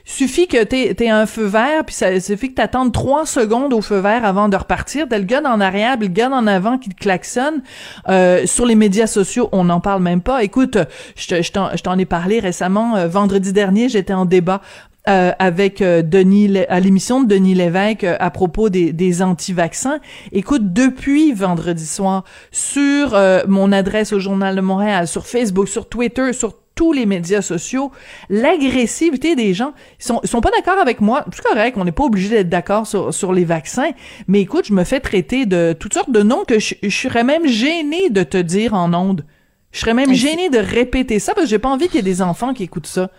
suffit 0.05 0.47
que 0.47 0.63
t'aies 0.63 0.95
aies 1.01 1.09
un 1.09 1.25
feu 1.25 1.47
vert, 1.47 1.87
puis 1.87 1.95
ça 1.95 2.21
suffit 2.21 2.51
que 2.51 2.57
t'attendes 2.57 2.93
trois 2.93 3.25
secondes 3.25 3.73
au 3.73 3.81
feu 3.81 3.97
vert 3.97 4.27
avant 4.27 4.51
de 4.51 4.57
repartir. 4.59 5.07
T'as 5.09 5.17
le 5.17 5.25
gars 5.25 5.41
en 5.47 5.59
arrière, 5.59 5.97
le 5.99 6.09
gars 6.09 6.29
en 6.29 6.47
avant 6.47 6.77
qui 6.77 6.91
te 6.91 6.97
klaxonne. 6.97 7.63
Euh, 8.11 8.45
sur 8.45 8.67
les 8.67 8.75
médias 8.75 9.07
sociaux, 9.07 9.49
on 9.53 9.65
n'en 9.65 9.81
parle 9.81 10.03
même 10.03 10.21
pas. 10.21 10.45
Écoute, 10.45 10.77
je 11.17 11.51
t'en 11.83 11.99
ai 11.99 12.05
parlé 12.05 12.41
récemment. 12.41 12.97
euh, 12.97 13.09
vendredi 13.09 13.55
dernier, 13.55 13.89
j'étais 13.89 14.13
en 14.13 14.27
débat 14.27 14.61
euh, 15.09 15.33
avec 15.39 15.83
euh, 15.83 16.03
Denis 16.03 16.59
à 16.69 16.81
l'émission 16.81 17.23
de 17.23 17.29
Denis 17.29 17.55
Lévesque 17.55 18.05
euh, 18.05 18.17
à 18.21 18.31
propos 18.31 18.69
des, 18.69 18.93
des 18.93 19.23
anti-vaccins. 19.23 20.01
Écoute, 20.33 20.73
depuis 20.73 21.33
vendredi 21.33 21.87
soir, 21.87 22.25
sur 22.51 23.15
euh, 23.15 23.41
mon 23.47 23.73
adresse 23.73 24.13
au 24.13 24.19
Journal 24.19 24.57
de 24.57 24.61
Montréal, 24.61 25.07
sur 25.07 25.27
Facebook, 25.27 25.69
sur 25.69 25.89
Twitter, 25.89 26.33
sur 26.33 26.55
tous 26.75 26.93
les 26.93 27.07
médias 27.07 27.41
sociaux, 27.41 27.91
l'agressivité 28.29 29.35
des 29.35 29.55
gens, 29.55 29.73
ils 29.99 30.05
sont, 30.05 30.21
ils 30.23 30.29
sont 30.29 30.43
pas 30.43 30.51
d'accord 30.51 30.79
avec 30.79 31.01
moi. 31.01 31.25
C'est 31.33 31.43
correct, 31.43 31.77
on 31.79 31.85
n'est 31.85 31.93
pas 31.93 32.05
obligé 32.05 32.29
d'être 32.29 32.51
d'accord 32.51 32.87
sur, 32.87 33.15
sur 33.15 33.33
les 33.33 33.47
vaccins, 33.47 33.91
mais 34.29 34.43
écoute, 34.43 34.67
je 34.67 34.75
me 34.75 34.85
fais 34.85 35.01
traiter 35.01 35.47
de 35.47 35.75
toutes 35.79 35.95
sortes 35.95 36.11
de 36.11 36.23
noms 36.23 36.45
que 36.47 36.59
je, 36.59 36.75
je 36.83 36.89
serais 36.91 37.25
même 37.25 37.47
gênée 37.47 38.11
de 38.11 38.23
te 38.23 38.37
dire 38.37 38.75
en 38.75 38.93
ondes. 38.93 39.25
Je 39.73 39.81
serais 39.81 39.95
même 39.95 40.11
Hey, 40.11 40.17
gênée 40.17 40.51
de 40.51 40.59
répéter 40.59 41.19
ça 41.19 41.33
parce 41.35 41.47
que 41.47 41.51
j'ai 41.51 41.59
pas 41.59 41.69
envie 41.69 41.87
qu'il 41.87 41.97
y 41.97 41.99
ait 41.99 42.03
des 42.03 42.23
enfants 42.23 42.53
qui 42.53 42.63
écoutent 42.63 42.87
ça. 42.87 43.11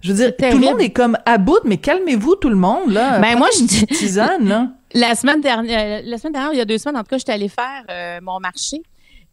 Je 0.00 0.12
veux 0.12 0.16
dire, 0.16 0.36
tout 0.36 0.58
le 0.58 0.64
monde 0.64 0.80
est 0.80 0.90
comme 0.90 1.16
à 1.26 1.38
bout, 1.38 1.60
mais 1.64 1.76
calmez-vous 1.76 2.36
tout 2.36 2.48
le 2.48 2.56
monde, 2.56 2.92
là. 2.92 3.18
Ben, 3.18 3.36
moi, 3.36 3.48
je 3.58 3.64
dis- 3.64 3.86
tisane, 3.86 4.48
là. 4.48 4.68
La 4.94 5.14
semaine 5.14 5.40
dernière, 5.40 6.02
la 6.04 6.18
semaine 6.18 6.32
dernière, 6.32 6.52
il 6.52 6.58
y 6.58 6.60
a 6.60 6.64
deux 6.64 6.78
semaines, 6.78 6.96
en 6.96 7.02
tout 7.02 7.10
cas, 7.10 7.18
j'étais 7.18 7.30
allée 7.32 7.48
faire 7.48 7.84
euh, 7.90 8.18
mon 8.22 8.40
marché 8.40 8.82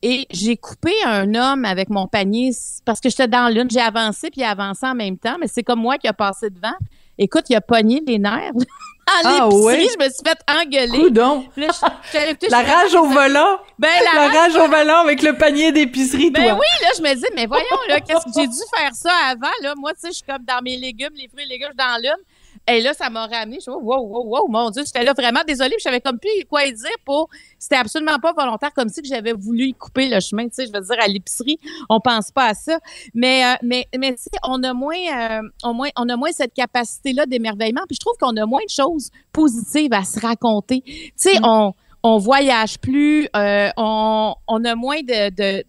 et 0.04 0.28
j'ai 0.30 0.56
coupé 0.56 0.92
un 1.04 1.34
homme 1.34 1.66
avec 1.66 1.90
mon 1.90 2.06
panier 2.06 2.52
parce 2.86 3.00
que 3.00 3.10
j'étais 3.10 3.28
dans 3.28 3.52
l'une. 3.52 3.68
J'ai 3.70 3.80
avancé 3.80 4.30
puis 4.30 4.42
il 4.42 4.44
a 4.44 4.52
avancé 4.52 4.86
en 4.86 4.94
même 4.94 5.18
temps, 5.18 5.38
mais 5.40 5.48
c'est 5.48 5.64
comme 5.64 5.80
moi 5.80 5.98
qui 5.98 6.08
a 6.08 6.14
passé 6.14 6.52
devant. 6.52 6.76
Écoute, 7.18 7.46
il 7.50 7.56
a 7.56 7.62
pogné 7.62 8.04
les 8.06 8.20
nerfs. 8.20 8.52
À 9.08 9.22
Ah, 9.24 9.40
l'épicerie, 9.46 9.64
ouais? 9.64 9.88
je 9.98 10.06
me 10.06 10.10
suis 10.10 10.24
fait 10.26 10.40
engueuler. 10.50 11.00
Coudon. 11.06 11.46
Là, 11.56 11.68
je- 12.14 12.48
La 12.52 12.62
rage 12.62 12.94
au 12.94 13.06
volant? 13.06 13.58
Ben, 13.80 13.90
La 14.14 14.28
rage 14.28 14.56
au 14.56 14.68
volant 14.68 15.00
avec 15.00 15.22
le 15.22 15.38
panier 15.38 15.72
d'épicerie, 15.72 16.30
Ben 16.30 16.44
toi. 16.44 16.54
oui, 16.60 16.66
là, 16.82 16.90
je 16.98 17.02
me 17.02 17.14
dis, 17.16 17.26
mais 17.36 17.46
voyons, 17.46 17.66
là, 17.88 18.02
qu'est-ce 18.02 18.26
que 18.26 18.32
j'ai 18.36 18.48
dû 18.48 18.60
faire 18.78 18.94
ça 18.94 19.12
avant, 19.30 19.48
là? 19.62 19.74
Moi, 19.78 19.94
tu 19.94 20.02
sais, 20.02 20.08
je 20.10 20.14
suis 20.16 20.24
comme 20.26 20.44
dans 20.44 20.62
mes 20.62 20.76
légumes, 20.78 21.14
les 21.16 21.28
fruits 21.30 21.44
et 21.44 21.48
légumes, 21.48 21.70
je 21.78 21.84
suis 21.84 21.90
dans 21.92 22.02
l'une. 22.02 22.24
Et 22.70 22.82
là, 22.82 22.94
ça 22.94 23.10
m'a 23.10 23.28
ramené. 23.28 23.58
Je 23.58 23.62
suis, 23.62 23.72
wow, 23.72 24.02
wow, 24.02 24.26
wow, 24.26 24.48
mon 24.50 24.70
Dieu, 24.70 24.84
j'étais 24.86 25.04
là 25.04 25.14
vraiment 25.14 25.40
désolée. 25.48 25.76
puis 25.76 25.84
j'avais 25.84 26.02
comme 26.02 26.20
plus 26.20 26.30
quoi 26.50 26.66
dire 26.66 26.90
pour. 27.06 27.30
C'était 27.58 27.78
absolument 27.78 28.20
pas 28.20 28.34
volontaire, 28.34 28.74
comme 28.74 28.90
si 28.90 29.02
que 29.02 29.08
j'avais 29.08 29.32
voulu 29.32 29.68
y 29.68 29.74
couper 29.74 30.10
le 30.10 30.20
chemin. 30.20 30.46
Tu 30.50 30.56
sais, 30.56 30.68
je 30.68 30.74
veux 30.74 30.86
dire, 30.86 30.98
à 31.00 31.08
l'épicerie, 31.08 31.60
on 31.90 32.02
pense 32.02 32.32
pas 32.32 32.48
à 32.48 32.54
ça. 32.54 32.80
Mais, 33.14 33.46
euh, 33.46 33.56
mais, 33.64 33.88
mais 33.98 34.12
tu 34.16 34.24
sais, 34.24 34.40
on 34.44 34.62
a 34.64 34.74
moins, 34.74 34.98
euh, 34.98 35.42
on 35.64 35.74
moins, 35.74 35.90
on 35.96 36.10
a 36.10 36.18
moins 36.18 36.32
cette 36.32 36.54
capacité-là 36.54 37.26
d'émerveillement. 37.26 37.84
Puis 37.88 37.96
je 37.96 38.00
trouve 38.02 38.18
qu'on 38.20 38.36
a 38.36 38.46
moins 38.46 38.64
de 38.66 38.70
choses 38.70 39.12
positives 39.32 39.94
à 39.94 40.04
se 40.04 40.20
raconter. 40.20 40.82
Tu 40.86 41.14
sais, 41.16 41.38
on, 41.44 41.74
on 42.04 42.18
voyage 42.18 42.80
plus, 42.80 43.30
euh, 43.36 43.70
on, 43.78 44.34
on 44.48 44.66
a 44.66 44.76
moins 44.76 45.02
de, 45.02 45.30
de 45.30 45.62
tu 45.62 45.68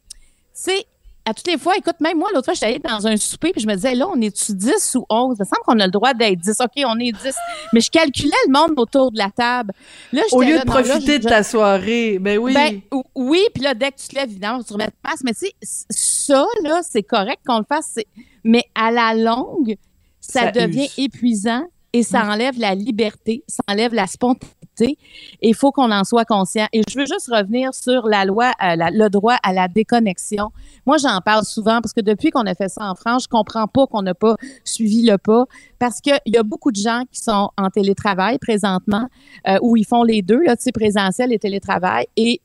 sais, 0.52 0.86
à 1.28 1.34
toutes 1.34 1.46
les 1.46 1.58
fois, 1.58 1.76
écoute, 1.76 1.96
même 2.00 2.18
moi, 2.18 2.28
l'autre 2.32 2.46
fois, 2.46 2.54
j'étais 2.54 2.66
allée 2.66 2.78
dans 2.78 3.06
un 3.06 3.16
souper, 3.16 3.52
puis 3.52 3.60
je 3.60 3.66
me 3.66 3.74
disais, 3.74 3.94
là, 3.94 4.06
on 4.08 4.20
est-tu 4.20 4.54
10 4.54 4.94
ou 4.96 5.04
11? 5.10 5.36
Il 5.38 5.42
me 5.42 5.44
semble 5.44 5.62
qu'on 5.66 5.78
a 5.80 5.84
le 5.86 5.90
droit 5.90 6.14
d'être 6.14 6.38
10. 6.40 6.56
OK, 6.60 6.82
on 6.86 6.98
est 6.98 7.12
10. 7.12 7.34
Mais 7.72 7.80
je 7.80 7.90
calculais 7.90 8.30
le 8.46 8.52
monde 8.52 8.72
autour 8.78 9.12
de 9.12 9.18
la 9.18 9.30
table. 9.30 9.72
Là, 10.12 10.22
Au 10.32 10.42
lieu 10.42 10.54
là, 10.56 10.64
de 10.64 10.68
non, 10.68 10.74
là, 10.74 10.82
profiter 10.82 11.14
je- 11.14 11.18
de 11.18 11.28
ta 11.28 11.42
soirée, 11.42 12.18
ben 12.18 12.38
oui. 12.38 12.54
ben, 12.54 12.80
ou- 12.92 13.04
oui, 13.14 13.42
puis 13.54 13.62
là, 13.62 13.74
dès 13.74 13.90
que 13.92 13.98
tu 14.00 14.08
te 14.08 14.14
lèves, 14.14 14.30
évidemment, 14.30 14.62
tu 14.62 14.72
remets 14.72 14.86
de 14.86 14.92
place. 15.02 15.20
Mais 15.24 15.32
tu 15.34 15.46
sais, 15.46 15.52
ça, 15.90 16.44
là, 16.64 16.80
c'est 16.88 17.02
correct 17.02 17.40
qu'on 17.46 17.58
le 17.58 17.64
fasse. 17.68 17.96
Mais 18.44 18.64
à 18.74 18.90
la 18.90 19.14
longue, 19.14 19.76
ça, 20.20 20.42
Ça 20.42 20.50
devient 20.50 20.84
use. 20.84 20.94
épuisant 21.04 21.64
et 21.92 22.02
ça 22.02 22.24
enlève 22.24 22.58
la 22.58 22.74
liberté, 22.74 23.42
ça 23.48 23.62
enlève 23.68 23.94
la 23.94 24.06
spontanéité. 24.06 24.98
Il 25.42 25.54
faut 25.54 25.72
qu'on 25.72 25.90
en 25.90 26.04
soit 26.04 26.24
conscient. 26.24 26.66
Et 26.72 26.82
je 26.88 26.98
veux 26.98 27.06
juste 27.06 27.28
revenir 27.32 27.74
sur 27.74 28.06
la 28.06 28.24
loi, 28.24 28.52
euh, 28.62 28.76
la- 28.76 28.90
le 28.90 29.08
droit 29.08 29.36
à 29.42 29.52
la 29.52 29.66
déconnexion. 29.66 30.50
Moi, 30.86 30.98
j'en 30.98 31.20
parle 31.20 31.44
souvent 31.44 31.80
parce 31.80 31.92
que 31.92 32.00
depuis 32.00 32.30
qu'on 32.30 32.46
a 32.46 32.54
fait 32.54 32.68
ça 32.68 32.88
en 32.88 32.94
France, 32.94 33.24
je 33.24 33.28
comprends 33.28 33.66
pas 33.66 33.86
qu'on 33.86 34.02
n'a 34.02 34.14
pas 34.14 34.36
suivi 34.64 35.02
le 35.02 35.18
pas 35.18 35.46
parce 35.78 36.00
qu'il 36.00 36.18
y 36.26 36.36
a 36.36 36.42
beaucoup 36.42 36.70
de 36.70 36.76
gens 36.80 37.02
qui 37.10 37.20
sont 37.20 37.50
en 37.56 37.70
télétravail 37.70 38.38
présentement 38.38 39.08
euh, 39.48 39.58
où 39.62 39.76
ils 39.76 39.86
font 39.86 40.02
les 40.04 40.22
deux, 40.22 40.40
là, 40.44 40.56
tu 40.56 40.64
sais, 40.64 40.72
présentiel 40.72 41.32
et 41.32 41.38
télétravail. 41.38 42.06
Et 42.16 42.40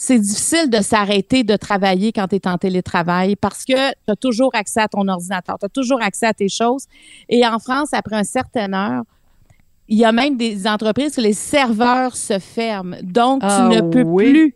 c'est 0.00 0.20
difficile 0.20 0.70
de 0.70 0.80
s'arrêter 0.80 1.42
de 1.42 1.56
travailler 1.56 2.12
quand 2.12 2.28
tu 2.28 2.36
es 2.36 2.46
en 2.46 2.56
télétravail 2.56 3.34
parce 3.34 3.64
que 3.64 3.72
tu 3.90 4.12
as 4.12 4.14
toujours 4.14 4.54
accès 4.54 4.80
à 4.80 4.86
ton 4.86 5.08
ordinateur, 5.08 5.58
tu 5.58 5.66
as 5.66 5.68
toujours 5.68 6.00
accès 6.00 6.26
à 6.26 6.32
tes 6.32 6.48
choses. 6.48 6.84
Et 7.28 7.44
en 7.44 7.58
France, 7.58 7.88
après 7.92 8.16
une 8.16 8.22
certaine 8.22 8.74
heure, 8.74 9.02
il 9.88 9.98
y 9.98 10.04
a 10.04 10.12
même 10.12 10.36
des 10.36 10.68
entreprises 10.68 11.18
où 11.18 11.20
les 11.20 11.32
serveurs 11.32 12.14
se 12.14 12.38
ferment. 12.38 12.96
Donc, 13.02 13.42
Ah 13.42 13.56
tu 13.56 13.74
ne 13.76 13.80
peux 13.80 14.04
oui? 14.04 14.30
plus. 14.30 14.54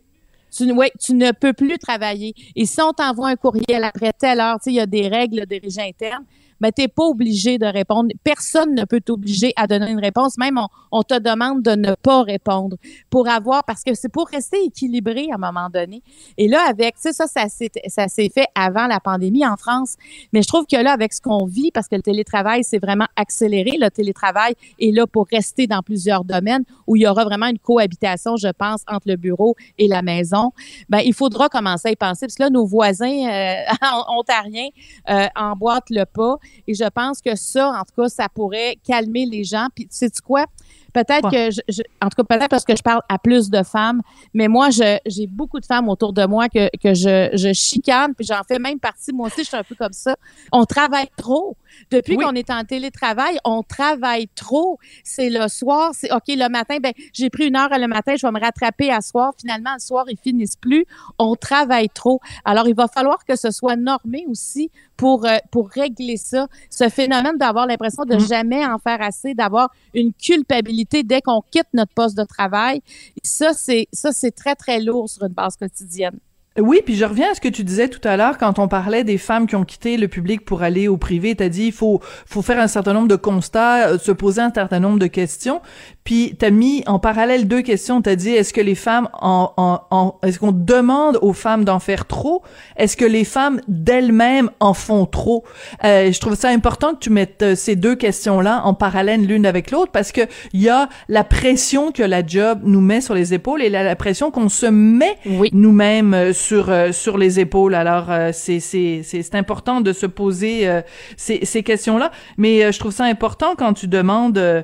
Tu, 0.55 0.65
ne- 0.65 0.73
ouais, 0.73 0.91
tu 0.97 1.13
ne 1.13 1.31
peux 1.33 1.51
plus 1.51 1.77
travailler. 1.77 2.33
Et 2.55 2.65
si 2.65 2.79
on 2.81 2.93
t'envoie 2.93 3.27
un 3.27 3.35
courriel 3.35 3.83
après 3.83 4.13
telle 4.17 4.39
heure, 4.39 4.59
tu 4.59 4.65
sais, 4.65 4.71
il 4.71 4.75
y 4.75 4.79
a 4.79 4.85
des 4.85 5.09
règles 5.09 5.45
de 5.45 5.59
régie 5.61 5.81
interne, 5.81 6.23
mais 6.63 6.71
tu 6.71 6.81
n'es 6.81 6.87
pas 6.87 7.03
obligé 7.03 7.57
de 7.57 7.65
répondre. 7.65 8.09
Personne 8.23 8.73
ne 8.73 8.85
peut 8.85 9.01
t'obliger 9.01 9.51
à 9.57 9.67
donner 9.67 9.91
une 9.91 9.99
réponse. 9.99 10.37
Même 10.37 10.57
on, 10.91 11.03
te 11.03 11.19
demande 11.19 11.61
de 11.61 11.71
ne 11.71 11.93
pas 11.95 12.23
répondre 12.23 12.77
pour 13.09 13.27
avoir, 13.27 13.65
parce 13.65 13.83
que 13.83 13.93
c'est 13.93 14.07
pour 14.07 14.29
rester 14.29 14.63
équilibré 14.63 15.27
à 15.31 15.35
un 15.35 15.37
moment 15.37 15.69
donné. 15.69 16.01
Et 16.37 16.47
là, 16.47 16.61
avec, 16.69 16.95
tu 16.95 17.01
sais, 17.01 17.11
ça, 17.11 17.25
ça 17.27 18.07
s'est 18.07 18.29
fait 18.33 18.47
avant 18.55 18.87
la 18.87 19.01
pandémie 19.01 19.45
en 19.45 19.57
France. 19.57 19.97
Mais 20.31 20.41
je 20.41 20.47
trouve 20.47 20.65
que 20.65 20.77
là, 20.77 20.93
avec 20.93 21.11
ce 21.11 21.19
qu'on 21.19 21.45
vit, 21.45 21.71
parce 21.71 21.89
que 21.89 21.95
le 21.95 22.01
télétravail, 22.01 22.63
c'est 22.63 22.79
vraiment 22.79 23.07
accéléré, 23.17 23.77
le 23.77 23.89
télétravail 23.89 24.53
est 24.79 24.95
là 24.95 25.05
pour 25.05 25.27
rester 25.27 25.67
dans 25.67 25.81
plusieurs 25.81 26.23
domaines 26.23 26.63
où 26.87 26.95
il 26.95 27.01
y 27.01 27.07
aura 27.07 27.25
vraiment 27.25 27.47
une 27.47 27.59
cohabitation, 27.59 28.37
je 28.37 28.47
pense, 28.47 28.83
entre 28.87 29.09
le 29.09 29.17
bureau 29.17 29.55
et 29.77 29.89
la 29.89 30.01
maison. 30.01 30.53
Ben, 30.87 30.99
il 30.99 31.13
faudra 31.13 31.49
commencer 31.49 31.89
à 31.89 31.91
y 31.91 31.95
penser. 31.97 32.25
Parce 32.27 32.35
que 32.35 32.43
là, 32.43 32.49
nos 32.49 32.65
voisins 32.65 33.27
euh, 33.29 33.55
ontariens 34.07 34.69
euh, 35.09 35.27
emboîtent 35.35 35.89
le 35.89 36.05
pas. 36.05 36.37
Et 36.67 36.73
je 36.73 36.87
pense 36.89 37.21
que 37.21 37.35
ça, 37.35 37.69
en 37.69 37.83
tout 37.83 38.01
cas, 38.01 38.09
ça 38.09 38.27
pourrait 38.29 38.77
calmer 38.83 39.25
les 39.25 39.43
gens. 39.43 39.67
Puis, 39.73 39.85
tu 39.85 39.95
sais 39.95 40.09
quoi? 40.23 40.45
Peut-être 40.93 41.29
que, 41.31 41.51
je, 41.51 41.59
je- 41.67 41.81
en 42.01 42.09
tout 42.09 42.23
cas, 42.23 42.37
peut-être 42.37 42.49
parce 42.49 42.63
que 42.65 42.75
je 42.75 42.81
parle 42.83 43.01
à 43.09 43.17
plus 43.17 43.49
de 43.49 43.63
femmes, 43.63 44.01
mais 44.33 44.47
moi, 44.47 44.69
j'ai 44.69 45.27
beaucoup 45.27 45.59
de 45.59 45.65
femmes 45.65 45.89
autour 45.89 46.13
de 46.13 46.25
moi 46.25 46.49
que, 46.49 46.69
que 46.77 46.93
je, 46.93 47.29
je 47.33 47.51
chicane, 47.53 48.13
puis 48.15 48.25
j'en 48.25 48.41
fais 48.47 48.59
même 48.59 48.79
partie. 48.79 49.11
Moi 49.11 49.27
aussi, 49.27 49.41
je 49.43 49.47
suis 49.49 49.57
un 49.57 49.63
peu 49.63 49.75
comme 49.75 49.93
ça. 49.93 50.15
On 50.51 50.65
travaille 50.65 51.09
trop. 51.17 51.57
Depuis 51.89 52.15
Oui. 52.17 52.23
qu'on 52.23 52.33
est 52.35 52.51
en 52.51 52.63
télétravail, 52.63 53.39
on 53.45 53.63
travaille 53.63 54.27
trop. 54.35 54.77
C'est 55.03 55.31
le 55.31 55.47
soir, 55.47 55.89
c'est 55.93 56.11
OK, 56.13 56.25
le 56.27 56.47
matin, 56.47 56.77
ben 56.81 56.93
j'ai 57.13 57.31
pris 57.31 57.47
une 57.47 57.55
heure 57.55 57.69
le 57.71 57.87
matin, 57.87 58.13
je 58.15 58.25
vais 58.27 58.31
me 58.31 58.39
rattraper 58.39 58.91
à 58.91 59.01
soir. 59.01 59.33
Finalement, 59.39 59.71
le 59.73 59.79
soir, 59.79 60.05
ils 60.07 60.17
finissent 60.17 60.55
plus. 60.55 60.85
On 61.17 61.33
travaille 61.35 61.89
trop. 61.89 62.19
Alors, 62.45 62.67
il 62.67 62.75
va 62.75 62.87
falloir 62.87 63.25
que 63.25 63.35
ce 63.35 63.49
soit 63.49 63.75
normé 63.75 64.25
aussi 64.29 64.69
pour, 64.97 65.25
euh, 65.25 65.37
pour 65.49 65.69
régler 65.69 66.17
ça. 66.17 66.47
Ce 66.69 66.87
phénomène 66.89 67.37
d'avoir 67.39 67.65
l'impression 67.65 68.03
de 68.05 68.19
jamais 68.19 68.63
en 68.63 68.77
faire 68.77 69.01
assez, 69.01 69.33
d'avoir 69.33 69.69
une 69.95 70.13
culpabilité 70.13 70.82
dès 70.91 71.21
qu'on 71.21 71.41
quitte 71.41 71.67
notre 71.73 71.93
poste 71.93 72.17
de 72.17 72.23
travail. 72.23 72.81
Ça, 73.23 73.53
c'est, 73.53 73.87
ça, 73.91 74.11
c'est 74.11 74.31
très, 74.31 74.55
très 74.55 74.79
lourd 74.79 75.09
sur 75.09 75.23
une 75.23 75.33
base 75.33 75.55
quotidienne. 75.55 76.19
Oui, 76.59 76.81
puis 76.85 76.95
je 76.95 77.03
reviens 77.03 77.31
à 77.31 77.33
ce 77.33 77.41
que 77.41 77.47
tu 77.47 77.63
disais 77.63 77.87
tout 77.87 78.07
à 78.07 78.15
l'heure 78.15 78.37
quand 78.37 78.59
on 78.59 78.67
parlait 78.67 79.03
des 79.03 79.17
femmes 79.17 79.47
qui 79.47 79.55
ont 79.55 79.65
quitté 79.65 79.97
le 79.97 80.07
public 80.07 80.45
pour 80.45 80.61
aller 80.61 80.87
au 80.87 80.97
privé. 80.97 81.33
T'as 81.33 81.49
dit 81.49 81.65
il 81.65 81.71
faut 81.71 81.99
faut 82.27 82.43
faire 82.43 82.59
un 82.59 82.67
certain 82.67 82.93
nombre 82.93 83.07
de 83.07 83.15
constats, 83.15 83.87
euh, 83.87 83.97
se 83.97 84.11
poser 84.11 84.41
un 84.41 84.51
certain 84.53 84.79
nombre 84.79 84.99
de 84.99 85.07
questions. 85.07 85.63
Puis 86.03 86.35
t'as 86.37 86.49
mis 86.49 86.83
en 86.85 86.99
parallèle 86.99 87.47
deux 87.47 87.61
questions. 87.61 88.01
T'as 88.01 88.15
dit 88.15 88.31
est-ce 88.31 88.53
que 88.53 88.61
les 88.61 88.75
femmes 88.75 89.07
en, 89.13 89.51
en, 89.57 89.79
en 89.89 90.15
est-ce 90.23 90.39
qu'on 90.39 90.51
demande 90.51 91.17
aux 91.21 91.33
femmes 91.33 91.63
d'en 91.63 91.79
faire 91.79 92.05
trop? 92.07 92.41
Est-ce 92.75 92.97
que 92.97 93.05
les 93.05 93.23
femmes 93.23 93.61
d'elles-mêmes 93.67 94.49
en 94.59 94.73
font 94.73 95.05
trop? 95.05 95.43
Euh, 95.83 96.11
Je 96.11 96.19
trouve 96.19 96.35
ça 96.35 96.49
important 96.49 96.93
que 96.93 96.99
tu 96.99 97.09
mettes 97.09 97.41
euh, 97.41 97.55
ces 97.55 97.75
deux 97.75 97.95
questions-là 97.95 98.61
en 98.65 98.73
parallèle 98.73 99.25
l'une 99.25 99.45
avec 99.45 99.71
l'autre 99.71 99.91
parce 99.91 100.11
que 100.11 100.21
il 100.51 100.61
y 100.61 100.69
a 100.69 100.89
la 101.07 101.23
pression 101.23 101.91
que 101.91 102.03
la 102.03 102.25
job 102.25 102.59
nous 102.63 102.81
met 102.81 102.99
sur 102.99 103.13
les 103.13 103.33
épaules 103.33 103.61
et 103.61 103.69
la, 103.69 103.83
la 103.83 103.95
pression 103.95 104.29
qu'on 104.31 104.49
se 104.49 104.65
met 104.65 105.17
nous-mêmes 105.53 106.13
euh, 106.13 106.33
sur 106.33 106.69
euh, 106.69 106.91
sur 106.91 107.17
les 107.17 107.39
épaules. 107.39 107.75
Alors 107.75 108.11
euh, 108.11 108.31
c'est 108.33 108.59
c'est 108.59 109.03
c'est 109.03 109.35
important 109.35 109.79
de 109.79 109.93
se 109.93 110.05
poser 110.05 110.67
euh, 110.67 110.81
ces 111.15 111.45
ces 111.45 111.63
questions-là. 111.63 112.11
Mais 112.37 112.71
je 112.73 112.79
trouve 112.79 112.91
ça 112.91 113.05
important 113.05 113.53
quand 113.57 113.73
tu 113.73 113.87
demandes 113.87 114.63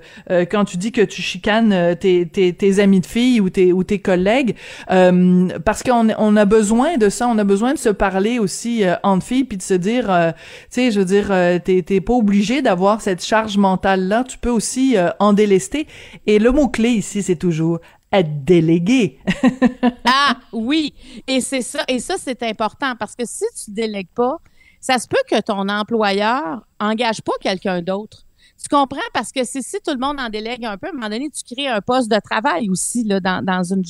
quand 0.51 0.65
tu 0.65 0.77
dis 0.77 0.91
que 0.91 1.01
tu 1.01 1.21
chicanes 1.30 1.95
tes 1.99 2.25
tes 2.27 2.53
tes 2.53 2.80
amis 2.80 2.99
de 2.99 3.05
filles 3.05 3.41
ou 3.41 3.49
tes 3.49 3.73
ou 3.73 3.84
tes 3.84 3.99
collègues 3.99 4.55
parce 4.88 5.84
qu'on 5.84 6.07
on 6.17 6.36
a 6.36 6.45
besoin 6.45 6.97
de 6.97 7.09
ça. 7.09 7.27
On 7.27 7.38
a 7.38 7.43
besoin 7.43 7.73
de 7.73 7.77
se 7.77 7.89
parler 7.89 8.39
aussi 8.39 8.84
entre 9.03 9.25
filles 9.25 9.43
puis 9.43 9.57
de 9.57 9.63
se 9.63 9.73
dire 9.73 10.05
tu 10.36 10.67
sais 10.69 10.91
je 10.91 10.99
veux 10.99 11.05
dire 11.05 11.27
t'es 11.63 11.84
t'es 11.84 12.01
pas 12.01 12.13
obligé 12.13 12.61
d'avoir 12.61 13.01
cette 13.01 13.23
charge 13.23 13.57
mentale 13.57 14.07
là. 14.07 14.23
Tu 14.23 14.38
peux 14.38 14.49
aussi 14.49 14.95
en 15.19 15.34
délester. 15.34 15.88
Et 16.27 16.39
le 16.39 16.51
mot 16.51 16.67
clé 16.67 16.89
ici 16.89 17.21
c'est 17.21 17.36
toujours 17.36 17.80
être 18.11 18.43
délégué. 18.43 19.19
ah 20.05 20.38
oui, 20.51 20.93
et 21.27 21.41
c'est 21.41 21.61
ça, 21.61 21.84
et 21.88 21.99
ça 21.99 22.15
c'est 22.17 22.43
important 22.43 22.95
parce 22.97 23.15
que 23.15 23.25
si 23.25 23.45
tu 23.63 23.71
délègues 23.71 24.09
pas, 24.15 24.38
ça 24.80 24.97
se 24.97 25.07
peut 25.07 25.17
que 25.30 25.39
ton 25.41 25.67
employeur 25.69 26.65
engage 26.80 27.21
pas 27.21 27.34
quelqu'un 27.41 27.82
d'autre. 27.82 28.25
Tu 28.62 28.68
comprends? 28.68 28.99
Parce 29.14 29.32
que 29.32 29.43
si, 29.45 29.64
si 29.64 29.78
tout 29.86 29.93
le 29.93 29.99
monde 29.99 30.20
en 30.20 30.30
délègue 30.30 30.66
un 30.66 30.78
peu, 30.78 30.88
à 30.88 30.89
un 30.89 30.93
moment 30.93 31.10
donné, 31.10 31.30
tu 31.30 31.55
crées 31.55 31.68
un 31.68 31.82
poste 31.82 32.12
de 32.12 32.20
travail 32.20 32.70
aussi 32.70 33.03
là, 33.05 33.20
dans, 33.22 33.43
dans, 33.43 33.64
une, 33.64 33.84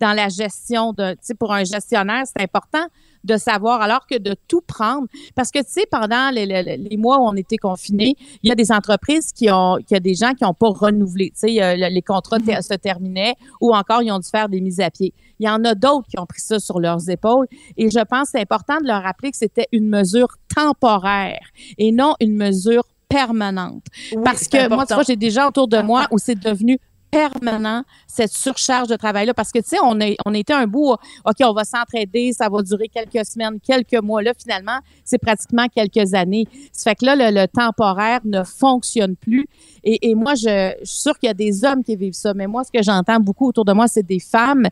dans 0.00 0.12
la 0.12 0.28
gestion 0.28 0.92
de, 0.92 1.12
tu 1.12 1.18
sais, 1.20 1.34
pour 1.34 1.52
un 1.52 1.64
gestionnaire, 1.64 2.24
c'est 2.26 2.42
important 2.42 2.86
de 3.22 3.36
savoir, 3.36 3.80
alors 3.80 4.06
que 4.06 4.18
de 4.18 4.34
tout 4.48 4.60
prendre. 4.60 5.08
Parce 5.34 5.50
que, 5.50 5.58
tu 5.58 5.70
sais, 5.70 5.86
pendant 5.90 6.30
les, 6.30 6.46
les, 6.46 6.76
les, 6.76 6.96
mois 6.96 7.18
où 7.18 7.22
on 7.26 7.34
était 7.34 7.56
confinés, 7.56 8.16
il 8.42 8.48
y 8.48 8.52
a 8.52 8.54
des 8.54 8.70
entreprises 8.70 9.32
qui 9.32 9.50
ont, 9.50 9.78
il 9.78 9.86
y 9.90 9.96
a 9.96 10.00
des 10.00 10.14
gens 10.14 10.32
qui 10.34 10.44
n'ont 10.44 10.54
pas 10.54 10.68
renouvelé. 10.68 11.30
Tu 11.30 11.48
sais, 11.48 11.76
les 11.76 12.02
contrats 12.02 12.38
mm 12.38 12.48
-hmm. 12.48 12.62
se 12.62 12.74
terminaient 12.74 13.34
ou 13.60 13.74
encore 13.74 14.02
ils 14.02 14.12
ont 14.12 14.18
dû 14.18 14.28
faire 14.28 14.48
des 14.48 14.60
mises 14.60 14.80
à 14.80 14.90
pied. 14.90 15.12
Il 15.38 15.46
y 15.46 15.50
en 15.50 15.64
a 15.64 15.74
d'autres 15.74 16.06
qui 16.08 16.18
ont 16.18 16.26
pris 16.26 16.40
ça 16.40 16.58
sur 16.58 16.78
leurs 16.80 17.08
épaules. 17.08 17.46
Et 17.76 17.90
je 17.90 18.02
pense 18.10 18.24
que 18.24 18.32
c'est 18.32 18.42
important 18.42 18.78
de 18.82 18.86
leur 18.86 19.02
rappeler 19.02 19.30
que 19.30 19.38
c'était 19.44 19.68
une 19.72 19.88
mesure 19.88 20.30
temporaire 20.54 21.46
et 21.78 21.90
non 21.92 22.14
une 22.20 22.36
mesure 22.36 22.84
permanente. 23.14 23.84
Oui, 24.12 24.22
Parce 24.24 24.48
que 24.48 24.56
important. 24.56 24.76
moi, 24.76 24.86
tu 24.86 24.94
vois, 24.94 25.02
j'ai 25.04 25.16
déjà 25.16 25.46
autour 25.46 25.68
de 25.68 25.78
moi 25.78 26.06
où 26.10 26.18
c'est 26.18 26.34
devenu 26.38 26.78
permanent 27.14 27.82
cette 28.06 28.32
surcharge 28.32 28.88
de 28.88 28.96
travail 28.96 29.26
là 29.26 29.34
parce 29.34 29.52
que 29.52 29.58
tu 29.58 29.70
sais 29.70 29.78
on 29.82 30.00
a 30.00 30.06
on 30.24 30.34
était 30.34 30.52
un 30.52 30.66
bout 30.66 30.94
OK 31.24 31.36
on 31.42 31.52
va 31.52 31.64
s'entraider 31.64 32.32
ça 32.32 32.48
va 32.48 32.62
durer 32.62 32.88
quelques 32.88 33.24
semaines 33.24 33.60
quelques 33.60 34.02
mois. 34.02 34.22
Là 34.22 34.32
finalement 34.36 34.78
c'est 35.04 35.18
pratiquement 35.18 35.66
quelques 35.68 36.14
années. 36.14 36.46
Ça 36.72 36.90
fait 36.90 36.96
que 36.96 37.06
là 37.06 37.16
le, 37.16 37.40
le 37.40 37.46
temporaire 37.46 38.20
ne 38.24 38.42
fonctionne 38.42 39.16
plus. 39.16 39.46
Et, 39.84 40.10
et 40.10 40.14
moi 40.14 40.34
je, 40.34 40.74
je, 40.80 40.84
suis 40.84 41.00
sûre 41.02 41.18
qu'il 41.18 41.28
y 41.28 41.30
a 41.30 41.34
des 41.34 41.64
hommes 41.64 41.84
qui 41.84 41.96
vivent 41.96 42.14
ça. 42.14 42.34
Mais 42.34 42.46
moi 42.46 42.64
ce 42.64 42.72
que 42.72 42.82
j'entends 42.82 43.20
beaucoup 43.20 43.48
autour 43.48 43.64
de 43.64 43.72
moi 43.72 43.86
c'est 43.86 44.02
des 44.02 44.20
femmes. 44.20 44.66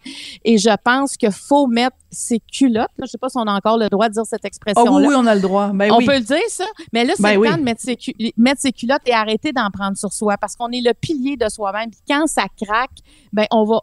Et 0.45 0.59
je 0.59 0.75
pense 0.85 1.17
qu'il 1.17 1.33
faut 1.33 1.67
mettre 1.67 1.97
ses 2.11 2.41
culottes 2.41 2.91
là, 2.99 3.07
je 3.07 3.11
sais 3.11 3.19
pas 3.19 3.29
si 3.29 3.39
on 3.39 3.47
a 3.47 3.53
encore 3.53 3.79
le 3.79 3.89
droit 3.89 4.09
de 4.09 4.15
dire 4.15 4.27
cette 4.27 4.45
expression 4.45 4.85
là 4.85 4.91
oh, 4.93 4.99
oui, 4.99 5.07
oui 5.09 5.15
on 5.17 5.27
a 5.27 5.35
le 5.35 5.41
droit. 5.41 5.69
Ben, 5.69 5.91
on 5.93 5.99
oui. 5.99 6.07
peut 6.07 6.15
le 6.15 6.21
dire 6.21 6.39
ça. 6.49 6.67
Mais 6.93 7.05
là 7.05 7.15
c'est 7.17 7.23
ben, 7.23 7.35
le 7.35 7.41
oui. 7.41 7.49
temps 7.49 7.57
de 7.57 7.63
mettre 7.63 7.81
ses, 7.81 7.97
mettre 8.37 8.61
ses 8.61 8.73
culottes 8.73 9.03
et 9.07 9.13
arrêter 9.13 9.53
d'en 9.53 9.71
prendre 9.71 9.97
sur 9.97 10.13
soi. 10.13 10.37
Parce 10.37 10.57
qu'on 10.57 10.71
est 10.71 10.81
le 10.81 10.93
pilier 10.95 11.37
de 11.37 11.49
soi-même. 11.49 11.91
Puis 11.91 12.01
quand 12.09 12.27
ça 12.33 12.47
craque, 12.61 12.99
ben 13.33 13.47
on 13.51 13.65
va 13.65 13.81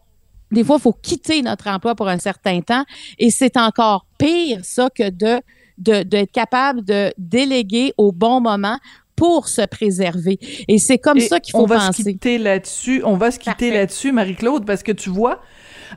des 0.52 0.64
fois 0.64 0.78
il 0.80 0.82
faut 0.82 0.94
quitter 0.94 1.42
notre 1.42 1.68
emploi 1.68 1.96
pour 1.96 2.08
un 2.08 2.18
certain 2.18 2.62
temps 2.62 2.84
et 3.20 3.30
c'est 3.30 3.56
encore 3.58 4.06
pire 4.18 4.62
ça 4.64 4.90
que 4.90 5.10
de 5.10 5.42
d'être 5.78 6.10
de, 6.10 6.26
capable 6.26 6.84
de 6.84 7.14
déléguer 7.18 7.94
au 7.98 8.12
bon 8.12 8.42
moment 8.42 8.78
pour 9.16 9.48
se 9.48 9.66
préserver. 9.66 10.40
Et 10.68 10.78
c'est 10.78 10.98
comme 10.98 11.18
et 11.18 11.22
ça 11.22 11.40
qu'il 11.40 11.52
faut 11.52 11.64
on 11.64 11.66
va 11.66 11.88
penser. 11.88 12.04
Se 12.04 12.10
quitter 12.10 12.38
là-dessus, 12.38 13.02
on 13.06 13.16
va 13.16 13.32
se 13.32 13.40
quitter 13.40 13.72
là-dessus, 13.72 14.12
Marie-Claude, 14.12 14.66
parce 14.66 14.84
que 14.84 14.92
tu 14.92 15.10
vois, 15.10 15.42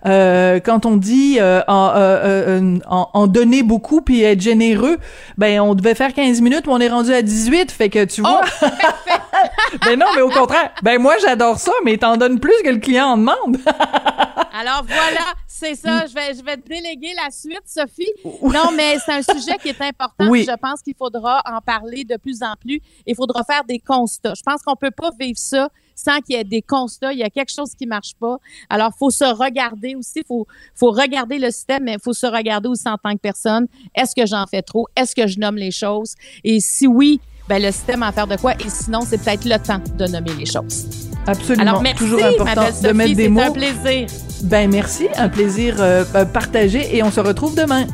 euh, 0.07 0.61
quand 0.61 0.87
on 0.87 0.97
dit 0.97 1.39
euh, 1.41 1.63
en, 1.69 1.93
euh, 1.95 2.79
en, 2.89 3.11
en, 3.13 3.27
donner 3.27 3.63
beaucoup 3.63 4.01
puis 4.01 4.23
être 4.23 4.41
généreux, 4.41 4.99
ben 5.39 5.61
on 5.61 5.75
devait 5.75 5.95
faire 5.95 6.13
15 6.13 6.41
minutes, 6.41 6.67
mais 6.67 6.73
on 6.73 6.81
est 6.81 6.89
rendu 6.89 7.13
à 7.13 7.23
18, 7.23 7.71
fait 7.71 7.89
que 7.89 8.05
tu 8.05 8.21
vois. 8.21 8.41
Oh, 8.63 8.67
ben 9.85 9.99
non, 9.99 10.07
mais 10.15 10.23
au 10.23 10.31
contraire. 10.31 10.71
Ben 10.83 11.01
moi 11.01 11.15
j'adore 11.21 11.59
ça, 11.59 11.73
mais 11.85 11.97
t'en 11.97 12.17
donnes 12.17 12.41
plus 12.41 12.55
que 12.65 12.71
le 12.71 12.79
client 12.79 13.07
en 13.07 13.17
demande. 13.17 13.59
Alors 14.55 14.85
voilà, 14.87 15.33
c'est 15.47 15.75
ça. 15.75 16.07
Je 16.07 16.15
vais, 16.15 16.35
je 16.35 16.45
vais 16.45 16.57
te 16.57 16.69
déléguer 16.69 17.13
la 17.17 17.31
suite, 17.31 17.63
Sophie. 17.67 18.13
Non, 18.43 18.71
mais 18.77 18.97
c'est 19.05 19.13
un 19.13 19.23
sujet 19.23 19.57
qui 19.63 19.69
est 19.71 19.81
important. 19.81 20.29
Oui. 20.29 20.47
Je 20.49 20.57
pense 20.57 20.83
qu'il 20.83 20.95
faudra 20.95 21.43
en 21.47 21.61
parler 21.61 22.05
de 22.05 22.17
plus 22.17 22.43
en 22.43 22.55
plus. 22.61 22.81
Il 23.07 23.15
faudra 23.15 23.45
faire 23.45 23.65
des 23.65 23.79
constats. 23.79 24.35
Je 24.37 24.43
pense 24.43 24.63
qu'on 24.63 24.77
peut 24.77 24.91
pas 24.91 25.11
vivre 25.19 25.39
ça 25.39 25.69
sans 26.03 26.21
qu'il 26.21 26.37
y 26.37 26.39
ait 26.39 26.45
des 26.45 26.63
constats. 26.63 27.13
Il 27.13 27.19
y 27.19 27.23
a 27.23 27.31
quelque 27.31 27.53
chose 27.53 27.75
qui 27.77 27.87
marche 27.87 28.15
pas. 28.19 28.39
Alors, 28.69 28.93
faut 28.99 29.11
se 29.11 29.25
regarder 29.25 29.95
aussi. 29.95 30.23
Faut, 30.27 30.47
faut 30.75 30.91
regarder 30.91 31.39
le 31.39 31.51
système, 31.51 31.85
mais 31.85 31.97
faut 32.03 32.13
se 32.13 32.27
regarder 32.27 32.69
aussi 32.69 32.89
en 32.89 32.99
tant 32.99 33.13
que 33.13 33.21
personne. 33.21 33.67
Est-ce 33.95 34.15
que 34.15 34.27
j'en 34.27 34.47
fais 34.47 34.63
trop? 34.63 34.87
Est-ce 34.97 35.15
que 35.15 35.27
je 35.27 35.39
nomme 35.39 35.57
les 35.57 35.71
choses? 35.71 36.15
Et 36.45 36.61
si 36.61 36.87
oui, 36.87 37.21
ben 37.49 37.61
le 37.61 37.73
système 37.73 38.03
en 38.03 38.13
faire 38.13 38.27
de 38.27 38.37
quoi? 38.37 38.55
Et 38.55 38.69
sinon, 38.69 39.01
c'est 39.07 39.19
peut-être 39.23 39.45
le 39.45 39.59
temps 39.59 39.81
de 39.97 40.07
nommer 40.07 40.33
les 40.39 40.47
choses. 40.47 40.87
Absolument. 41.27 41.71
Alors, 41.71 41.83
merci, 41.83 42.05
Toujours 42.05 42.25
important 42.25 42.67
Sophie, 42.67 42.83
de 42.83 42.93
mettre 42.93 43.15
des 43.15 43.29
mots. 43.29 43.41
C'est 43.41 43.47
un 43.47 43.53
plaisir. 43.53 44.07
Ben 44.45 44.71
merci, 44.71 45.09
un 45.17 45.29
plaisir 45.29 45.77
euh, 45.79 46.05
partagé 46.25 46.97
et 46.97 47.03
on 47.03 47.11
se 47.11 47.21
retrouve 47.21 47.55
demain. 47.55 47.87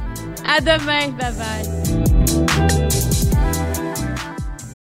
À 0.46 0.60
demain, 0.60 1.08
bye 1.18 1.32
bye. 1.36 3.07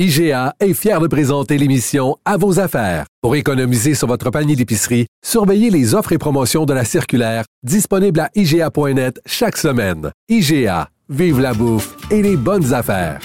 IGA 0.00 0.54
est 0.60 0.74
fier 0.74 1.00
de 1.00 1.08
présenter 1.08 1.58
l'émission 1.58 2.18
À 2.24 2.36
vos 2.36 2.60
affaires. 2.60 3.06
Pour 3.20 3.34
économiser 3.34 3.96
sur 3.96 4.06
votre 4.06 4.30
panier 4.30 4.54
d'épicerie, 4.54 5.08
surveillez 5.26 5.70
les 5.70 5.92
offres 5.92 6.12
et 6.12 6.18
promotions 6.18 6.66
de 6.66 6.72
la 6.72 6.84
circulaire 6.84 7.42
disponible 7.64 8.20
à 8.20 8.30
IGA.net 8.36 9.20
chaque 9.26 9.56
semaine. 9.56 10.12
IGA, 10.28 10.88
vive 11.08 11.40
la 11.40 11.52
bouffe 11.52 11.96
et 12.12 12.22
les 12.22 12.36
bonnes 12.36 12.72
affaires. 12.72 13.18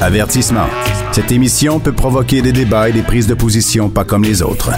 Avertissement. 0.00 0.68
Cette 1.12 1.30
émission 1.30 1.80
peut 1.80 1.92
provoquer 1.92 2.40
des 2.40 2.52
débats 2.52 2.88
et 2.88 2.92
des 2.92 3.02
prises 3.02 3.26
de 3.26 3.34
position 3.34 3.90
pas 3.90 4.04
comme 4.04 4.24
les 4.24 4.40
autres. 4.40 4.70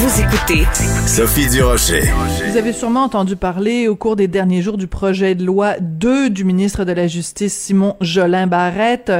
Vous 0.00 0.20
écoutez 0.20 0.64
Sophie 1.08 1.48
Durocher. 1.48 2.02
Vous 2.48 2.56
avez 2.56 2.72
sûrement 2.72 3.02
entendu 3.02 3.34
parler 3.34 3.88
au 3.88 3.96
cours 3.96 4.14
des 4.14 4.28
derniers 4.28 4.62
jours 4.62 4.76
du 4.76 4.86
projet 4.86 5.34
de 5.34 5.44
loi 5.44 5.74
2 5.80 6.30
du 6.30 6.44
ministre 6.44 6.84
de 6.84 6.92
la 6.92 7.08
Justice 7.08 7.52
Simon 7.52 7.96
Jolin 8.00 8.46
Barrette, 8.46 9.10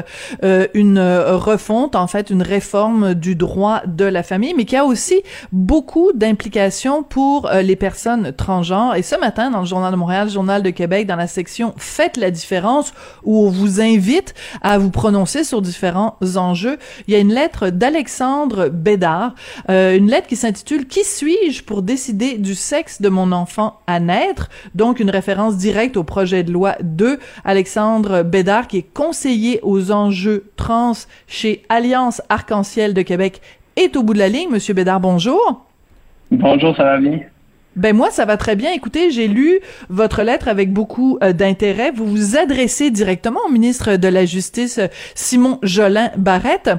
euh, 0.44 0.68
une 0.74 1.00
refonte, 1.00 1.96
en 1.96 2.06
fait, 2.06 2.30
une 2.30 2.42
réforme 2.42 3.14
du 3.14 3.34
droit 3.34 3.82
de 3.88 4.04
la 4.04 4.22
famille, 4.22 4.54
mais 4.56 4.66
qui 4.66 4.76
a 4.76 4.84
aussi 4.84 5.20
beaucoup 5.50 6.12
d'implications 6.14 7.02
pour 7.02 7.50
euh, 7.50 7.60
les 7.62 7.74
personnes 7.74 8.30
transgenres. 8.30 8.94
Et 8.94 9.02
ce 9.02 9.16
matin, 9.16 9.50
dans 9.50 9.60
le 9.60 9.66
Journal 9.66 9.90
de 9.90 9.96
Montréal, 9.96 10.30
Journal 10.30 10.62
de 10.62 10.70
Québec, 10.70 11.08
dans 11.08 11.16
la 11.16 11.26
section 11.26 11.74
Faites 11.76 12.16
la 12.16 12.30
différence, 12.30 12.92
où 13.24 13.46
on 13.46 13.50
vous 13.50 13.80
invite 13.80 14.32
à 14.62 14.78
vous 14.78 14.90
prononcer 14.90 15.42
sur 15.42 15.60
différents 15.60 16.18
enjeux, 16.36 16.78
il 17.08 17.14
y 17.14 17.16
a 17.16 17.20
une 17.20 17.34
lettre 17.34 17.70
d'Alexandre 17.70 18.68
Bédard, 18.68 19.34
euh, 19.70 19.96
une 19.96 20.08
lettre 20.08 20.28
qui 20.28 20.36
s'intitule 20.36 20.67
qui 20.76 21.04
suis-je 21.04 21.64
pour 21.64 21.82
décider 21.82 22.36
du 22.36 22.54
sexe 22.54 23.00
de 23.00 23.08
mon 23.08 23.32
enfant 23.32 23.80
à 23.86 24.00
naître? 24.00 24.50
Donc, 24.74 25.00
une 25.00 25.10
référence 25.10 25.56
directe 25.56 25.96
au 25.96 26.04
projet 26.04 26.42
de 26.42 26.52
loi 26.52 26.76
2. 26.82 27.18
Alexandre 27.44 28.22
Bédard, 28.22 28.68
qui 28.68 28.78
est 28.78 28.94
conseiller 28.94 29.60
aux 29.62 29.90
enjeux 29.92 30.50
trans 30.56 30.92
chez 31.26 31.62
Alliance 31.68 32.20
Arc-en-Ciel 32.28 32.94
de 32.94 33.02
Québec, 33.02 33.40
est 33.76 33.96
au 33.96 34.02
bout 34.02 34.14
de 34.14 34.18
la 34.18 34.28
ligne. 34.28 34.50
Monsieur 34.50 34.74
Bédard, 34.74 35.00
bonjour. 35.00 35.66
Bonjour, 36.30 36.76
ça 36.76 36.84
va 36.84 36.98
bien? 36.98 37.20
Ben 37.76 37.96
moi, 37.96 38.10
ça 38.10 38.24
va 38.24 38.36
très 38.36 38.56
bien. 38.56 38.72
Écoutez, 38.72 39.10
j'ai 39.10 39.28
lu 39.28 39.60
votre 39.88 40.22
lettre 40.22 40.48
avec 40.48 40.72
beaucoup 40.72 41.16
euh, 41.22 41.32
d'intérêt. 41.32 41.92
Vous 41.92 42.06
vous 42.06 42.36
adressez 42.36 42.90
directement 42.90 43.40
au 43.46 43.52
ministre 43.52 43.96
de 43.96 44.08
la 44.08 44.24
Justice, 44.24 44.80
Simon 45.14 45.60
Jolin 45.62 46.10
Barrette. 46.16 46.70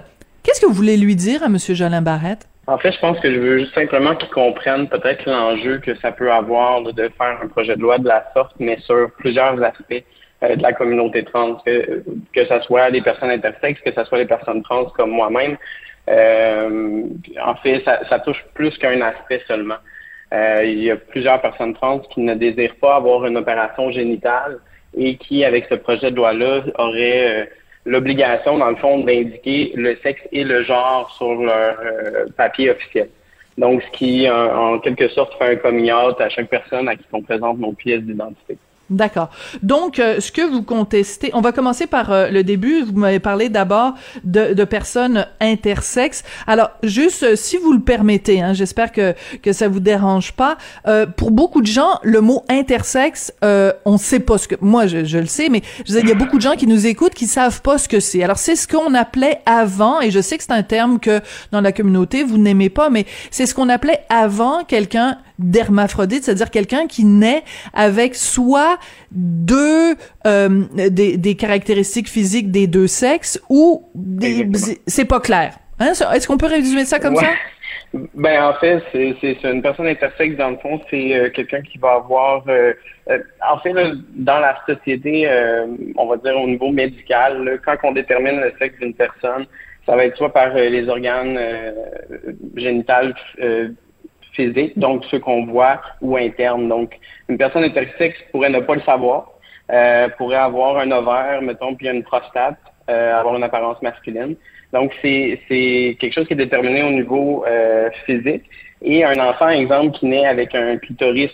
Qu'est-ce 0.43 0.59
que 0.59 0.65
vous 0.65 0.73
voulez 0.73 0.97
lui 0.97 1.15
dire 1.15 1.41
à 1.41 1.49
Monsieur 1.49 1.73
Jolin 1.73 2.01
Barrette? 2.01 2.48
En 2.69 2.77
fait, 2.77 2.91
je 2.91 2.99
pense 2.99 3.19
que 3.19 3.33
je 3.33 3.39
veux 3.39 3.57
juste 3.57 3.73
simplement 3.73 4.15
qu'ils 4.15 4.29
comprennent 4.29 4.87
peut-être 4.87 5.27
l'enjeu 5.27 5.79
que 5.79 5.95
ça 5.95 6.11
peut 6.11 6.31
avoir 6.31 6.83
de 6.83 7.09
faire 7.17 7.39
un 7.41 7.47
projet 7.47 7.75
de 7.75 7.81
loi 7.81 7.97
de 7.97 8.07
la 8.07 8.23
sorte, 8.35 8.53
mais 8.59 8.77
sur 8.81 9.09
plusieurs 9.17 9.59
aspects 9.63 10.03
euh, 10.43 10.55
de 10.55 10.61
la 10.61 10.73
communauté 10.73 11.23
trans, 11.23 11.55
que, 11.65 12.03
que 12.31 12.45
ce 12.45 12.59
soit 12.61 12.91
les 12.91 13.01
personnes 13.01 13.31
intersexes, 13.31 13.81
que 13.81 13.91
ce 13.91 14.03
soit 14.03 14.19
les 14.19 14.27
personnes 14.27 14.61
trans 14.61 14.85
comme 14.85 15.09
moi-même. 15.09 15.57
Euh, 16.09 17.05
en 17.43 17.55
fait, 17.55 17.81
ça, 17.85 18.01
ça 18.07 18.19
touche 18.19 18.45
plus 18.53 18.77
qu'un 18.77 19.01
aspect 19.01 19.41
seulement. 19.47 19.79
Euh, 20.31 20.61
il 20.63 20.83
y 20.83 20.91
a 20.91 20.95
plusieurs 20.95 21.41
personnes 21.41 21.73
trans 21.73 21.97
qui 21.97 22.21
ne 22.21 22.35
désirent 22.35 22.75
pas 22.75 22.97
avoir 22.97 23.25
une 23.25 23.37
opération 23.37 23.89
génitale 23.89 24.59
et 24.95 25.17
qui, 25.17 25.43
avec 25.43 25.65
ce 25.71 25.75
projet 25.75 26.11
de 26.11 26.17
loi-là, 26.17 26.61
auraient 26.77 27.41
euh, 27.41 27.45
l'obligation, 27.89 28.57
dans 28.57 28.69
le 28.69 28.75
fond, 28.75 28.99
d'indiquer 28.99 29.73
le 29.75 29.95
sexe 29.97 30.21
et 30.31 30.43
le 30.43 30.63
genre 30.63 31.11
sur 31.17 31.33
leur 31.33 31.79
euh, 31.79 32.25
papier 32.37 32.69
officiel. 32.69 33.09
Donc, 33.57 33.81
ce 33.83 33.97
qui, 33.97 34.29
en, 34.29 34.79
quelque 34.79 35.09
sorte, 35.09 35.37
fait 35.37 35.53
un 35.53 35.55
coming 35.57 35.91
out 35.91 36.21
à 36.21 36.29
chaque 36.29 36.49
personne 36.49 36.87
à 36.87 36.95
qui 36.95 37.03
on 37.11 37.21
présente 37.21 37.59
nos 37.59 37.73
pièces 37.73 38.03
d'identité. 38.03 38.57
D'accord. 38.89 39.29
Donc, 39.61 39.99
euh, 39.99 40.19
ce 40.19 40.31
que 40.31 40.41
vous 40.41 40.63
contestez, 40.63 41.29
on 41.33 41.41
va 41.41 41.51
commencer 41.51 41.85
par 41.85 42.11
euh, 42.11 42.29
le 42.29 42.43
début. 42.43 42.81
Vous 42.81 42.93
m'avez 42.93 43.19
parlé 43.19 43.49
d'abord 43.49 43.93
de, 44.23 44.53
de, 44.53 44.63
personnes 44.63 45.27
intersexes. 45.39 46.23
Alors, 46.47 46.71
juste 46.81 47.21
euh, 47.21 47.35
si 47.35 47.57
vous 47.57 47.71
le 47.71 47.81
permettez, 47.81 48.41
hein, 48.41 48.53
j'espère 48.53 48.91
que 48.91 49.13
que 49.43 49.53
ça 49.53 49.67
vous 49.67 49.79
dérange 49.79 50.33
pas. 50.33 50.57
pour 51.17 51.31
beaucoup 51.31 51.61
de 51.61 51.67
gens, 51.67 51.99
le 52.03 52.21
mot 52.21 52.43
intersexe, 52.49 53.31
on 53.41 53.97
sait 53.97 54.19
pas 54.19 54.37
ce 54.37 54.47
que. 54.47 54.55
Moi, 54.61 54.87
je, 54.87 55.05
je 55.05 55.17
le 55.17 55.27
sais, 55.27 55.49
mais 55.49 55.61
je 55.85 55.99
il 55.99 56.07
y 56.07 56.11
a 56.11 56.15
beaucoup 56.15 56.37
de 56.37 56.41
gens 56.41 56.55
qui 56.55 56.65
nous 56.65 56.87
écoutent 56.87 57.13
qui 57.13 57.27
savent 57.27 57.61
pas 57.61 57.77
ce 57.77 57.87
que 57.87 57.99
c'est. 57.99 58.23
Alors, 58.23 58.37
c'est 58.37 58.55
ce 58.55 58.67
qu'on 58.67 58.93
appelait 58.93 59.41
avant, 59.45 60.01
et 60.01 60.11
je 60.11 60.19
sais 60.19 60.37
que 60.37 60.43
c'est 60.43 60.51
un 60.53 60.63
terme 60.63 60.99
que 60.99 61.21
dans 61.51 61.61
la 61.61 61.71
communauté 61.71 62.23
vous 62.23 62.37
n'aimez 62.37 62.69
pas, 62.69 62.89
mais 62.89 63.05
c'est 63.31 63.45
ce 63.45 63.53
qu'on 63.53 63.69
appelait 63.69 64.01
avant 64.09 64.63
quelqu'un 64.63 65.17
d'hermaphrodite, 65.39 66.23
c'est-à-dire 66.23 66.51
quelqu'un 66.51 66.87
qui 66.87 67.05
naît 67.05 67.43
avec 67.73 68.15
soit 68.15 68.77
deux 69.11 69.95
euh, 70.27 70.65
des, 70.73 71.17
des, 71.17 71.35
caractéristiques 71.35 72.09
physiques 72.09 72.51
des 72.51 72.67
deux 72.67 72.87
sexes 72.87 73.41
ou 73.49 73.89
c'est 74.85 75.05
pas 75.05 75.19
clair. 75.19 75.57
Hein? 75.79 75.93
Est-ce 76.13 76.27
qu'on 76.27 76.37
peut 76.37 76.45
résumer 76.45 76.85
ça 76.85 76.99
comme 76.99 77.15
ouais. 77.15 77.23
ça? 77.23 77.31
Ben 77.93 78.43
en 78.43 78.53
fait, 78.53 78.83
c'est 78.91 79.43
une 79.43 79.63
personne 79.63 79.87
intersexe 79.87 80.37
dans 80.37 80.51
le 80.51 80.57
fond, 80.57 80.79
c'est 80.91 81.15
euh, 81.15 81.29
quelqu'un 81.31 81.61
qui 81.61 81.79
va 81.79 81.93
avoir 81.93 82.43
euh, 82.47 82.73
euh 83.09 83.17
en 83.49 83.57
fait 83.59 83.73
là, 83.73 83.91
dans 84.13 84.39
la 84.39 84.55
société, 84.67 85.27
euh, 85.27 85.65
on 85.97 86.05
va 86.05 86.17
dire 86.17 86.39
au 86.39 86.47
niveau 86.47 86.69
médical, 86.69 87.43
là, 87.43 87.57
quand 87.57 87.77
on 87.83 87.91
détermine 87.93 88.39
le 88.41 88.53
sexe 88.59 88.79
d'une 88.79 88.93
personne, 88.93 89.47
ça 89.87 89.95
va 89.95 90.05
être 90.05 90.17
soit 90.17 90.31
par 90.31 90.53
les 90.53 90.87
organes 90.87 91.39
génitales 92.55 93.15
donc 94.75 95.05
ceux 95.05 95.19
qu'on 95.19 95.45
voit, 95.45 95.81
ou 96.01 96.17
interne. 96.17 96.67
Donc, 96.67 96.97
une 97.27 97.37
personne 97.37 97.63
intersexe 97.63 98.17
pourrait 98.31 98.49
ne 98.49 98.59
pas 98.59 98.75
le 98.75 98.81
savoir, 98.81 99.31
euh, 99.71 100.09
pourrait 100.17 100.37
avoir 100.37 100.77
un 100.77 100.91
ovaire, 100.91 101.41
mettons, 101.41 101.75
puis 101.75 101.87
une 101.87 102.03
prostate, 102.03 102.57
euh, 102.89 103.19
avoir 103.19 103.35
une 103.35 103.43
apparence 103.43 103.81
masculine. 103.81 104.35
Donc, 104.73 104.91
c'est, 105.01 105.39
quelque 105.99 106.13
chose 106.13 106.27
qui 106.27 106.33
est 106.33 106.37
déterminé 106.37 106.83
au 106.83 106.91
niveau 106.91 107.43
euh, 107.47 107.89
physique. 108.05 108.43
Et 108.81 109.03
un 109.03 109.19
enfant, 109.19 109.49
exemple, 109.49 109.97
qui 109.97 110.05
naît 110.05 110.25
avec 110.25 110.55
un 110.55 110.77
clitoris, 110.77 111.31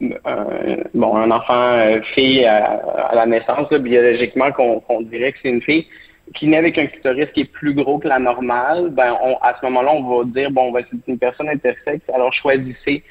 un, 0.00 0.46
bon, 0.92 1.16
un 1.16 1.30
enfant 1.30 2.00
fille 2.14 2.44
à, 2.44 3.10
la 3.14 3.26
naissance, 3.26 3.68
biologiquement, 3.72 4.52
qu'on 4.52 5.00
dirait 5.02 5.32
que 5.32 5.38
c'est 5.42 5.48
une 5.48 5.62
fille, 5.62 5.86
qui 6.34 6.46
naît 6.46 6.56
avec 6.56 6.78
un 6.78 6.86
clitoris 6.86 7.28
qui 7.34 7.42
est 7.42 7.52
plus 7.52 7.74
gros 7.74 7.98
que 7.98 8.08
la 8.08 8.18
normale, 8.18 8.90
ben 8.90 9.16
on, 9.22 9.36
à 9.36 9.54
ce 9.58 9.64
moment-là, 9.66 9.92
on 9.92 10.02
va 10.02 10.24
dire 10.24 10.50
bon, 10.50 10.72
ben, 10.72 10.84
c'est 10.90 11.10
une 11.10 11.18
personne 11.18 11.48
intersexe, 11.48 12.04
alors 12.12 12.32
choisissez. 12.32 13.02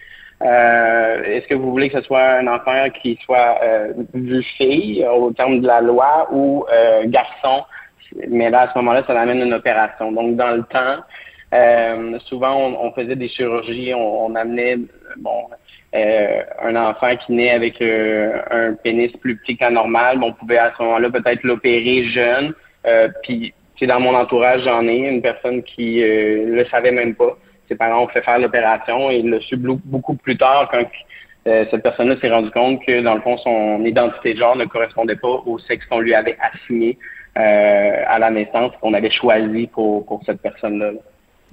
Euh, 0.42 1.24
est-ce 1.24 1.48
que 1.48 1.54
vous 1.54 1.72
voulez 1.72 1.90
que 1.90 2.00
ce 2.00 2.06
soit 2.06 2.24
un 2.24 2.48
enfant 2.48 2.90
qui 3.02 3.18
soit 3.24 3.60
euh, 3.64 3.94
vu 4.14 4.44
fille 4.58 5.06
au 5.06 5.32
terme 5.32 5.62
de 5.62 5.68
la 5.68 5.80
loi 5.80 6.28
ou 6.32 6.66
euh, 6.72 7.04
garçon? 7.06 7.64
Mais 8.28 8.50
là, 8.50 8.62
à 8.62 8.74
ce 8.74 8.78
moment-là, 8.80 9.04
ça 9.08 9.20
amène 9.20 9.42
une 9.42 9.54
opération. 9.54 10.12
Donc, 10.12 10.36
dans 10.36 10.52
le 10.52 10.64
temps, 10.64 10.98
euh, 11.54 12.20
souvent, 12.26 12.56
on, 12.56 12.88
on, 12.88 12.92
faisait 12.94 13.16
des 13.16 13.30
chirurgies, 13.30 13.94
on, 13.94 14.26
on 14.26 14.36
amenait 14.36 14.78
bon 15.18 15.46
euh, 15.96 16.42
un 16.64 16.76
enfant 16.76 17.16
qui 17.16 17.34
naît 17.34 17.52
avec 17.52 17.80
euh, 17.82 18.42
un 18.50 18.74
pénis 18.74 19.12
plus 19.18 19.38
petit 19.38 19.56
qu'un 19.56 19.70
normal, 19.70 20.20
on 20.24 20.34
pouvait 20.34 20.58
à 20.58 20.74
ce 20.76 20.82
moment-là 20.82 21.12
peut-être 21.12 21.44
l'opérer 21.44 22.06
jeune 22.06 22.54
euh, 22.86 23.10
puis, 23.24 23.54
dans 23.82 24.00
mon 24.00 24.16
entourage, 24.16 24.64
j'en 24.64 24.88
ai 24.88 24.96
une 24.96 25.22
personne 25.22 25.62
qui 25.64 26.02
euh, 26.02 26.46
le 26.56 26.66
savait 26.66 26.92
même 26.92 27.16
pas. 27.16 27.38
Ses 27.68 27.76
parents 27.76 28.04
ont 28.04 28.08
fait 28.08 28.22
faire 28.22 28.40
l'opération 28.40 29.12
et 29.12 29.18
il 29.18 29.30
l'a 29.30 29.42
su 29.42 29.58
beaucoup 29.58 30.16
plus 30.16 30.38
tard 30.38 30.70
quand 30.72 30.86
euh, 31.48 31.66
cette 31.70 31.84
personne-là 31.84 32.16
s'est 32.22 32.30
rendu 32.30 32.50
compte 32.52 32.86
que, 32.86 33.02
dans 33.02 33.16
le 33.16 33.22
fond, 33.22 33.38
son 33.38 33.84
identité 33.84 34.34
de 34.34 34.40
genre 34.40 34.56
ne 34.56 34.66
correspondait 34.66 35.18
pas 35.18 35.42
au 35.46 35.60
sexe 35.60 35.86
qu'on 35.88 36.00
lui 36.00 36.14
avait 36.14 36.38
assigné 36.40 36.98
euh, 37.38 38.04
à 38.08 38.20
la 38.20 38.30
naissance, 38.30 38.72
qu'on 38.80 38.94
avait 38.94 39.12
choisi 39.12 39.68
pour, 39.68 40.06
pour 40.06 40.22
cette 40.26 40.42
personne-là. 40.42 40.92
là 40.92 41.00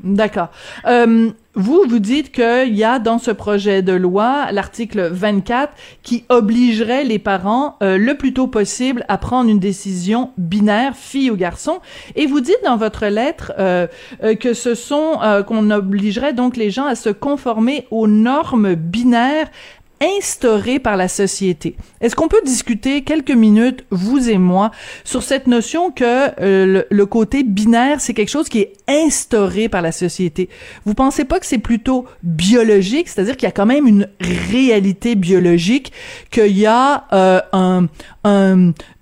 D'accord. 0.02 0.48
Euh, 0.86 1.30
vous, 1.56 1.84
vous 1.88 1.98
dites 1.98 2.30
qu'il 2.30 2.76
y 2.76 2.84
a 2.84 3.00
dans 3.00 3.18
ce 3.18 3.32
projet 3.32 3.82
de 3.82 3.92
loi 3.92 4.52
l'article 4.52 5.08
24 5.10 5.72
qui 6.04 6.24
obligerait 6.28 7.02
les 7.02 7.18
parents 7.18 7.76
euh, 7.82 7.98
le 7.98 8.16
plus 8.16 8.32
tôt 8.32 8.46
possible 8.46 9.04
à 9.08 9.18
prendre 9.18 9.50
une 9.50 9.58
décision 9.58 10.30
binaire, 10.38 10.94
fille 10.94 11.28
ou 11.28 11.36
garçon. 11.36 11.80
Et 12.14 12.26
vous 12.26 12.40
dites 12.40 12.60
dans 12.64 12.76
votre 12.76 13.06
lettre 13.06 13.52
euh, 13.58 13.88
euh 14.22 14.36
que 14.36 14.54
ce 14.54 14.76
sont 14.76 15.18
euh, 15.22 15.42
qu'on 15.42 15.72
obligerait 15.72 16.34
donc 16.34 16.56
les 16.56 16.70
gens 16.70 16.86
à 16.86 16.94
se 16.94 17.08
conformer 17.08 17.88
aux 17.90 18.06
normes 18.06 18.76
binaires 18.76 19.50
instauré 20.00 20.78
par 20.78 20.96
la 20.96 21.08
société. 21.08 21.76
Est-ce 22.00 22.16
qu'on 22.16 22.28
peut 22.28 22.40
discuter 22.44 23.02
quelques 23.02 23.30
minutes, 23.30 23.84
vous 23.90 24.30
et 24.30 24.38
moi, 24.38 24.70
sur 25.04 25.22
cette 25.22 25.46
notion 25.46 25.90
que 25.90 26.30
euh, 26.40 26.82
le, 26.88 27.06
côté 27.06 27.42
binaire, 27.42 28.00
c'est 28.00 28.14
quelque 28.14 28.30
chose 28.30 28.48
qui 28.48 28.60
est 28.60 28.72
instauré 28.88 29.68
par 29.68 29.82
la 29.82 29.92
société? 29.92 30.48
Vous 30.86 30.94
pensez 30.94 31.24
pas 31.24 31.38
que 31.38 31.46
c'est 31.46 31.58
plutôt 31.58 32.06
biologique, 32.22 33.08
c'est-à-dire 33.08 33.36
qu'il 33.36 33.46
y 33.46 33.50
a 33.50 33.52
quand 33.52 33.66
même 33.66 33.86
une 33.86 34.08
réalité 34.50 35.14
biologique, 35.16 35.92
qu'il 36.30 36.56
y 36.56 36.66
a 36.66 37.04
euh, 37.12 37.40
un, 37.52 37.88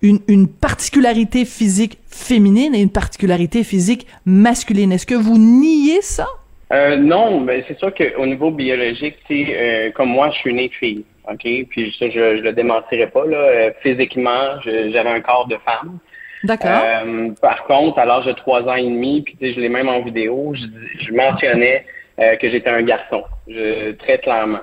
une, 0.02 0.20
une 0.26 0.48
particularité 0.48 1.44
physique 1.44 1.98
féminine 2.08 2.74
et 2.74 2.80
une 2.80 2.90
particularité 2.90 3.62
physique 3.62 4.06
masculine. 4.24 4.90
Est-ce 4.90 5.06
que 5.06 5.14
vous 5.14 5.38
niez 5.38 6.02
ça? 6.02 6.26
Euh, 6.72 6.96
non, 6.96 7.40
mais 7.40 7.64
c'est 7.66 7.78
sûr 7.78 7.92
qu'au 7.94 8.26
niveau 8.26 8.50
biologique, 8.50 9.16
euh, 9.30 9.90
comme 9.92 10.10
moi, 10.10 10.30
je 10.30 10.38
suis 10.38 10.52
né 10.52 10.68
fille, 10.68 11.04
ok, 11.26 11.66
puis 11.70 11.96
ça, 11.98 12.10
je, 12.10 12.36
je 12.36 12.42
le 12.42 12.52
démentirai 12.52 13.06
pas 13.06 13.24
là. 13.24 13.38
Euh, 13.38 13.70
physiquement, 13.82 14.60
j'avais 14.64 15.08
un 15.08 15.20
corps 15.20 15.48
de 15.48 15.56
femme. 15.64 15.98
D'accord. 16.44 16.70
Euh, 16.84 17.30
par 17.40 17.64
contre, 17.64 17.98
à 17.98 18.04
l'âge 18.04 18.26
de 18.26 18.32
trois 18.32 18.62
ans 18.62 18.74
et 18.74 18.84
demi, 18.84 19.22
puis 19.22 19.36
je 19.40 19.58
l'ai 19.58 19.68
même 19.68 19.88
en 19.88 20.02
vidéo, 20.02 20.54
je, 20.54 20.66
je 21.04 21.12
mentionnais 21.12 21.84
euh, 22.20 22.36
que 22.36 22.50
j'étais 22.50 22.70
un 22.70 22.82
garçon, 22.82 23.24
je, 23.48 23.92
très 23.92 24.18
clairement. 24.18 24.60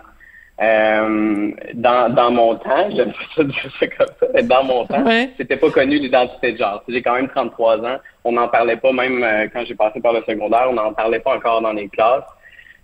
Euh, 0.62 1.52
dans, 1.74 2.14
dans 2.14 2.32
mon 2.32 2.56
temps, 2.56 2.90
j'aime 2.96 3.12
pas 3.36 3.44
dire 3.44 3.72
ça 3.78 3.88
comme 3.88 4.08
ça, 4.20 4.28
mais 4.34 4.44
dans 4.44 4.64
mon 4.64 4.86
temps, 4.86 5.04
ouais. 5.04 5.32
c'était 5.36 5.58
pas 5.58 5.70
connu 5.70 5.98
l'identité 5.98 6.54
de 6.54 6.58
genre. 6.58 6.82
J'ai 6.88 7.02
quand 7.02 7.16
même 7.16 7.28
33 7.28 7.80
ans. 7.86 7.98
On 8.24 8.32
n'en 8.32 8.48
parlait 8.48 8.78
pas 8.78 8.94
même 8.94 9.22
euh, 9.22 9.48
quand 9.52 9.66
j'ai 9.66 9.76
passé 9.76 10.00
par 10.00 10.14
le 10.14 10.24
secondaire, 10.28 10.68
on 10.70 10.74
n'en 10.74 10.94
parlait 10.94 11.20
pas 11.20 11.36
encore 11.36 11.62
dans 11.62 11.74
les 11.74 11.90
classes. 11.90 12.24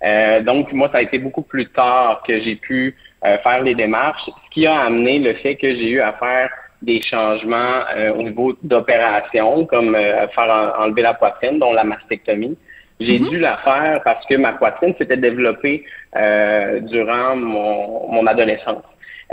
Euh, 0.04 0.42
donc, 0.42 0.72
moi, 0.74 0.90
ça 0.92 0.98
a 0.98 1.02
été 1.02 1.20
beaucoup 1.20 1.44
plus 1.44 1.68
tard 1.68 2.24
que 2.28 2.42
j'ai 2.42 2.56
pu 2.56 2.96
euh, 3.24 3.38
faire 3.40 3.62
les 3.62 3.76
démarches, 3.76 4.26
ce 4.26 4.54
qui 4.54 4.66
a 4.66 4.82
amené 4.82 5.20
le 5.20 5.34
fait 5.36 5.56
que 5.56 5.74
j'ai 5.76 5.92
eu 5.92 6.02
à 6.02 6.14
faire 6.14 6.50
des 6.82 7.02
changements 7.02 7.84
euh, 7.96 8.12
au 8.14 8.24
niveau 8.24 8.54
d'opération, 8.64 9.66
comme 9.66 9.96
faire 9.96 10.76
enlever 10.80 11.04
la 11.04 11.14
poitrine, 11.14 11.60
dont 11.60 11.74
la 11.74 11.84
mastectomie. 11.84 12.58
J'ai 13.02 13.20
dû 13.20 13.40
la 13.40 13.58
faire 13.58 14.02
parce 14.04 14.26
que 14.26 14.36
ma 14.36 14.54
poitrine 14.54 14.94
s'était 14.98 15.18
développée 15.18 15.86
durant 16.14 17.36
mon, 17.36 18.12
mon 18.12 18.28
adolescence. 18.28 18.84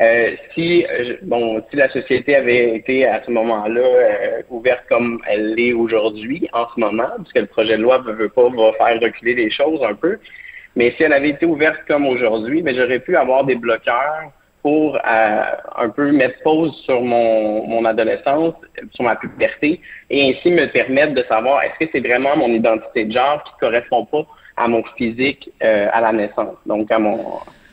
Euh, 0.00 0.36
si 0.54 0.86
bon, 1.22 1.60
si 1.70 1.76
la 1.76 1.88
société 1.88 2.36
avait 2.36 2.76
été 2.76 3.04
à 3.04 3.20
ce 3.24 3.32
moment-là 3.32 3.80
euh, 3.80 4.42
ouverte 4.48 4.84
comme 4.88 5.20
elle 5.26 5.54
l'est 5.54 5.72
aujourd'hui, 5.72 6.48
en 6.52 6.66
ce 6.72 6.78
moment, 6.78 7.08
puisque 7.16 7.38
le 7.38 7.46
projet 7.46 7.76
de 7.76 7.82
loi 7.82 7.98
ne 8.06 8.12
veut 8.12 8.28
pas 8.28 8.48
va 8.48 8.72
faire 8.74 9.00
reculer 9.00 9.34
les 9.34 9.50
choses 9.50 9.82
un 9.82 9.94
peu, 9.94 10.18
mais 10.76 10.94
si 10.96 11.02
elle 11.02 11.12
avait 11.12 11.30
été 11.30 11.46
ouverte 11.46 11.80
comme 11.88 12.06
aujourd'hui, 12.06 12.62
mais 12.62 12.74
ben, 12.74 12.80
j'aurais 12.80 13.00
pu 13.00 13.16
avoir 13.16 13.42
des 13.44 13.56
bloqueurs 13.56 14.30
pour 14.62 14.96
euh, 14.96 15.42
un 15.76 15.88
peu 15.90 16.11
mettre 16.12 16.42
pause 16.42 16.74
sur 16.84 17.00
mon, 17.00 17.66
mon 17.66 17.84
adolescence, 17.84 18.54
sur 18.92 19.04
ma 19.04 19.16
puberté, 19.16 19.80
et 20.11 20.30
ainsi 20.30 20.50
me 20.50 20.66
permettre 20.66 21.14
de 21.14 21.24
savoir 21.28 21.62
est-ce 21.62 21.84
que 21.84 21.90
c'est 21.92 22.06
vraiment 22.06 22.36
mon 22.36 22.48
identité 22.48 23.04
de 23.04 23.12
genre 23.12 23.42
qui 23.44 23.52
correspond 23.61 24.04
pas 24.04 24.26
à 24.56 24.66
mon 24.66 24.82
physique 24.96 25.50
à 25.61 26.00
la 26.00 26.12
naissance, 26.12 26.56
donc 26.66 26.90
à 26.90 26.98
mon, 26.98 27.20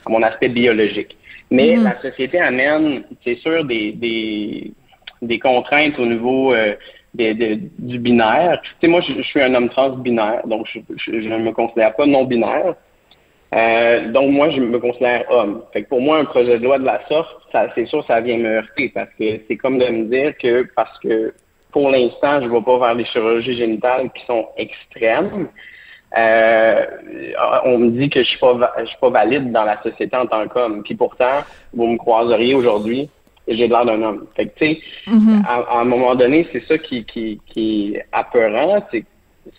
à 0.05 0.09
mon 0.09 0.21
aspect 0.21 0.49
biologique. 0.49 1.17
Mais 1.51 1.75
mhm. 1.75 1.83
la 1.83 2.01
société 2.01 2.39
amène, 2.39 3.03
c'est 3.23 3.36
sûr, 3.36 3.65
des, 3.65 3.91
des, 3.91 4.73
des, 5.21 5.39
contraintes 5.39 5.99
au 5.99 6.05
niveau 6.05 6.53
euh, 6.53 6.75
du 7.13 7.99
binaire. 7.99 8.61
Tu 8.63 8.71
sais, 8.81 8.88
moi, 8.88 9.01
je, 9.01 9.21
suis 9.21 9.41
un 9.41 9.53
homme 9.53 9.69
trans 9.69 9.91
binaire, 9.91 10.45
donc 10.47 10.67
je 10.67 11.11
ne 11.11 11.38
me 11.38 11.51
considère 11.51 11.95
pas 11.95 12.05
non 12.05 12.25
binaire. 12.25 12.75
Euh, 13.56 14.12
donc 14.12 14.32
moi, 14.32 14.49
je 14.49 14.60
me 14.60 14.80
considère 14.80 15.24
homme. 15.30 15.62
Fait 15.72 15.84
que 15.84 15.89
pour 15.89 16.01
moi, 16.01 16.18
un 16.18 16.26
projet 16.26 16.60
de 16.60 16.64
loi 16.64 16.78
de 16.78 16.86
la 16.86 17.06
sorte, 17.08 17.38
ça, 17.51 17.68
c'est 17.74 17.86
sûr, 17.86 18.06
ça 18.06 18.20
vient 18.20 18.38
me 18.38 18.58
heurter 18.58 18.89
parce 18.93 19.10
que 19.18 19.39
c'est 19.47 19.56
comme 19.56 19.78
de 19.78 19.86
me 19.86 20.03
dire 20.06 20.38
que 20.38 20.68
parce 20.76 20.97
que 20.99 21.34
pour 21.72 21.89
l'instant, 21.89 22.41
je 22.41 22.47
ne 22.47 22.51
vais 22.51 22.62
pas 22.62 22.80
vers 22.80 22.95
des 22.95 23.06
chirurgies 23.06 23.56
génitales 23.56 24.10
qui 24.14 24.26
sont 24.26 24.47
extrêmes. 24.58 25.47
Euh, 26.18 26.86
on 27.66 27.78
me 27.78 27.89
dit 27.91 28.10
que 28.10 28.24
je 28.24 28.30
suis 28.30 28.39
pas 28.39 28.74
je 28.80 28.86
suis 28.86 28.97
pas 28.99 29.10
valide 29.10 29.51
dans 29.51 29.64
la 29.64 29.82
société 29.82 30.16
en 30.18 30.26
tant 30.26 30.47
qu'homme. 30.47 30.84
Puis 30.84 30.95
pourtant, 30.95 31.43
vous 31.74 31.88
me 31.88 31.97
croiseriez 31.97 32.56
aujourd'hui 32.56 33.10
et 33.47 33.56
j'ai 33.56 33.68
l'air 33.68 33.86
d'un 33.86 34.01
homme. 34.01 34.26
Fait 34.36 34.47
que 34.47 34.60
tu 34.60 34.66
sais, 34.66 34.82
mm-hmm. 35.08 35.45
à, 35.45 35.80
un 35.80 35.86
moment 35.86 36.16
donné, 36.16 36.47
c'est 36.51 36.64
ça 36.66 36.78
qui, 36.78 37.06
qui, 37.06 37.39
qui 37.47 37.95
est 37.95 38.06
apeurant, 38.12 38.84
c'est 38.91 39.06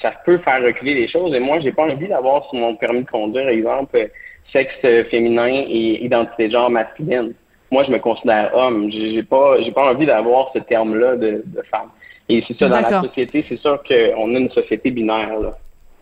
ça 0.01 0.12
peut 0.24 0.39
faire 0.39 0.62
reculer 0.62 0.95
les 0.95 1.09
choses. 1.09 1.34
Et 1.34 1.41
moi, 1.41 1.61
j'ai 1.61 1.72
pas 1.72 1.84
envie 1.84 2.09
d'avoir 2.09 2.45
sur 2.49 2.59
mon 2.59 2.74
permis 2.76 3.03
de 3.03 3.11
conduire, 3.11 3.49
exemple, 3.49 4.11
sexe 4.53 4.80
féminin 5.11 5.64
et 5.68 6.05
identité 6.05 6.49
de 6.49 6.53
genre 6.53 6.70
masculine. 6.70 7.32
Moi, 7.70 7.84
je 7.84 7.91
me 7.91 7.99
considère 7.99 8.55
homme. 8.55 8.91
J'ai 8.91 9.22
pas, 9.22 9.61
j'ai 9.61 9.72
pas 9.72 9.91
envie 9.93 10.07
d'avoir 10.07 10.51
ce 10.55 10.61
terme-là 10.61 11.16
de, 11.16 11.43
de 11.45 11.62
femme. 11.70 11.89
Et 12.28 12.43
c'est 12.47 12.57
ça, 12.59 12.68
dans 12.68 12.80
la 12.80 13.03
société, 13.03 13.45
c'est 13.49 13.59
sûr 13.59 13.82
qu'on 13.82 14.34
a 14.34 14.39
une 14.39 14.51
société 14.51 14.91
binaire, 14.91 15.39
là. 15.41 15.57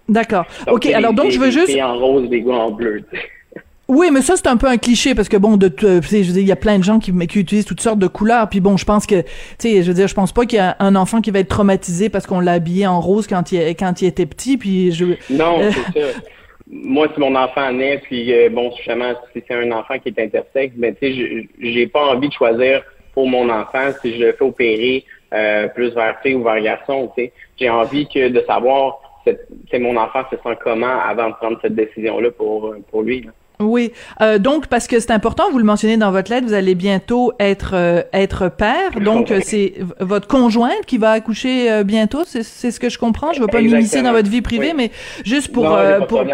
D'accord. 0.09 0.45
OK, 0.67 0.87
alors 0.87 1.15
donc 1.15 1.31
je 1.31 1.41
veux 1.41 1.51
juste... 1.51 1.81
en 1.81 1.99
rose, 1.99 2.29
des 2.29 2.43
gars 2.43 2.53
en 2.53 2.71
bleu. 2.71 3.03
Oui, 3.89 4.11
mais 4.11 4.23
ça 4.23 4.37
c'est 4.37 4.47
un 4.47 4.57
peu 4.57 4.67
un 4.67 4.79
cliché 4.79 5.15
parce 5.15 5.29
que 5.29 5.37
bon, 5.37 5.57
de, 5.57 5.67
euh, 5.85 6.01
je 6.01 6.17
veux 6.17 6.33
dire, 6.33 6.43
il 6.43 6.49
y 6.49 6.53
a 6.53 6.57
plein 6.57 6.79
de 6.79 6.85
gens 6.85 6.99
qui, 6.99 7.13
qui 7.27 7.39
utilisent 7.39 7.67
toutes 7.67 7.81
sortes 7.81 7.99
de 7.99 8.07
couleurs. 8.07 8.49
Puis 8.49 8.61
bon, 8.61 8.77
je 8.77 8.85
pense 8.85 9.07
que, 9.07 9.21
tu 9.23 9.29
sais, 9.59 9.83
je 9.83 9.89
veux 9.89 9.95
dire, 9.95 10.09
je 10.09 10.15
pense 10.15 10.33
pas 10.33 10.47
qu'il 10.47 10.59
y 10.59 10.63
a 10.63 10.77
un 10.81 10.97
enfant 10.97 11.21
qui 11.21 11.31
va 11.31 11.41
être 11.41 11.49
traumatisé 11.49 12.09
parce 12.09 12.27
qu'on 12.27 12.41
l'a 12.41 12.53
habillé 12.53 12.87
en 12.87 13.01
rose 13.01 13.27
quand 13.27 13.53
il 13.53 13.61
quand 13.77 14.01
il 14.01 14.07
était 14.07 14.27
petit. 14.27 14.57
Puis 14.57 14.93
je. 14.93 15.05
Non, 15.31 15.61
euh, 15.61 15.71
c'est 15.71 16.01
ça. 16.01 16.21
Moi, 16.67 17.09
si 17.13 17.21
mon 17.21 17.35
enfant 17.37 17.73
naît, 17.73 17.99
puis 17.99 18.33
euh, 18.33 18.49
bon, 18.49 18.73
justement, 18.77 19.13
si 19.33 19.43
c'est 19.47 19.55
un 19.55 19.71
enfant 19.73 19.99
qui 19.99 20.09
est 20.09 20.19
intersexe, 20.19 20.75
ben 20.77 20.95
tu 20.95 21.13
sais, 21.13 21.49
j'ai 21.61 21.87
pas 21.87 22.07
envie 22.07 22.29
de 22.29 22.33
choisir 22.33 22.83
pour 23.13 23.29
mon 23.29 23.51
enfant 23.51 23.91
si 24.01 24.15
je 24.15 24.25
le 24.25 24.33
fais 24.33 24.45
opérer 24.45 25.05
plus 25.75 25.91
vers 25.91 26.19
fille 26.23 26.35
ou 26.35 26.43
vers 26.43 26.61
garçon. 26.63 27.13
Tu 27.17 27.25
sais, 27.25 27.33
j'ai 27.59 27.69
envie 27.69 28.09
que 28.09 28.29
de 28.29 28.41
savoir 28.47 29.01
c'est 29.71 29.79
mon 29.79 29.97
enfant 29.97 30.23
se 30.31 30.37
sent 30.37 30.59
comment 30.63 31.01
avant 31.01 31.31
de 31.31 31.35
prendre 31.35 31.59
cette 31.63 31.75
décision-là 31.75 32.31
pour, 32.31 32.67
euh, 32.67 32.83
pour 32.91 33.03
lui. 33.03 33.29
Oui, 33.61 33.93
euh, 34.21 34.39
donc 34.39 34.67
parce 34.67 34.87
que 34.87 34.99
c'est 34.99 35.13
important, 35.13 35.51
vous 35.51 35.59
le 35.59 35.65
mentionnez 35.65 35.97
dans 35.97 36.11
votre 36.11 36.31
lettre, 36.31 36.47
vous 36.47 36.55
allez 36.55 36.75
bientôt 36.75 37.33
être 37.39 37.73
euh, 37.75 38.03
être 38.13 38.49
père, 38.49 39.01
donc 39.01 39.33
c'est 39.45 39.75
votre 40.01 40.27
conjointe 40.27 40.85
qui 40.87 40.99
va 40.99 41.13
accoucher 41.13 41.85
bientôt, 41.85 42.25
c'est 42.25 42.43
ce 42.43 42.81
que 42.81 42.89
je 42.89 42.99
comprends. 42.99 43.33
Je 43.33 43.41
ne 43.41 43.45
veux 43.45 43.51
pas 43.51 43.61
m'immiscer 43.61 44.03
dans 44.03 44.13
votre 44.13 44.29
vie 44.29 44.43
privée, 44.43 44.73
mais 44.75 44.91
juste 45.25 45.53
pour 45.53 45.77
pour 46.09 46.25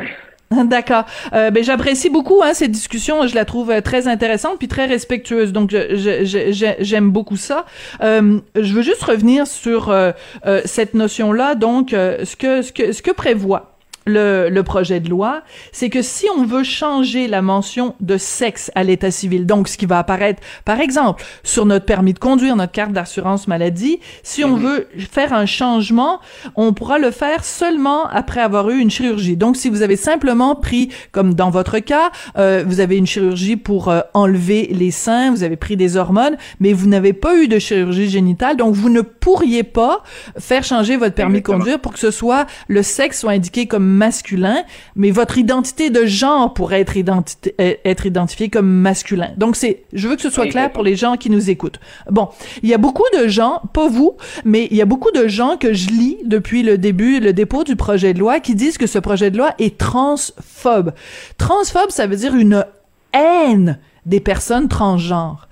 D'accord. 0.64 1.05
Euh, 1.33 1.53
ben 1.53 1.62
j'apprécie 1.62 2.11
beaucoup 2.11 2.43
hein, 2.43 2.55
cette 2.55 2.73
discussion. 2.73 3.25
Je 3.29 3.37
la 3.37 3.45
trouve 3.45 3.71
euh, 3.71 3.81
très 3.81 4.09
intéressante 4.09 4.59
puis 4.59 4.66
très 4.66 4.87
respectueuse. 4.87 5.53
Donc 5.53 5.71
j'aime 5.71 7.11
beaucoup 7.11 7.37
ça. 7.37 7.66
Euh, 8.03 8.41
je 8.57 8.73
veux 8.75 8.83
juste 8.83 9.05
revenir 9.05 9.47
sur 9.47 9.91
euh, 9.91 10.11
euh, 10.47 10.61
cette 10.64 10.95
notion-là. 10.95 11.55
Donc 11.55 11.91
ce 11.91 12.35
que 12.35 12.62
ce 12.62 12.73
que 12.73 12.91
ce 12.91 13.01
que 13.01 13.12
prévoit 13.12 13.79
le, 14.11 14.49
le, 14.51 14.63
projet 14.63 15.01
de 15.01 15.09
loi, 15.09 15.43
c'est 15.73 15.91
que 15.91 16.03
si 16.03 16.27
on 16.37 16.45
veut 16.45 16.65
changer 16.65 17.29
la 17.29 17.43
mention 17.43 17.95
de 18.01 18.17
sexe 18.17 18.71
à 18.75 18.85
l'état 18.85 19.11
civil, 19.11 19.47
donc 19.47 19.69
ce 19.69 19.79
qui 19.79 19.87
va 19.87 19.99
apparaître, 19.99 20.43
par 20.65 20.81
exemple, 20.81 21.25
sur 21.43 21.67
notre 21.67 21.87
permis 21.87 22.13
de 22.13 22.19
conduire, 22.19 22.57
notre 22.57 22.73
carte 22.73 22.93
d'assurance 22.93 23.49
maladie, 23.49 24.01
si 24.23 24.45
on 24.45 24.57
mhm. 24.57 24.63
veut 24.63 24.89
faire 25.11 25.33
un 25.33 25.47
changement, 25.47 26.21
on 26.57 26.73
pourra 26.73 26.99
le 26.99 27.11
faire 27.11 27.45
seulement 27.45 28.07
après 28.09 28.41
avoir 28.41 28.71
eu 28.71 28.79
une 28.79 28.91
chirurgie. 28.91 29.37
Donc, 29.37 29.57
si 29.57 29.69
vous 29.69 29.83
avez 29.83 29.97
simplement 29.97 30.55
pris, 30.55 30.91
comme 31.13 31.35
dans 31.35 31.51
votre 31.51 31.79
cas, 31.79 32.11
euh, 32.37 32.65
vous 32.67 32.81
avez 32.81 32.97
une 32.97 33.07
chirurgie 33.07 33.57
pour 33.57 33.89
euh, 33.89 34.01
enlever 34.15 34.69
les 34.73 34.91
seins, 34.91 35.31
vous 35.31 35.43
avez 35.43 35.57
pris 35.57 35.77
des 35.77 35.97
hormones, 35.97 36.37
mais 36.59 36.73
vous 36.73 36.89
n'avez 36.89 37.13
pas 37.13 37.37
eu 37.37 37.49
de 37.49 37.59
chirurgie 37.59 38.09
génitale, 38.09 38.57
donc 38.57 38.75
vous 38.75 38.91
ne 38.91 39.01
pourriez 39.01 39.63
pas 39.63 40.03
faire 40.39 40.65
changer 40.65 40.97
votre 40.97 41.15
permis 41.15 41.41
de 41.41 41.47
conduire 41.47 41.79
pour 41.79 41.93
que 41.93 41.99
ce 41.99 42.11
soit 42.11 42.47
le 42.69 42.83
sexe 42.83 43.21
soit 43.21 43.33
indiqué 43.33 43.67
comme 43.67 43.87
masculin, 44.01 44.64
mais 44.96 45.11
votre 45.11 45.36
identité 45.36 45.90
de 45.90 46.07
genre 46.07 46.55
pourrait 46.55 46.80
être, 46.80 46.96
euh, 46.96 47.74
être 47.84 48.07
identifiée 48.07 48.48
comme 48.48 48.66
masculin. 48.66 49.30
Donc 49.36 49.57
c'est, 49.57 49.84
je 49.92 50.09
veux 50.09 50.16
que 50.16 50.22
ce 50.22 50.30
soit 50.30 50.46
clair 50.46 50.72
pour 50.72 50.82
les 50.82 50.96
gens 50.96 51.16
qui 51.16 51.28
nous 51.28 51.51
écoutent. 51.51 51.78
Bon, 52.11 52.30
il 52.62 52.68
y 52.70 52.74
a 52.74 52.78
beaucoup 52.78 53.05
de 53.18 53.28
gens, 53.28 53.61
pas 53.74 53.88
vous, 53.88 54.16
mais 54.46 54.68
il 54.70 54.76
y 54.78 54.82
a 54.82 54.86
beaucoup 54.86 55.11
de 55.11 55.28
gens 55.28 55.59
que 55.59 55.74
je 55.74 55.90
lis 55.90 56.16
depuis 56.24 56.62
le 56.62 56.78
début, 56.78 57.20
le 57.20 57.34
dépôt 57.34 57.62
du 57.62 57.76
projet 57.76 58.14
de 58.14 58.18
loi, 58.18 58.40
qui 58.40 58.55
disent 58.55 58.78
que 58.78 58.86
ce 58.86 58.98
projet 58.98 59.30
de 59.30 59.36
loi 59.36 59.55
est 59.59 59.76
transphobe. 59.76 60.92
Transphobe, 61.36 61.90
ça 61.90 62.07
veut 62.07 62.16
dire 62.16 62.34
une 62.34 62.64
haine 63.12 63.78
des 64.07 64.20
personnes 64.20 64.68
transgenres. 64.68 65.46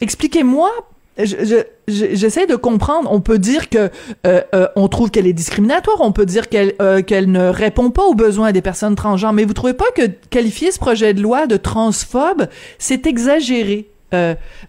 Expliquez-moi 0.00 0.70
je, 1.18 1.62
j'essaie 1.88 2.46
de 2.46 2.56
comprendre. 2.56 3.10
On 3.12 3.20
peut 3.20 3.38
dire 3.38 3.68
que 3.68 3.90
euh, 4.26 4.40
euh, 4.54 4.66
on 4.76 4.88
trouve 4.88 5.10
qu'elle 5.10 5.26
est 5.26 5.32
discriminatoire. 5.32 5.98
On 6.00 6.12
peut 6.12 6.26
dire 6.26 6.48
qu'elle 6.48 6.72
euh, 6.80 7.02
qu'elle 7.02 7.30
ne 7.30 7.48
répond 7.48 7.90
pas 7.90 8.02
aux 8.02 8.14
besoins 8.14 8.52
des 8.52 8.62
personnes 8.62 8.96
transgenres. 8.96 9.32
Mais 9.32 9.44
vous 9.44 9.54
trouvez 9.54 9.74
pas 9.74 9.90
que 9.96 10.02
qualifier 10.30 10.70
ce 10.70 10.78
projet 10.78 11.14
de 11.14 11.20
loi 11.20 11.46
de 11.46 11.56
transphobe, 11.56 12.46
c'est 12.78 13.06
exagéré, 13.06 13.86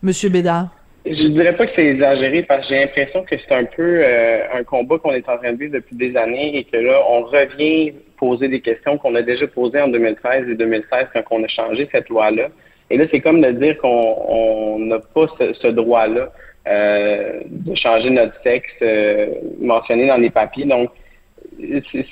Monsieur 0.02 0.30
Bédard? 0.30 0.70
Je 1.06 1.28
dirais 1.28 1.56
pas 1.56 1.68
que 1.68 1.74
c'est 1.76 1.86
exagéré 1.86 2.42
parce 2.42 2.62
que 2.62 2.74
j'ai 2.74 2.80
l'impression 2.80 3.24
que 3.24 3.36
c'est 3.38 3.54
un 3.54 3.66
peu 3.66 4.04
un 4.04 4.64
combat 4.64 4.98
qu'on 4.98 5.12
est 5.12 5.30
en 5.30 5.38
train 5.38 5.54
de 5.54 5.60
vivre 5.60 5.74
depuis 5.74 5.96
des 5.96 6.18
années 6.18 6.58
et 6.58 6.64
que 6.64 6.78
là, 6.78 7.00
on 7.08 7.22
revient 7.22 7.94
poser 8.18 8.48
des 8.48 8.62
questions 8.62 8.98
qu'on 8.98 9.14
a 9.14 9.22
déjà 9.22 9.46
posées 9.46 9.82
en 9.82 9.88
2013 9.88 10.50
et 10.50 10.56
2016 10.56 11.08
quand 11.14 11.24
on 11.32 11.44
a 11.44 11.48
changé 11.48 11.88
cette 11.92 12.10
loi-là. 12.10 12.50
Et 12.90 12.98
là, 12.98 13.06
c'est 13.12 13.22
comme 13.22 13.42
de 13.42 13.52
dire 13.52 13.78
qu'on 13.78 14.78
n'a 14.80 15.00
pas 15.00 15.28
ce, 15.40 15.68
droit-là 15.68 16.30
euh, 16.68 17.42
de 17.46 17.76
changer 17.76 18.10
notre 18.10 18.40
sexe 18.44 18.72
euh, 18.82 19.28
mentionné 19.60 20.08
dans 20.08 20.18
les 20.18 20.30
papiers. 20.30 20.66
Donc, 20.66 20.90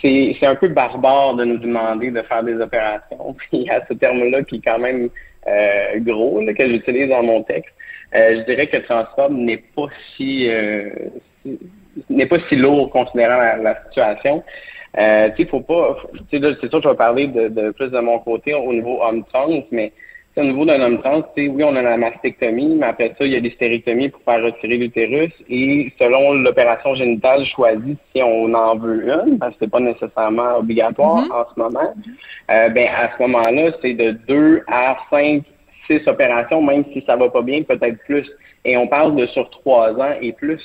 c'est 0.02 0.46
un 0.46 0.56
peu 0.56 0.70
barbare 0.70 1.36
de 1.36 1.46
nous 1.46 1.58
demander 1.58 2.12
de 2.12 2.22
faire 2.24 2.44
des 2.44 2.56
opérations. 2.60 3.34
Puis 3.38 3.50
il 3.52 3.64
y 3.64 3.70
a 3.70 3.86
ce 3.88 3.94
terme-là 3.94 4.44
qui 4.44 4.56
est 4.56 4.62
quand 4.64 4.80
même 4.80 5.10
euh, 5.48 6.00
gros 6.00 6.42
là, 6.42 6.54
que 6.54 6.68
j'utilise 6.68 7.10
dans 7.10 7.24
mon 7.24 7.44
texte. 7.44 7.74
Euh, 8.16 8.38
je 8.38 8.42
dirais 8.46 8.68
que 8.68 8.78
transforme 8.78 9.38
n'est 9.38 9.64
pas 9.76 9.88
si, 10.16 10.48
n'est 12.10 12.26
pas 12.26 12.38
si 12.48 12.56
lourd 12.56 12.90
considérant 12.90 13.38
la, 13.38 13.84
situation. 13.86 14.44
Euh, 14.98 15.30
tu 15.36 15.44
sais, 15.44 15.50
faut 15.50 15.62
pas. 15.62 15.98
c'est 16.30 16.40
sûr 16.40 16.60
que 16.60 16.82
je 16.84 16.90
vais 16.90 16.96
parler 16.96 17.28
de, 17.28 17.48
de, 17.48 17.72
plus 17.72 17.90
de 17.90 18.00
mon 18.00 18.20
côté 18.20 18.54
au 18.54 18.72
niveau 18.72 19.02
homme-trans, 19.02 19.64
mais 19.72 19.92
au 20.36 20.44
niveau 20.44 20.66
d'un 20.66 20.82
homme 20.82 21.00
trans, 21.00 21.24
oui, 21.38 21.64
on 21.64 21.76
a 21.76 21.82
la 21.82 21.98
mastectomie, 21.98 22.76
mais 22.80 22.88
après 22.88 23.14
ça, 23.18 23.26
il 23.26 23.34
y 23.34 23.36
a 23.36 23.42
des 23.42 23.52
stérectomies 23.52 24.10
pour 24.10 24.22
faire 24.24 24.44
retirer 24.44 24.78
l'utérus. 24.78 25.32
Et 25.50 25.92
selon 26.00 26.34
l'opération 26.34 26.96
génitale 26.96 27.46
choisie, 27.46 27.98
si 28.14 28.22
on 28.24 28.54
en 28.54 28.76
veut 28.76 29.04
une, 29.08 29.38
parce 29.38 29.52
que 29.54 29.58
c'est 29.62 29.72
pas 29.72 29.80
nécessairement 29.80 30.58
obligatoire 30.58 31.26
mm-hmm. 31.26 31.32
en 31.32 31.46
ce 31.54 31.60
moment, 31.60 31.94
euh, 32.52 32.70
ben 32.70 32.88
à 32.88 33.12
ce 33.16 33.22
moment-là, 33.22 33.72
c'est 33.82 33.94
de 33.94 34.12
deux 34.28 34.64
à 34.68 34.98
cinq, 35.12 35.44
six 35.88 36.02
opérations, 36.08 36.62
même 36.62 36.84
si 36.94 37.04
ça 37.06 37.16
va 37.16 37.30
pas 37.30 37.42
bien, 37.42 37.62
peut-être 37.62 38.00
plus. 38.06 38.30
Et 38.66 38.76
on 38.78 38.88
parle 38.88 39.16
de 39.16 39.26
sur 39.28 39.50
trois 39.52 39.92
ans 40.00 40.16
et 40.20 40.32
plus. 40.32 40.62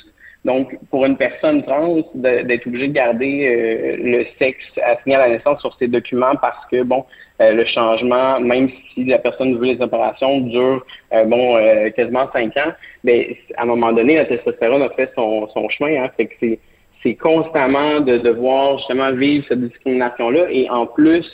Donc, 0.49 0.75
pour 0.89 1.05
une 1.05 1.15
personne 1.15 1.61
trans, 1.61 1.97
d'être 2.15 2.65
obligé 2.65 2.87
de 2.87 2.93
garder 2.93 3.45
euh, 3.45 3.97
le 3.99 4.25
sexe 4.39 4.65
assigné 4.83 5.15
à 5.15 5.19
la 5.19 5.29
naissance 5.29 5.61
sur 5.61 5.75
ses 5.77 5.87
documents 5.87 6.35
parce 6.41 6.65
que, 6.71 6.81
bon, 6.81 7.05
euh, 7.39 7.51
le 7.51 7.65
changement, 7.65 8.39
même 8.39 8.67
si 8.91 9.03
la 9.05 9.19
personne 9.19 9.55
veut 9.59 9.65
les 9.73 9.79
opérations, 9.79 10.41
dure, 10.41 10.83
euh, 11.13 11.23
bon, 11.25 11.55
quasiment 11.95 12.27
cinq 12.33 12.57
ans, 12.57 12.71
mais 13.03 13.37
à 13.57 13.61
un 13.61 13.65
moment 13.67 13.93
donné, 13.93 14.15
la 14.15 14.25
testostérone 14.25 14.81
a 14.81 14.89
fait 14.89 15.11
son, 15.13 15.47
chemin. 15.69 16.03
Hein, 16.03 16.09
fait 16.17 16.25
que 16.25 16.57
c'est 17.03 17.15
constamment 17.15 17.99
de 17.99 18.17
devoir 18.17 18.79
justement 18.79 19.11
vivre 19.11 19.45
cette 19.47 19.61
discrimination-là 19.61 20.47
et 20.49 20.67
en 20.71 20.87
plus 20.87 21.27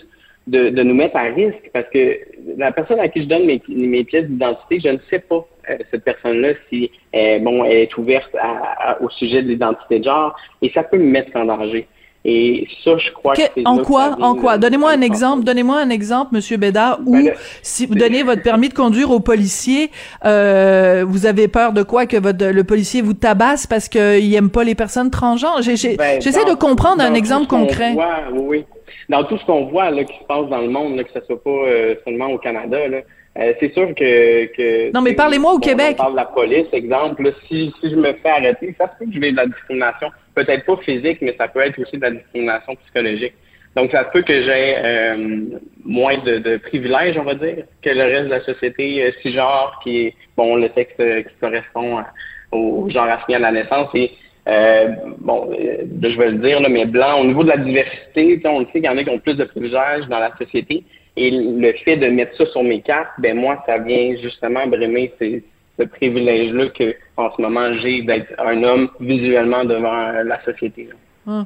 de, 0.48 0.72
de 0.72 0.84
nous 0.84 0.94
mettre 0.94 1.16
à 1.16 1.24
risque 1.24 1.70
parce 1.72 1.88
que 1.90 2.20
la 2.58 2.74
personne 2.74 3.00
à 3.00 3.08
qui 3.08 3.24
je 3.24 3.28
donne 3.30 3.46
mes, 3.46 4.04
pièces 4.04 4.28
d'identité, 4.28 4.82
je 4.82 4.90
ne 4.90 5.00
sais 5.10 5.20
pas 5.20 5.46
cette 5.92 6.04
personne-là 6.04 6.50
si 6.70 6.92
euh, 7.16 7.40
bon 7.40 7.64
elle 7.66 7.78
est 7.78 7.98
ouverte 7.98 8.34
à- 8.40 8.92
à- 8.92 9.02
au 9.02 9.10
sujet 9.10 9.42
de 9.44 9.50
l'identité 9.50 10.00
de 10.00 10.04
genre 10.06 10.36
et 10.62 10.72
ça 10.74 10.84
peut 10.84 10.98
me 10.98 11.10
mettre 11.10 11.36
en 11.36 11.46
danger. 11.46 11.88
Et 12.28 12.68
ça, 12.84 12.98
je 12.98 13.12
crois 13.12 13.36
Que- 13.36 13.42
que 13.44 13.48
c'est 13.56 13.68
en 13.68 13.78
quoi, 13.78 14.16
en 14.20 14.34
quoi? 14.34 14.58
Donnez-moi 14.58 14.90
un 14.90 15.02
exemple, 15.02 15.44
donnez-moi 15.44 15.78
un 15.80 15.92
exemple, 15.92 16.34
Monsieur 16.34 16.58
Bédard, 16.58 17.00
où 17.06 17.16
si 17.62 17.86
vous 17.86 17.94
donnez 17.94 18.24
votre 18.24 18.42
permis 18.42 18.68
de 18.68 18.74
conduire 18.74 19.12
au 19.12 19.20
policier, 19.20 19.92
euh, 20.26 21.06
vous 21.08 21.28
avez 21.28 21.48
peur 21.48 21.72
de 21.72 21.84
quoi 21.84 22.08
que 22.08 22.18
votre 22.18 22.48
le 22.48 22.64
policier 22.64 23.04
vous 23.04 23.14
tabasse 23.14 23.68
parce 23.68 23.88
qu'il 23.90 24.34
aime 24.34 24.50
pas 24.50 24.64
les 24.64 24.74
personnes 24.74 25.12
transgenres? 25.12 25.60
Ben, 25.64 26.20
J'essaie 26.20 26.46
de 26.46 26.56
comprendre 26.56 27.04
un 27.04 27.14
exemple 27.14 27.46
concret. 27.46 27.94
voit, 27.94 28.24
oui, 28.34 28.42
oui. 28.48 28.66
Dans 29.08 29.24
tout 29.24 29.38
ce 29.38 29.46
qu'on 29.46 29.66
voit 29.66 29.92
là, 29.92 30.04
qui 30.04 30.18
se 30.18 30.24
passe 30.24 30.48
dans 30.50 30.62
le 30.62 30.70
monde, 30.70 30.96
là, 30.96 31.04
que 31.04 31.12
ce 31.14 31.24
soit 31.28 31.44
pas 31.44 31.50
euh, 31.52 31.94
seulement 32.06 32.28
au 32.32 32.40
Canada, 32.40 32.88
là, 32.88 32.98
euh, 33.38 33.54
c'est 33.60 33.74
sûr 33.74 33.94
que, 33.96 34.46
que 34.56 34.92
Non, 34.94 35.02
mais 35.02 35.14
parlez-moi 35.14 35.54
au 35.54 35.60
Québec. 35.60 35.96
On 36.00 36.04
parle 36.04 36.12
de 36.14 36.18
la 36.18 36.26
police, 36.26 36.68
exemple. 36.72 37.24
là, 37.24 37.32
si, 37.48 37.74
si 37.82 37.90
je 37.90 37.96
me 37.96 38.14
fais 38.14 38.30
arrêter, 38.30 38.74
ça 38.78 38.86
se 38.92 38.98
peut 39.00 39.06
que 39.10 39.14
je 39.16 39.20
vais 39.20 39.32
de 39.32 39.38
la 39.38 39.46
discrimination. 39.48 40.10
Peut-être 40.34 40.66
pas 40.66 40.78
physique, 40.78 41.20
mais 41.22 41.36
ça 41.38 41.48
peut 41.48 41.62
être 41.62 41.78
aussi 41.80 41.98
de 41.98 42.02
la 42.02 42.12
discrimination 42.12 42.76
psychologique. 42.76 43.34
Donc, 43.76 43.92
ça 43.92 44.06
se 44.06 44.10
peut 44.12 44.22
que 44.22 44.42
j'ai 44.42 44.76
euh, 44.78 45.40
moins 45.84 46.18
de, 46.20 46.38
de 46.38 46.56
privilèges, 46.58 47.18
on 47.18 47.24
va 47.24 47.36
dire, 47.36 47.66
que 47.82 47.90
le 47.90 48.04
reste 48.04 48.26
de 48.26 48.30
la 48.30 48.42
société 48.42 49.04
euh, 49.04 49.12
cisgenre, 49.22 49.80
qui 49.84 50.06
est, 50.08 50.14
bon, 50.38 50.56
le 50.56 50.70
sexe 50.74 50.94
euh, 51.02 51.22
qui 51.24 51.36
correspond 51.42 51.98
à- 51.98 52.06
au 52.54 52.90
genre 52.90 53.04
assigné 53.10 53.36
à 53.36 53.40
la 53.40 53.52
naissance. 53.52 53.90
Et, 53.94 54.12
euh, 54.48 54.88
bon, 55.20 55.50
euh, 55.52 55.84
je 56.02 56.18
vais 56.18 56.30
le 56.32 56.38
dire, 56.38 56.62
là, 56.62 56.70
mais 56.70 56.86
blanc, 56.86 57.20
au 57.20 57.26
niveau 57.26 57.44
de 57.44 57.50
la 57.50 57.58
diversité, 57.58 58.40
on 58.46 58.60
le 58.60 58.66
sait 58.68 58.80
qu'il 58.80 58.86
y 58.86 58.90
en 58.90 58.98
a 58.98 59.04
qui 59.04 59.10
ont 59.10 59.20
plus 59.20 59.36
de 59.36 59.44
privilèges 59.44 60.08
dans 60.08 60.20
la 60.20 60.32
société. 60.38 60.84
Et 61.18 61.32
le 61.32 61.72
fait 61.84 61.98
de 61.98 62.08
mettre 62.08 62.36
ça 62.36 62.46
sur 62.48 62.64
mes 62.64 62.82
cartes, 62.82 63.12
ben 63.20 63.38
moi, 63.38 63.64
ça 63.66 63.78
vient 63.78 64.16
justement 64.22 64.68
brimer 64.68 65.14
ce 65.20 65.84
privilège-là 65.84 66.68
que 66.70 66.96
en 67.18 67.32
ce 67.36 67.42
moment 67.42 67.74
j'ai 67.82 68.02
d'être 68.02 68.34
un 68.38 68.64
homme 68.64 68.90
visuellement 69.00 69.64
devant 69.64 70.12
la 70.24 70.44
société. 70.44 70.90
Hum. 71.28 71.46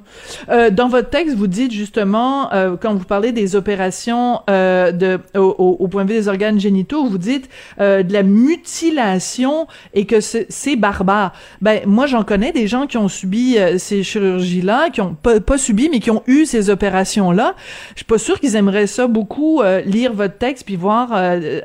Euh, 0.49 0.69
dans 0.71 0.89
votre 0.89 1.09
texte, 1.09 1.35
vous 1.35 1.47
dites 1.47 1.71
justement, 1.71 2.51
euh, 2.53 2.75
quand 2.75 2.93
vous 2.93 3.05
parlez 3.05 3.31
des 3.31 3.55
opérations 3.55 4.41
euh, 4.49 4.91
de, 4.91 5.19
au, 5.37 5.87
point 5.87 6.03
de 6.03 6.11
vue 6.11 6.19
des 6.19 6.27
organes 6.27 6.59
génitaux, 6.59 7.05
vous 7.05 7.17
dites 7.17 7.49
euh, 7.79 8.03
de 8.03 8.11
la 8.11 8.23
mutilation 8.23 9.67
et 9.93 10.05
que 10.05 10.19
c'est 10.19 10.75
barbare. 10.75 11.33
Ben 11.61 11.81
moi, 11.85 12.07
j'en 12.07 12.23
connais 12.23 12.51
des 12.51 12.67
gens 12.67 12.87
qui 12.87 12.97
ont 12.97 13.07
subi 13.07 13.57
ces 13.77 14.03
chirurgies-là, 14.03 14.89
qui 14.89 15.01
ont 15.01 15.15
pas, 15.15 15.57
subi, 15.57 15.89
mais 15.89 15.99
qui 15.99 16.11
ont 16.11 16.23
eu 16.27 16.45
ces 16.45 16.69
opérations-là. 16.69 17.55
Je 17.91 17.99
suis 17.99 18.05
pas 18.05 18.17
sûre 18.17 18.39
qu'ils 18.39 18.55
aimeraient 18.55 18.87
ça 18.87 19.07
beaucoup 19.07 19.61
lire 19.85 20.13
votre 20.13 20.37
texte 20.37 20.65
puis 20.65 20.75
voir 20.75 21.09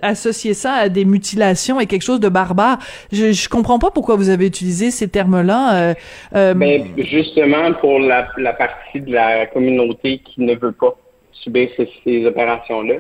associer 0.03 0.55
ça 0.55 0.73
à 0.75 0.89
des 0.89 1.05
mutilations 1.05 1.81
et 1.81 1.87
quelque 1.87 2.03
chose 2.03 2.21
de 2.21 2.29
barbare. 2.29 2.79
Je, 3.13 3.33
je 3.33 3.49
comprends 3.49 3.79
pas 3.79 3.91
pourquoi 3.91 4.17
vous 4.17 4.29
avez 4.29 4.47
utilisé 4.47 4.91
ces 4.91 5.09
termes-là. 5.09 5.95
euh, 6.35 6.55
Ben, 6.55 6.85
justement, 6.99 7.73
pour 7.81 7.99
la, 8.05 8.53
partie 8.53 9.01
de 9.01 9.13
la 9.13 9.47
communauté 9.47 10.19
qui 10.19 10.43
ne 10.43 10.55
veut 10.55 10.73
pas 10.73 10.95
subir 11.33 11.69
ces, 11.77 12.27
opérations-là, 12.27 12.97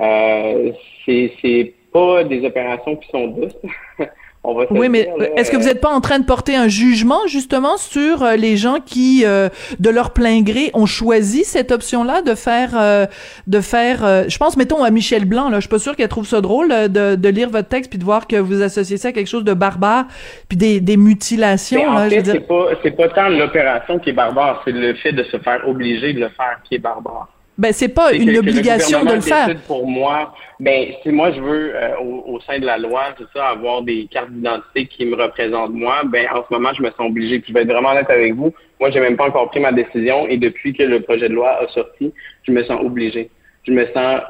euh, 0.00 0.72
c'est 1.04 1.74
pas 1.92 2.24
des 2.24 2.44
opérations 2.44 2.96
qui 2.96 3.08
sont 3.08 3.28
douces. 3.28 3.56
On 4.48 4.54
va 4.54 4.66
se 4.68 4.72
Oui, 4.72 4.88
mais 4.88 5.10
est-ce 5.36 5.50
que 5.50 5.56
vous 5.56 5.64
n'êtes 5.64 5.80
pas 5.80 5.90
en 5.90 6.00
train 6.00 6.20
de 6.20 6.24
porter 6.24 6.54
un 6.54 6.68
jugement 6.68 7.26
justement 7.26 7.76
sur 7.78 8.22
euh, 8.22 8.36
les 8.36 8.56
gens 8.56 8.76
qui, 8.84 9.24
euh, 9.26 9.48
de 9.80 9.90
leur 9.90 10.12
plein 10.12 10.40
gré, 10.42 10.70
ont 10.72 10.86
choisi 10.86 11.42
cette 11.44 11.72
option-là 11.72 12.22
de 12.22 12.34
faire, 12.36 12.70
euh, 12.74 13.06
de 13.48 13.60
faire. 13.60 14.04
euh, 14.04 14.24
je 14.28 14.38
pense, 14.38 14.56
mettons 14.56 14.84
à 14.84 14.90
Michel 14.90 15.24
Blanc. 15.24 15.48
Là, 15.48 15.56
je 15.56 15.62
suis 15.62 15.68
pas 15.68 15.80
sûre 15.80 15.96
qu'elle 15.96 16.08
trouve 16.08 16.26
ça 16.28 16.40
drôle 16.40 16.68
de, 16.68 17.16
de 17.16 17.28
lire 17.28 17.50
votre 17.50 17.68
texte 17.68 17.90
puis 17.90 17.98
de 17.98 18.04
voir 18.04 18.28
que 18.28 18.36
vous 18.36 18.62
associez 18.62 18.96
ça 18.98 19.08
à 19.08 19.12
quelque 19.12 19.26
chose 19.26 19.44
de 19.44 19.54
barbare 19.54 20.04
puis 20.48 20.56
des, 20.56 20.80
des 20.80 20.96
mutilations. 20.96 21.80
Mais 21.82 21.88
en 21.88 21.94
là, 21.98 22.08
fait, 22.08 22.22
dire. 22.22 22.34
c'est 22.34 22.46
pas 22.46 22.66
c'est 22.84 22.90
pas 22.92 23.08
tant 23.08 23.28
l'opération 23.28 23.98
qui 23.98 24.10
est 24.10 24.12
barbare, 24.12 24.62
c'est 24.64 24.72
le 24.72 24.94
fait 24.94 25.12
de 25.12 25.24
se 25.24 25.38
faire 25.38 25.66
obliger 25.66 26.12
de 26.12 26.20
le 26.20 26.28
faire 26.28 26.60
qui 26.64 26.76
est 26.76 26.78
barbare. 26.78 27.28
Ben 27.58 27.72
c'est 27.72 27.88
pas 27.88 28.10
que- 28.10 28.16
une 28.16 28.26
que 28.26 28.30
le 28.32 28.38
obligation 28.40 29.04
de 29.04 29.14
le 29.14 29.20
faire. 29.20 29.48
Pour 29.66 29.86
moi, 29.86 30.34
ben 30.60 30.88
si 31.02 31.08
moi 31.08 31.32
je 31.32 31.40
veux 31.40 31.74
euh, 31.74 31.96
au, 31.98 32.34
au 32.34 32.40
sein 32.40 32.58
de 32.58 32.66
la 32.66 32.76
loi, 32.76 33.04
c'est 33.16 33.24
ça, 33.38 33.46
avoir 33.48 33.82
des 33.82 34.06
cartes 34.10 34.30
d'identité 34.30 34.86
qui 34.86 35.06
me 35.06 35.16
représentent 35.16 35.72
moi, 35.72 36.02
ben 36.04 36.26
en 36.34 36.44
ce 36.48 36.52
moment 36.54 36.72
je 36.74 36.82
me 36.82 36.88
sens 36.90 37.00
obligé. 37.08 37.38
Puis 37.38 37.48
je 37.48 37.54
vais 37.54 37.62
être 37.62 37.72
vraiment 37.72 37.90
honnête 37.92 38.10
avec 38.10 38.34
vous, 38.34 38.52
moi 38.78 38.90
j'ai 38.90 39.00
même 39.00 39.16
pas 39.16 39.26
encore 39.28 39.48
pris 39.50 39.60
ma 39.60 39.72
décision 39.72 40.26
et 40.28 40.36
depuis 40.36 40.74
que 40.74 40.82
le 40.82 41.00
projet 41.00 41.28
de 41.30 41.34
loi 41.34 41.50
a 41.62 41.68
sorti, 41.68 42.12
je 42.42 42.52
me 42.52 42.62
sens 42.64 42.78
obligé. 42.84 43.30
Je 43.66 43.72
me 43.72 43.86
sens 43.92 44.20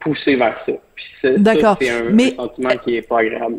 poussé 0.00 0.36
vers 0.36 0.56
ça. 0.64 0.72
Puis 0.94 1.04
ça, 1.22 1.32
ça, 1.32 1.38
D'accord. 1.38 1.76
c'est 1.80 1.90
un, 1.90 2.02
Mais- 2.12 2.34
un 2.34 2.44
sentiment 2.44 2.70
qui 2.84 2.96
est 2.96 3.02
pas 3.08 3.18
agréable. 3.18 3.56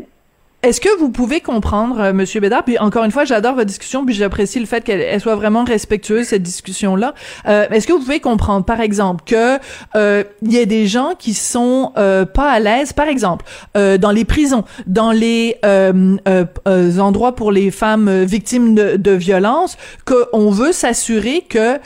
Est-ce 0.68 0.82
que 0.82 1.00
vous 1.00 1.12
pouvez 1.12 1.40
comprendre, 1.40 1.98
euh, 2.02 2.12
Monsieur 2.12 2.42
Bédard, 2.42 2.66
puis 2.66 2.78
encore 2.78 3.06
une 3.06 3.12
fois, 3.12 3.24
j'adore 3.24 3.56
votre 3.56 3.68
discussion, 3.68 4.06
puis 4.06 4.14
j'apprécie 4.14 4.60
le 4.60 4.66
fait 4.66 4.84
qu'elle 4.84 5.00
elle 5.00 5.22
soit 5.22 5.36
vraiment 5.36 5.64
respectueuse 5.64 6.26
cette 6.26 6.44
discussion-là. 6.44 7.14
Euh, 7.48 7.70
Est-ce 7.70 7.88
que 7.88 7.94
vous 7.94 8.00
pouvez 8.00 8.20
comprendre, 8.20 8.66
par 8.66 8.82
exemple, 8.82 9.24
que 9.26 9.60
euh, 9.96 10.26
il 10.42 10.52
y 10.52 10.60
a 10.60 10.66
des 10.66 10.86
gens 10.86 11.12
qui 11.18 11.34
sont 11.34 11.94
euh, 11.98 12.26
pas 12.26 12.52
à 12.52 12.60
l'aise, 12.60 12.92
par 12.92 13.08
exemple, 13.08 13.46
dans 13.76 14.12
les 14.12 14.26
prisons, 14.26 14.66
dans 14.88 15.14
les 15.14 15.56
endroits 17.00 17.34
pour 17.34 17.54
les 17.54 17.72
femmes 17.72 18.24
victimes 18.24 18.76
de, 18.76 18.98
de 18.98 19.12
violences, 19.12 19.78
qu'on 20.04 20.50
veut 20.50 20.74
s'assurer 20.74 21.46
que 21.48 21.78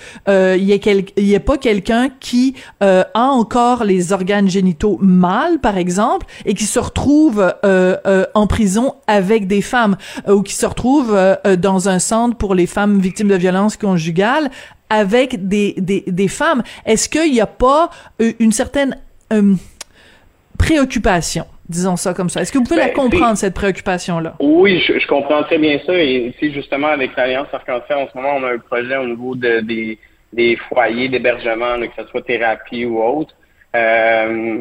il 0.57 0.63
y 0.63 1.21
y 1.21 1.33
ait 1.35 1.39
pas 1.39 1.57
quelqu'un 1.57 2.09
qui 2.19 2.55
a 2.79 3.05
encore 3.13 3.83
les 3.83 4.11
organes 4.11 4.49
génitaux 4.49 4.97
mâles, 5.01 5.59
par 5.59 5.77
exemple, 5.77 6.25
et 6.45 6.55
qui 6.55 6.65
se 6.65 6.79
retrouve 6.79 7.53
en 7.63 8.47
prison? 8.47 8.70
Avec 9.07 9.47
des 9.47 9.61
femmes 9.61 9.97
euh, 10.27 10.33
ou 10.35 10.43
qui 10.43 10.53
se 10.53 10.65
retrouve 10.65 11.15
euh, 11.15 11.35
euh, 11.45 11.55
dans 11.55 11.89
un 11.89 11.99
centre 11.99 12.37
pour 12.37 12.55
les 12.55 12.67
femmes 12.67 12.99
victimes 12.99 13.27
de 13.27 13.35
violences 13.35 13.77
conjugales 13.77 14.49
avec 14.89 15.47
des, 15.47 15.73
des, 15.77 16.03
des 16.07 16.27
femmes. 16.27 16.63
Est-ce 16.85 17.07
qu'il 17.07 17.31
n'y 17.31 17.41
a 17.41 17.47
pas 17.47 17.89
une 18.39 18.51
certaine 18.51 18.97
euh, 19.31 19.55
préoccupation, 20.57 21.45
disons 21.69 21.95
ça 21.95 22.13
comme 22.13 22.29
ça? 22.29 22.41
Est-ce 22.41 22.51
que 22.51 22.57
vous 22.57 22.65
pouvez 22.65 22.81
Ben, 22.81 22.87
la 22.87 22.93
comprendre, 22.93 23.37
cette 23.37 23.53
préoccupation-là? 23.53 24.35
Oui, 24.39 24.83
je, 24.85 24.99
je 24.99 25.07
comprends 25.07 25.43
très 25.43 25.57
bien 25.57 25.79
ça. 25.85 25.93
Et 25.93 26.33
ici, 26.35 26.53
justement, 26.53 26.87
avec 26.87 27.15
l'Alliance 27.15 27.47
Arc-en-Ciel, 27.53 27.99
en 27.99 28.07
ce 28.11 28.17
moment, 28.17 28.35
on 28.37 28.43
a 28.43 28.53
un 28.53 28.57
projet 28.59 28.97
au 28.97 29.07
niveau 29.07 29.35
de, 29.35 29.61
des, 29.61 29.97
des 30.33 30.57
foyers 30.69 31.09
d'hébergement, 31.09 31.79
que 31.79 32.03
ce 32.03 32.09
soit 32.09 32.21
thérapie 32.23 32.85
ou 32.85 33.01
autre. 33.01 33.33
Euh, 33.75 34.59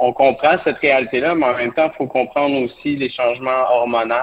on 0.00 0.12
comprend 0.12 0.56
cette 0.64 0.78
réalité-là, 0.78 1.34
mais 1.34 1.46
en 1.46 1.56
même 1.56 1.72
temps, 1.72 1.90
il 1.92 1.96
faut 1.96 2.06
comprendre 2.06 2.62
aussi 2.62 2.96
les 2.96 3.10
changements 3.10 3.70
hormonaux. 3.70 4.14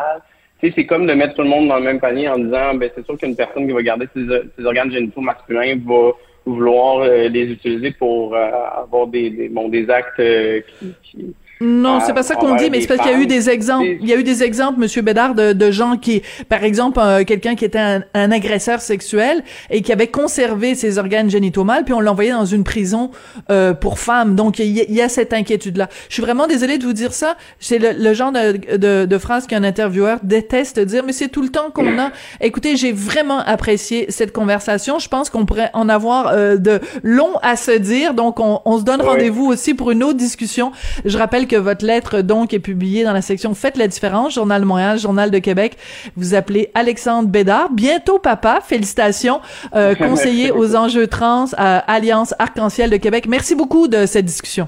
Tu 0.60 0.68
sais, 0.68 0.74
c'est 0.76 0.86
comme 0.86 1.06
de 1.06 1.14
mettre 1.14 1.36
tout 1.36 1.44
le 1.44 1.50
monde 1.50 1.68
dans 1.68 1.78
le 1.78 1.84
même 1.84 2.00
panier 2.00 2.30
en 2.30 2.38
disant, 2.38 2.74
ben 2.76 2.90
c'est 2.96 3.06
sûr 3.06 3.18
qu'une 3.18 3.36
personne 3.36 3.68
qui 3.68 3.74
va 3.74 3.82
garder 3.84 4.08
ses, 4.16 4.26
ses 4.58 4.66
organes 4.66 4.92
génitaux 4.92 5.22
masculins 5.22 5.76
va 5.86 6.12
vouloir 6.46 7.00
euh, 7.00 7.30
les 7.30 7.52
utiliser 7.52 7.92
pour 7.92 8.36
euh, 8.36 8.50
avoir 8.76 9.08
des, 9.08 9.30
des, 9.30 9.50
bon, 9.50 9.70
des 9.70 9.90
actes 9.90 10.20
euh, 10.20 10.62
qui, 10.80 10.94
qui, 11.04 11.36
Non, 11.64 12.00
c'est 12.02 12.12
euh, 12.12 12.14
pas 12.14 12.24
ça 12.24 12.36
qu'on 12.36 12.56
dit, 12.56 12.70
mais 12.70 12.82
c'est 12.82 12.88
parce 12.88 13.02
qu'il 13.02 13.12
y 13.12 13.14
a 13.16 13.18
eu 13.18 13.26
des 13.26 13.50
exemples. 13.50 13.88
Il 14.02 14.08
y 14.08 14.14
a 14.14 14.18
eu 14.18 14.24
des 14.24 14.44
exemples, 14.44 14.80
Monsieur 14.80 15.02
Bédard, 15.02 15.34
de, 15.34 15.54
de 15.54 15.72
gens 15.72 15.98
qui, 15.98 16.22
par 16.50 16.64
exemple, 16.64 17.00
euh, 17.02 17.24
quelqu'un 17.24 17.56
qui 17.56 17.66
était 17.66 17.80
un, 17.80 18.04
un 18.14 18.32
agresseur 18.32 18.82
sexuel 18.82 19.44
et 19.70 19.82
qui 19.82 19.92
avait 19.92 20.08
conservé 20.08 20.76
ses 20.76 20.98
organes 20.98 21.30
génitaux 21.30 21.64
mâles, 21.64 21.86
puis 21.86 21.94
on 21.94 22.02
l'envoyait 22.02 22.32
dans 22.32 22.46
une 22.46 22.64
prison 22.64 23.12
euh, 23.50 23.74
pour 23.74 24.00
femmes. 24.00 24.36
Donc 24.36 24.60
il 24.60 24.66
y, 24.68 24.94
y 24.94 25.02
a 25.02 25.10
cette 25.10 25.34
inquiétude-là. 25.34 25.88
Je 26.10 26.14
suis 26.16 26.22
vraiment 26.22 26.48
désolée 26.48 26.78
de 26.78 26.84
vous 26.84 26.94
dire 26.94 27.14
ça. 27.14 27.38
C'est 27.60 27.80
le, 27.80 27.92
le 27.98 28.14
genre 28.14 28.32
de, 28.32 28.78
de, 28.78 29.06
de 29.06 29.18
phrase 29.18 29.48
qu'un 29.48 29.64
intervieweur 29.64 30.20
déteste 30.24 30.80
dire, 30.80 31.04
mais 31.06 31.14
c'est 31.14 31.30
tout 31.30 31.42
le 31.42 31.50
temps 31.50 31.72
qu'on 31.74 31.98
a. 32.00 32.12
Écoutez, 32.42 32.76
j'ai 32.76 32.92
vraiment 32.92 33.40
apprécié 33.40 34.08
cette 34.10 34.34
conversation. 34.34 35.00
Je 35.00 35.08
pense 35.08 35.30
qu'on 35.30 35.46
pourrait 35.46 35.70
en 35.74 35.88
avoir 35.90 36.28
euh, 36.28 36.58
de 36.58 36.80
long 37.04 37.38
à 37.42 37.56
se 37.56 37.72
dire. 37.72 38.14
Donc 38.14 38.40
on, 38.40 38.60
on 38.66 38.78
se 38.78 38.84
donne 38.84 39.02
rendez-vous 39.02 39.46
aussi 39.46 39.74
pour 39.74 39.92
une 39.92 40.04
autre 40.04 40.18
discussion. 40.18 40.72
Je 41.06 41.18
rappelle 41.18 41.48
que 41.48 41.53
votre 41.58 41.86
lettre 41.86 42.22
donc 42.22 42.54
est 42.54 42.60
publiée 42.60 43.04
dans 43.04 43.14
la 43.14 43.22
section 43.22 43.54
Faites 43.54 43.78
la 43.78 43.88
différence, 43.88 44.34
Journal 44.34 44.62
de 44.62 44.66
Montréal, 44.66 45.00
Journal 45.00 45.32
de 45.32 45.40
Québec. 45.40 45.78
Vous 46.16 46.34
appelez 46.34 46.70
Alexandre 46.74 47.30
Bédard, 47.30 47.72
bientôt 47.72 48.20
papa, 48.20 48.60
félicitations, 48.64 49.42
euh, 49.76 49.96
conseiller 49.96 50.52
aux 50.52 50.76
enjeux 50.76 51.08
trans 51.08 51.46
à 51.58 51.80
Alliance 51.92 52.34
Arc-en-Ciel 52.40 52.90
de 52.90 52.98
Québec. 52.98 53.26
Merci 53.28 53.56
beaucoup 53.56 53.88
de 53.88 54.06
cette 54.06 54.26
discussion. 54.26 54.68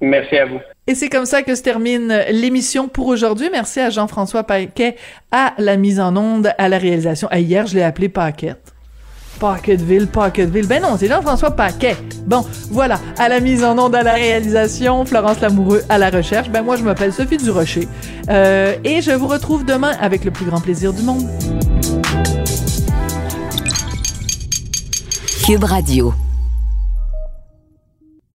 Merci 0.00 0.36
à 0.36 0.46
vous. 0.46 0.60
Et 0.86 0.94
c'est 0.94 1.08
comme 1.08 1.26
ça 1.26 1.42
que 1.42 1.54
se 1.54 1.62
termine 1.62 2.24
l'émission 2.30 2.88
pour 2.88 3.06
aujourd'hui. 3.06 3.48
Merci 3.52 3.80
à 3.80 3.90
Jean-François 3.90 4.44
Paquet 4.44 4.96
à 5.30 5.52
la 5.58 5.76
mise 5.76 6.00
en 6.00 6.16
onde, 6.16 6.52
à 6.58 6.68
la 6.68 6.78
réalisation. 6.78 7.28
Hier, 7.30 7.66
je 7.66 7.76
l'ai 7.76 7.82
appelé 7.82 8.08
Paquette. 8.08 8.74
Packetteville, 9.40 10.06
Packetteville. 10.06 10.66
Ben 10.66 10.82
non, 10.82 10.96
c'est 10.98 11.08
Jean-François 11.08 11.50
Paquet. 11.50 11.96
Bon, 12.26 12.44
voilà. 12.70 13.00
À 13.18 13.28
la 13.28 13.40
mise 13.40 13.64
en 13.64 13.76
onde, 13.78 13.94
à 13.94 14.02
la 14.02 14.12
réalisation, 14.12 15.04
Florence 15.04 15.40
Lamoureux 15.40 15.82
à 15.88 15.98
la 15.98 16.10
recherche. 16.10 16.50
Ben 16.50 16.62
moi, 16.62 16.76
je 16.76 16.84
m'appelle 16.84 17.12
Sophie 17.12 17.38
Durocher. 17.38 17.88
Euh, 18.28 18.76
et 18.84 19.00
je 19.00 19.10
vous 19.12 19.26
retrouve 19.26 19.64
demain 19.64 19.92
avec 20.00 20.24
le 20.24 20.30
plus 20.30 20.44
grand 20.44 20.60
plaisir 20.60 20.92
du 20.92 21.02
monde. 21.02 21.26
Cube 25.44 25.64
Radio. 25.64 26.12